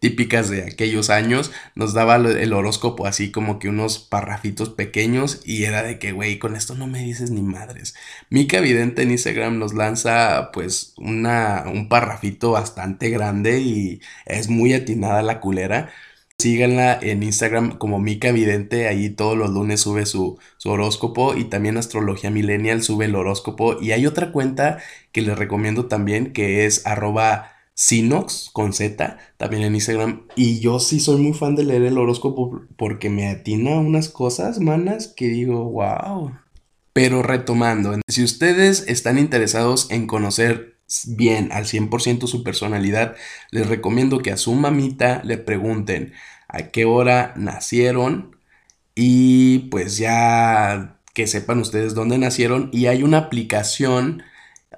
típicas 0.00 0.50
de 0.50 0.62
aquellos 0.64 1.10
años 1.10 1.52
nos 1.74 1.94
daba 1.94 2.16
el 2.16 2.52
horóscopo 2.52 3.06
así 3.06 3.30
como 3.30 3.58
que 3.58 3.68
unos 3.68 3.98
parrafitos 3.98 4.70
pequeños 4.70 5.40
y 5.44 5.64
era 5.64 5.82
de 5.82 5.98
que, 5.98 6.12
güey, 6.12 6.38
con 6.38 6.56
esto 6.56 6.74
no 6.74 6.86
me 6.86 7.00
dices 7.02 7.30
ni 7.30 7.42
madres. 7.42 7.94
Mika 8.30 8.60
Vidente 8.60 9.02
en 9.02 9.10
Instagram 9.10 9.58
nos 9.58 9.74
lanza 9.74 10.50
pues 10.52 10.94
una, 10.96 11.64
un 11.66 11.88
parrafito 11.88 12.52
bastante 12.52 13.10
grande 13.10 13.60
y 13.60 14.00
es 14.26 14.48
muy 14.48 14.72
atinada 14.74 15.22
la 15.22 15.40
culera. 15.40 15.92
Síganla 16.38 16.98
en 17.00 17.22
Instagram 17.22 17.78
como 17.78 18.00
Mica 18.00 18.32
Vidente, 18.32 18.88
ahí 18.88 19.08
todos 19.10 19.36
los 19.36 19.50
lunes 19.50 19.80
sube 19.80 20.04
su, 20.04 20.38
horóscopo 20.64 21.34
y 21.34 21.44
también 21.44 21.76
Astrología 21.76 22.30
Millennial 22.30 22.82
sube 22.82 23.04
el 23.06 23.14
horóscopo. 23.14 23.80
Y 23.80 23.92
hay 23.92 24.06
otra 24.06 24.32
cuenta 24.32 24.78
que 25.12 25.22
les 25.22 25.38
recomiendo 25.38 25.86
también 25.86 26.32
que 26.32 26.66
es 26.66 26.86
arroba 26.86 27.52
Sinox 27.74 28.50
con 28.52 28.72
Z, 28.72 29.18
también 29.36 29.62
en 29.62 29.74
Instagram. 29.74 30.26
Y 30.34 30.60
yo 30.60 30.80
sí 30.80 31.00
soy 31.00 31.20
muy 31.20 31.34
fan 31.34 31.54
de 31.54 31.64
leer 31.64 31.82
el 31.82 31.98
horóscopo 31.98 32.62
porque 32.76 33.10
me 33.10 33.28
atina 33.28 33.78
unas 33.78 34.08
cosas, 34.08 34.60
manas, 34.60 35.08
que 35.08 35.28
digo, 35.28 35.64
wow. 35.70 36.32
Pero 36.92 37.22
retomando, 37.22 37.98
si 38.08 38.22
ustedes 38.22 38.84
están 38.86 39.18
interesados 39.18 39.90
en 39.90 40.06
conocer 40.06 40.73
bien 41.06 41.50
al 41.52 41.64
100% 41.64 42.26
su 42.26 42.42
personalidad, 42.42 43.16
les 43.50 43.66
recomiendo 43.66 44.20
que 44.20 44.32
a 44.32 44.36
su 44.36 44.54
mamita 44.54 45.22
le 45.24 45.38
pregunten 45.38 46.12
a 46.48 46.70
qué 46.70 46.84
hora 46.84 47.32
nacieron 47.36 48.36
y 48.94 49.60
pues 49.70 49.96
ya 49.98 51.00
que 51.14 51.26
sepan 51.26 51.60
ustedes 51.60 51.94
dónde 51.94 52.18
nacieron 52.18 52.70
y 52.72 52.86
hay 52.86 53.02
una 53.02 53.18
aplicación 53.18 54.22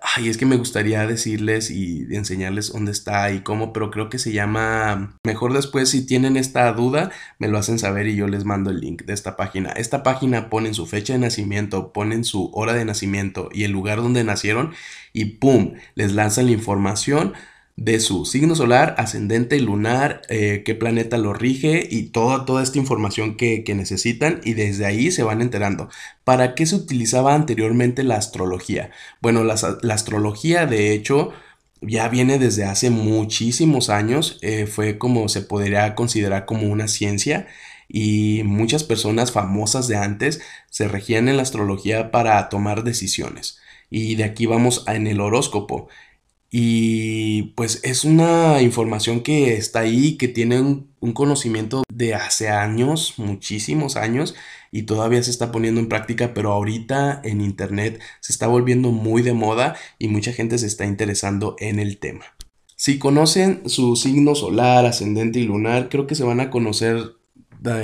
Ay, 0.03 0.29
es 0.29 0.37
que 0.37 0.47
me 0.47 0.57
gustaría 0.57 1.07
decirles 1.07 1.71
y 1.71 2.07
enseñarles 2.11 2.73
dónde 2.73 2.93
está 2.93 3.31
y 3.33 3.41
cómo, 3.41 3.73
pero 3.73 3.91
creo 3.91 4.09
que 4.09 4.19
se 4.19 4.33
llama. 4.33 5.19
Mejor 5.25 5.53
después, 5.53 5.91
si 5.91 6.07
tienen 6.07 6.37
esta 6.37 6.73
duda, 6.73 7.11
me 7.39 7.49
lo 7.49 7.59
hacen 7.59 7.79
saber 7.79 8.07
y 8.07 8.17
yo 8.17 8.27
les 8.29 8.45
mando 8.45 8.71
el 8.71 8.81
link 8.81 9.03
de 9.03 9.15
esta 9.15 9.37
página. 9.37 9.71
Esta 9.71 10.03
página 10.03 10.51
ponen 10.51 10.75
su 10.75 10.87
fecha 10.87 11.13
de 11.15 11.19
nacimiento, 11.19 11.93
ponen 11.93 12.25
su 12.25 12.51
hora 12.55 12.75
de 12.75 12.85
nacimiento 12.85 13.49
y 13.53 13.65
el 13.65 13.73
lugar 13.73 13.99
donde 13.99 14.25
nacieron 14.25 14.75
y 15.17 15.25
¡pum! 15.25 15.73
Les 15.95 16.13
lanzan 16.13 16.47
la 16.47 16.53
información 16.53 17.33
de 17.77 18.01
su 18.01 18.27
signo 18.27 18.55
solar, 18.55 18.95
ascendente, 18.99 19.59
lunar, 19.61 20.21
eh, 20.29 20.63
qué 20.65 20.75
planeta 20.75 21.17
lo 21.17 21.33
rige 21.33 21.87
y 21.91 22.05
toda, 22.05 22.45
toda 22.45 22.63
esta 22.63 22.79
información 22.79 23.37
que, 23.37 23.65
necesitan 23.75 24.41
y 24.45 24.53
desde 24.53 24.85
ahí 24.85 25.11
se 25.11 25.23
van 25.23 25.41
enterando. 25.41 25.89
¿Para 26.23 26.55
qué 26.55 26.67
se 26.67 26.77
utilizaba 26.77 27.35
anteriormente 27.35 28.03
la 28.05 28.17
astrología? 28.17 28.91
Bueno, 29.23 29.43
la, 29.43 29.55
astrología 29.55 30.67
de 30.67 30.93
hecho 30.93 31.33
ya 31.81 32.09
viene 32.09 32.39
desde 32.39 32.65
hace 32.65 32.91
muchísimos 32.91 33.89
años, 33.89 34.39
eh, 34.43 34.67
fue 34.67 34.99
como 34.99 35.31
se 35.31 35.41
podría 35.41 35.95
considerar 35.95 36.45
como 36.45 36.69
una 36.69 36.89
ciencia 36.89 37.47
y 37.89 38.43
muchas 38.45 38.85
personas 38.85 39.33
famosas 39.33 39.89
de 39.89 39.97
antes 39.97 40.43
se 40.71 40.89
regían 40.89 41.29
en 41.29 41.37
la 41.37 41.43
astrología 41.43 42.11
para 42.11 42.49
tomar 42.51 42.85
decisiones. 42.85 43.61
Y 43.91 44.17
de 44.17 44.25
aquí 44.25 44.47
vamos 44.47 44.85
en 44.87 45.07
el 45.07 45.21
horóscopo. 45.21 45.89
Y 46.51 47.55
pues 47.55 47.81
es 47.83 48.05
una 48.05 48.63
información 48.63 49.21
que 49.21 49.55
está 49.55 49.81
ahí, 49.81 50.17
que 50.17 50.29
tiene 50.29 50.61
un, 50.61 50.87
conocimiento 51.13 51.85
de 51.89 52.15
hace 52.15 52.49
años, 52.49 53.15
muchísimos 53.17 53.97
años, 53.97 54.35
y 54.73 54.83
todavía 54.83 55.23
se 55.23 55.31
está 55.31 55.53
poniendo 55.53 55.81
en 55.81 55.89
práctica, 55.89 56.35
pero 56.35 56.53
ahorita 56.53 57.21
en 57.23 57.41
Internet 57.41 58.01
se 58.21 58.33
está 58.33 58.49
volviendo 58.49 58.91
muy 58.91 59.23
de 59.23 59.33
moda 59.33 59.77
y 59.99 60.09
mucha 60.09 60.33
gente 60.33 60.59
se 60.59 60.67
está 60.67 60.85
interesando 60.85 61.55
en 61.61 61.79
el 61.79 61.99
tema. 61.99 62.25
Si 62.75 62.99
conocen 62.99 63.69
su 63.69 63.95
signo 63.95 64.35
solar, 64.35 64.85
ascendente 64.85 65.39
y 65.39 65.45
lunar, 65.45 65.89
creo 65.89 66.07
que 66.07 66.17
se 66.17 66.25
van 66.25 66.41
a 66.41 66.51
conocer 66.51 67.17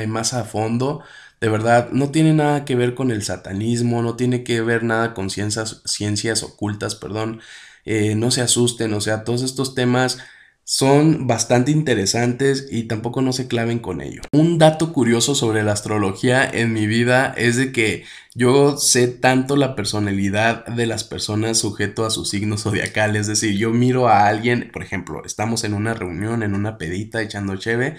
más 0.09 0.35
a 0.35 0.45
fondo. 0.45 1.03
De 1.43 1.49
verdad, 1.49 1.91
no 1.91 2.13
tiene 2.13 2.33
nada 2.35 2.65
que 2.65 2.77
ver 2.77 2.95
con 2.95 3.11
el 3.11 3.25
satanismo, 3.25 4.01
no 4.01 4.15
tiene 4.15 4.45
que 4.45 4.61
ver 4.61 4.85
nada 4.85 5.13
con 5.13 5.29
ciencias, 5.29 5.83
ciencias 5.85 6.45
ocultas, 6.45 6.95
perdón. 6.95 7.41
Eh, 7.85 8.15
no 8.15 8.31
se 8.31 8.43
asusten, 8.43 8.95
o 8.95 9.01
sea, 9.01 9.25
todos 9.25 9.43
estos 9.43 9.75
temas 9.75 10.19
son 10.63 11.27
bastante 11.27 11.73
interesantes 11.73 12.69
y 12.71 12.85
tampoco 12.85 13.23
no 13.23 13.33
se 13.33 13.49
claven 13.49 13.81
con 13.81 14.01
ello. 14.03 14.23
Un 14.31 14.59
dato 14.59 14.93
curioso 14.93 15.35
sobre 15.35 15.65
la 15.65 15.73
astrología 15.73 16.49
en 16.49 16.73
mi 16.73 16.87
vida 16.87 17.35
es 17.37 17.57
de 17.57 17.73
que 17.73 18.05
yo 18.37 18.77
sé 18.77 19.09
tanto 19.09 19.57
la 19.57 19.75
personalidad 19.75 20.65
de 20.67 20.87
las 20.87 21.03
personas 21.03 21.59
sujeto 21.59 22.07
a 22.07 22.11
su 22.11 22.25
signo 22.25 22.57
zodiacal, 22.57 23.17
es 23.17 23.27
decir, 23.27 23.59
yo 23.59 23.71
miro 23.71 24.07
a 24.07 24.29
alguien, 24.29 24.71
por 24.73 24.85
ejemplo, 24.85 25.23
estamos 25.25 25.65
en 25.65 25.75
una 25.75 25.93
reunión, 25.93 26.45
en 26.45 26.55
una 26.55 26.79
pedita 26.79 27.21
echando 27.21 27.57
cheve 27.57 27.97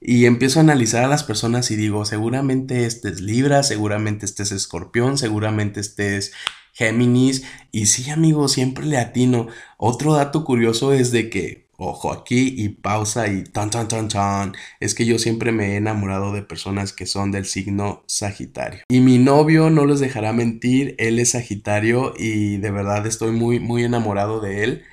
y 0.00 0.26
empiezo 0.26 0.60
a 0.60 0.62
analizar 0.62 1.04
a 1.04 1.08
las 1.08 1.24
personas 1.24 1.70
y 1.70 1.76
digo, 1.76 2.04
seguramente 2.04 2.86
este 2.86 3.08
es 3.08 3.20
Libra, 3.20 3.62
seguramente 3.62 4.26
este 4.26 4.44
es 4.44 4.52
Escorpión, 4.52 5.18
seguramente 5.18 5.80
este 5.80 6.16
es 6.16 6.32
Géminis. 6.72 7.44
Y 7.72 7.86
sí, 7.86 8.08
amigo, 8.10 8.46
siempre 8.46 8.86
le 8.86 8.98
atino. 8.98 9.48
Otro 9.76 10.14
dato 10.14 10.44
curioso 10.44 10.92
es 10.92 11.10
de 11.10 11.28
que, 11.30 11.66
ojo 11.76 12.12
aquí 12.12 12.54
y 12.56 12.68
pausa 12.68 13.26
y 13.26 13.42
tan, 13.42 13.70
tan, 13.70 13.88
tan, 13.88 14.08
tan, 14.08 14.52
es 14.78 14.94
que 14.94 15.04
yo 15.04 15.18
siempre 15.18 15.50
me 15.50 15.72
he 15.72 15.76
enamorado 15.76 16.32
de 16.32 16.42
personas 16.42 16.92
que 16.92 17.06
son 17.06 17.32
del 17.32 17.46
signo 17.46 18.04
Sagitario. 18.06 18.82
Y 18.88 19.00
mi 19.00 19.18
novio 19.18 19.68
no 19.68 19.84
les 19.84 19.98
dejará 19.98 20.32
mentir, 20.32 20.94
él 20.98 21.18
es 21.18 21.32
Sagitario 21.32 22.14
y 22.16 22.58
de 22.58 22.70
verdad 22.70 23.04
estoy 23.06 23.32
muy, 23.32 23.58
muy 23.58 23.82
enamorado 23.82 24.40
de 24.40 24.62
él. 24.62 24.84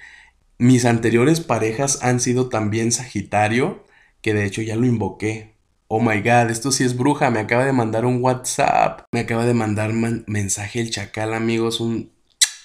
Mis 0.57 0.85
anteriores 0.85 1.41
parejas 1.41 1.99
han 2.01 2.19
sido 2.19 2.49
también 2.49 2.91
Sagitario, 2.91 3.84
que 4.25 4.33
de 4.33 4.43
hecho 4.43 4.63
ya 4.63 4.75
lo 4.75 4.87
invoqué 4.87 5.53
Oh 5.87 5.99
my 5.99 6.19
god, 6.21 6.49
esto 6.49 6.71
sí 6.71 6.83
es 6.83 6.97
bruja. 6.97 7.29
Me 7.29 7.39
acaba 7.39 7.63
de 7.63 7.71
mandar 7.71 8.05
un 8.05 8.23
WhatsApp. 8.23 9.01
Me 9.11 9.19
acaba 9.19 9.45
de 9.45 9.53
mandar 9.53 9.93
mensaje 9.93 10.81
el 10.81 10.89
chacal, 10.89 11.31
amigos. 11.35 11.79
Un 11.79 12.11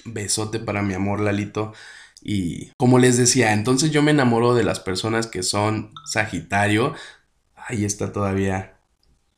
besote 0.06 0.58
para 0.58 0.80
mi 0.80 0.94
amor, 0.94 1.20
Lalito. 1.20 1.74
Y 2.22 2.70
como 2.78 2.98
les 2.98 3.18
decía, 3.18 3.52
entonces 3.52 3.90
yo 3.90 4.02
me 4.02 4.12
enamoro 4.12 4.54
de 4.54 4.64
las 4.64 4.80
personas 4.80 5.26
que 5.26 5.42
son 5.42 5.92
Sagitario. 6.06 6.94
Ahí 7.54 7.84
está 7.84 8.10
todavía 8.10 8.79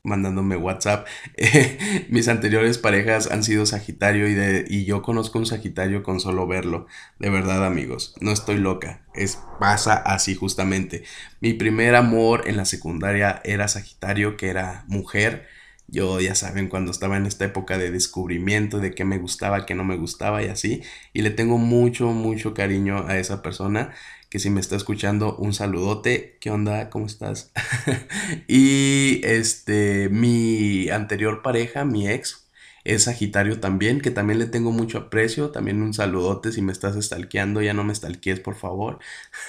mandándome 0.03 0.57
WhatsApp. 0.57 1.07
mis 2.09 2.27
anteriores 2.27 2.77
parejas 2.77 3.31
han 3.31 3.43
sido 3.43 3.65
Sagitario 3.65 4.27
y, 4.27 4.33
de, 4.33 4.65
y 4.67 4.85
yo 4.85 5.01
conozco 5.01 5.39
un 5.39 5.45
Sagitario 5.45 6.03
con 6.03 6.19
solo 6.19 6.45
verlo. 6.45 6.87
De 7.19 7.29
verdad, 7.29 7.65
amigos, 7.65 8.13
no 8.19 8.31
estoy 8.31 8.57
loca. 8.57 9.01
Es, 9.13 9.39
pasa 9.59 9.93
así 9.93 10.35
justamente. 10.35 11.03
Mi 11.39 11.53
primer 11.53 11.95
amor 11.95 12.43
en 12.47 12.57
la 12.57 12.65
secundaria 12.65 13.41
era 13.45 13.67
Sagitario, 13.67 14.37
que 14.37 14.49
era 14.49 14.83
mujer. 14.87 15.47
Yo 15.87 16.19
ya 16.19 16.35
saben, 16.35 16.69
cuando 16.69 16.91
estaba 16.91 17.17
en 17.17 17.25
esta 17.25 17.45
época 17.45 17.77
de 17.77 17.91
descubrimiento 17.91 18.79
de 18.79 18.95
qué 18.95 19.05
me 19.05 19.17
gustaba, 19.17 19.65
qué 19.65 19.75
no 19.75 19.83
me 19.83 19.95
gustaba 19.95 20.43
y 20.43 20.47
así. 20.47 20.81
Y 21.13 21.21
le 21.21 21.29
tengo 21.29 21.57
mucho, 21.57 22.07
mucho 22.11 22.53
cariño 22.53 23.05
a 23.07 23.17
esa 23.17 23.41
persona 23.41 23.93
que 24.33 24.39
si 24.39 24.49
me 24.49 24.61
está 24.61 24.75
escuchando, 24.75 25.35
un 25.35 25.53
saludote. 25.53 26.37
¿Qué 26.39 26.49
onda? 26.49 26.89
¿Cómo 26.89 27.05
estás? 27.05 27.51
y 28.47 29.21
este, 29.23 30.09
mi 30.09 30.89
anterior 30.89 31.43
pareja, 31.43 31.85
mi 31.85 32.09
ex, 32.09 32.47
es 32.83 33.03
Sagitario 33.03 33.59
también, 33.59 34.01
que 34.01 34.09
también 34.09 34.39
le 34.39 34.47
tengo 34.47 34.71
mucho 34.71 34.97
aprecio. 34.97 35.51
También 35.51 35.83
un 35.83 35.93
saludote 35.93 36.51
si 36.51 36.63
me 36.63 36.71
estás 36.71 36.95
stalkeando, 37.05 37.61
ya 37.61 37.75
no 37.75 37.83
me 37.83 37.93
stalkees, 37.93 38.39
por 38.39 38.55
favor. 38.55 38.97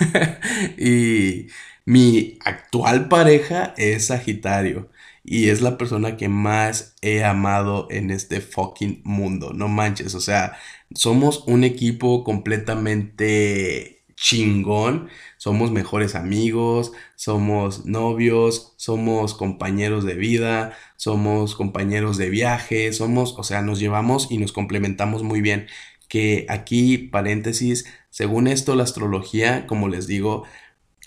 y 0.76 1.46
mi 1.86 2.38
actual 2.44 3.08
pareja 3.08 3.72
es 3.78 4.08
Sagitario 4.08 4.90
y 5.24 5.48
es 5.48 5.62
la 5.62 5.78
persona 5.78 6.18
que 6.18 6.28
más 6.28 6.94
he 7.00 7.24
amado 7.24 7.88
en 7.90 8.10
este 8.10 8.42
fucking 8.42 9.00
mundo. 9.04 9.54
No 9.54 9.68
manches, 9.68 10.14
o 10.14 10.20
sea, 10.20 10.58
somos 10.94 11.44
un 11.46 11.64
equipo 11.64 12.22
completamente 12.22 13.93
chingón. 14.16 15.08
Somos 15.36 15.70
mejores 15.70 16.14
amigos, 16.14 16.92
somos 17.16 17.86
novios, 17.86 18.74
somos 18.76 19.34
compañeros 19.34 20.04
de 20.04 20.14
vida, 20.14 20.76
somos 20.96 21.54
compañeros 21.54 22.16
de 22.16 22.30
viaje, 22.30 22.92
somos, 22.92 23.34
o 23.38 23.42
sea, 23.44 23.62
nos 23.62 23.78
llevamos 23.80 24.28
y 24.30 24.38
nos 24.38 24.52
complementamos 24.52 25.22
muy 25.22 25.40
bien. 25.40 25.66
Que 26.08 26.46
aquí, 26.48 26.98
paréntesis, 26.98 27.86
según 28.10 28.46
esto, 28.46 28.76
la 28.76 28.84
astrología, 28.84 29.66
como 29.66 29.88
les 29.88 30.06
digo, 30.06 30.44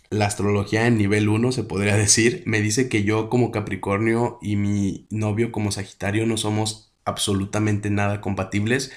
la 0.10 0.26
astrología 0.26 0.88
en 0.88 0.98
nivel 0.98 1.30
1, 1.30 1.52
se 1.52 1.64
podría 1.64 1.96
decir, 1.98 2.44
me 2.46 2.62
dice 2.62 2.90
que 2.90 3.04
yo 3.04 3.30
como 3.30 3.52
Capricornio 3.52 4.40
y 4.42 4.56
mi 4.56 5.08
novio 5.10 5.52
como 5.52 5.72
Sagitario 5.72 6.26
no 6.26 6.38
somos 6.38 6.94
absolutamente 7.06 7.90
nada 7.90 8.22
compatibles. 8.22 8.92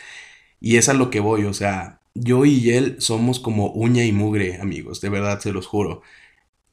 Y 0.60 0.76
es 0.76 0.88
a 0.88 0.94
lo 0.94 1.10
que 1.10 1.20
voy, 1.20 1.44
o 1.44 1.54
sea, 1.54 1.99
yo 2.14 2.44
y 2.44 2.70
él 2.70 2.96
somos 3.00 3.40
como 3.40 3.70
uña 3.72 4.04
y 4.04 4.12
mugre, 4.12 4.60
amigos, 4.60 5.00
de 5.00 5.08
verdad 5.08 5.40
se 5.40 5.52
los 5.52 5.66
juro. 5.66 6.02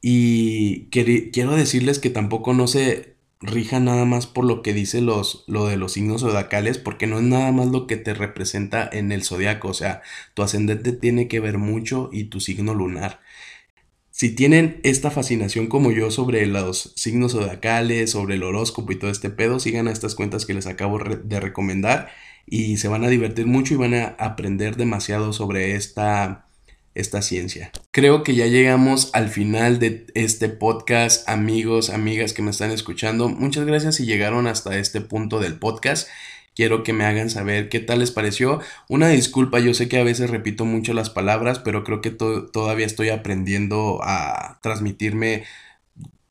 Y 0.02 0.90
quiero 0.90 1.56
decirles 1.56 2.00
que 2.00 2.10
tampoco 2.10 2.54
no 2.54 2.68
se 2.68 3.18
rija 3.40 3.80
nada 3.80 4.06
más 4.06 4.26
por 4.28 4.46
lo 4.46 4.62
que 4.62 4.74
dice 4.74 5.02
los, 5.02 5.44
lo 5.48 5.68
de 5.68 5.78
los 5.78 5.94
signos 5.94 6.22
zodiacales, 6.22 6.78
porque 6.78 7.08
no 7.08 7.20
es 7.20 7.24
nada 7.24 7.52
más 7.52 7.68
lo 7.68 7.88
que 7.88 7.98
te 7.98 8.14
representa 8.14 8.90
en 8.92 9.12
el 9.12 9.24
zodiaco, 9.24 9.70
o 9.70 9.74
sea, 9.74 10.02
tu 10.34 10.42
ascendente 10.44 10.92
tiene 10.92 11.28
que 11.28 11.40
ver 11.40 11.58
mucho 11.58 12.10
y 12.12 12.26
tu 12.26 12.40
signo 12.40 12.74
lunar. 12.74 13.22
Si 14.10 14.34
tienen 14.34 14.80
esta 14.84 15.12
fascinación 15.12 15.68
como 15.68 15.92
yo 15.92 16.10
sobre 16.10 16.46
los 16.48 16.94
signos 16.96 17.34
zodiacales, 17.34 18.12
sobre 18.12 18.36
el 18.36 18.44
horóscopo 18.44 18.92
y 18.92 18.96
todo 18.96 19.12
este 19.12 19.30
pedo, 19.30 19.60
sigan 19.60 19.88
a 19.88 19.92
estas 19.92 20.16
cuentas 20.16 20.46
que 20.46 20.56
les 20.56 20.66
acabo 20.66 20.98
de 21.00 21.40
recomendar 21.40 22.10
y 22.48 22.78
se 22.78 22.88
van 22.88 23.04
a 23.04 23.10
divertir 23.10 23.46
mucho 23.46 23.74
y 23.74 23.78
van 23.78 23.94
a 23.94 24.16
aprender 24.18 24.78
demasiado 24.78 25.34
sobre 25.34 25.76
esta, 25.76 26.48
esta 26.96 27.22
ciencia. 27.22 27.72
Creo 27.92 28.24
que 28.24 28.36
ya 28.36 28.48
llegamos 28.48 29.12
al 29.14 29.28
final 29.28 29.80
de 29.80 30.08
este 30.16 30.48
podcast, 30.48 31.28
amigos, 31.28 31.90
amigas 31.90 32.34
que 32.34 32.42
me 32.42 32.52
están 32.52 32.72
escuchando. 32.72 33.28
Muchas 33.28 33.66
gracias 33.66 33.96
si 33.96 34.06
llegaron 34.06 34.48
hasta 34.48 34.78
este 34.78 35.02
punto 35.02 35.40
del 35.40 35.60
podcast. 35.60 36.08
Quiero 36.56 36.84
que 36.84 36.94
me 36.94 37.06
hagan 37.06 37.30
saber 37.30 37.70
qué 37.70 37.80
tal 37.80 38.00
les 38.00 38.12
pareció. 38.12 38.62
Una 38.88 39.10
disculpa, 39.10 39.60
yo 39.60 39.76
sé 39.76 39.90
que 39.90 40.00
a 40.00 40.04
veces 40.04 40.30
repito 40.32 40.66
mucho 40.66 40.94
las 40.94 41.12
palabras, 41.12 41.60
pero 41.60 41.84
creo 41.84 42.02
que 42.02 42.10
todavía 42.10 42.86
estoy 42.86 43.10
aprendiendo 43.10 44.00
a 44.02 44.60
transmitirme 44.64 45.44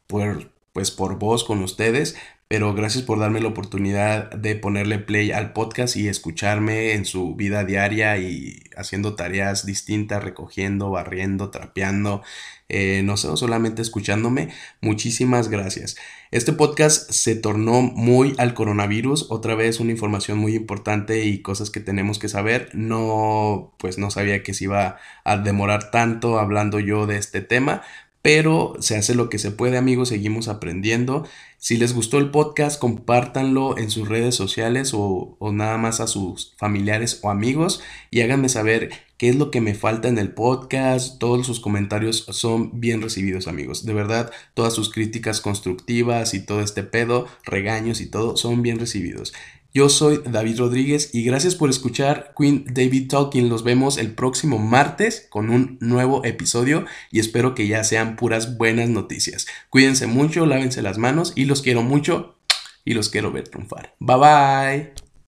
por, 0.09 0.51
pues 0.73 0.91
por 0.91 1.19
voz 1.19 1.45
con 1.45 1.63
ustedes. 1.63 2.17
Pero 2.49 2.75
gracias 2.75 3.03
por 3.03 3.19
darme 3.19 3.41
la 3.41 3.49
oportunidad 3.49 4.31
de 4.31 4.55
ponerle 4.55 5.01
play 5.01 5.33
al 5.33 5.53
podcast 5.53 5.97
y 5.97 6.07
escucharme 6.07 6.93
en 6.93 7.05
su 7.05 7.35
vida 7.35 7.65
diaria 7.65 8.19
y 8.19 8.63
haciendo 8.77 9.17
tareas 9.17 9.67
distintas, 9.67 10.23
recogiendo, 10.23 10.91
barriendo, 10.91 11.51
trapeando, 11.51 12.23
eh, 12.69 13.03
no 13.05 13.17
sé, 13.17 13.37
solamente 13.37 13.83
escuchándome. 13.83 14.51
Muchísimas 14.81 15.49
gracias. 15.49 15.97
Este 16.31 16.53
podcast 16.53 17.11
se 17.11 17.35
tornó 17.35 17.83
muy 17.83 18.35
al 18.39 18.55
coronavirus, 18.55 19.27
otra 19.31 19.57
vez 19.57 19.81
una 19.81 19.91
información 19.93 20.39
muy 20.39 20.55
importante 20.55 21.25
y 21.25 21.43
cosas 21.43 21.71
que 21.71 21.81
tenemos 21.81 22.21
que 22.21 22.29
saber. 22.29 22.71
No, 22.75 23.75
pues 23.79 23.99
no 23.99 24.13
sabía 24.13 24.45
que 24.45 24.55
se 24.55 24.65
iba 24.65 24.99
a 25.25 25.37
demorar 25.39 25.91
tanto 25.91 26.39
hablando 26.39 26.79
yo 26.79 27.07
de 27.07 27.17
este 27.17 27.41
tema, 27.41 27.83
pero 28.27 28.75
se 28.81 28.97
hace 28.97 29.15
lo 29.15 29.29
que 29.29 29.39
se 29.39 29.53
puede 29.53 29.79
amigos, 29.79 30.09
seguimos 30.09 30.49
aprendiendo. 30.49 31.25
Si 31.59 31.77
les 31.77 31.95
gustó 31.95 32.19
el 32.19 32.33
podcast, 32.33 32.77
compártanlo 32.81 33.79
en 33.79 33.89
sus 33.89 34.09
redes 34.09 34.35
sociales 34.35 34.95
o, 34.95 35.37
o, 35.39 35.53
nada 35.53 35.79
más 35.79 36.01
a 36.01 36.09
sus 36.09 36.53
familiares 36.57 37.21
o 37.23 37.31
amigos 37.31 37.83
y 38.11 38.23
háganme 38.23 38.49
saber 38.49 38.91
qué 39.17 39.29
es 39.29 39.37
lo 39.37 39.53
que 39.53 39.61
me 39.61 39.75
falta 39.75 40.09
en 40.09 40.19
el 40.19 40.33
podcast. 40.33 41.21
Todos 41.21 41.47
sus 41.47 41.61
comentarios 41.61 42.27
son 42.31 42.81
bien 42.81 43.01
recibidos 43.01 43.47
amigos. 43.47 43.87
De 43.87 43.95
verdad, 43.95 44.33
todas 44.55 44.75
sus 44.75 44.91
críticas 44.93 45.41
constructivas 45.41 46.35
y 46.35 46.45
todo 46.45 46.63
este 46.63 46.83
pedo, 46.83 47.29
regaños 47.45 48.01
y 48.01 48.07
todo 48.07 48.37
son 48.37 48.61
bien 48.61 48.81
recibidos. 48.81 49.35
Yo 49.77 49.91
soy 49.91 50.23
David 50.25 50.59
Rodríguez 50.59 51.11
y 51.13 51.23
gracias 51.23 51.55
por 51.55 51.69
escuchar 51.69 52.33
Queen 52.35 52.65
David 52.67 53.11
Talking. 53.11 53.51
Los 53.51 53.63
vemos 53.63 53.99
el 53.99 54.15
próximo 54.15 54.57
martes 54.57 55.27
con 55.29 55.51
un 55.51 55.77
nuevo 55.83 56.25
episodio 56.25 56.87
y 57.13 57.21
espero 57.21 57.55
que 57.55 57.67
ya 57.67 57.85
sean 57.85 58.17
puras 58.17 58.57
buenas 58.57 58.89
noticias. 58.89 59.47
Cuídense 59.69 60.07
mucho, 60.07 60.47
lávense 60.47 60.81
las 60.81 60.97
manos 60.97 61.35
y 61.37 61.45
los 61.45 61.61
quiero 61.61 61.83
mucho 61.83 62.39
y 62.87 62.95
los 62.95 63.11
quiero 63.11 63.33
ver 63.33 63.49
triunfar. 63.49 63.95
Bye 64.01 64.17
bye. 64.17 65.06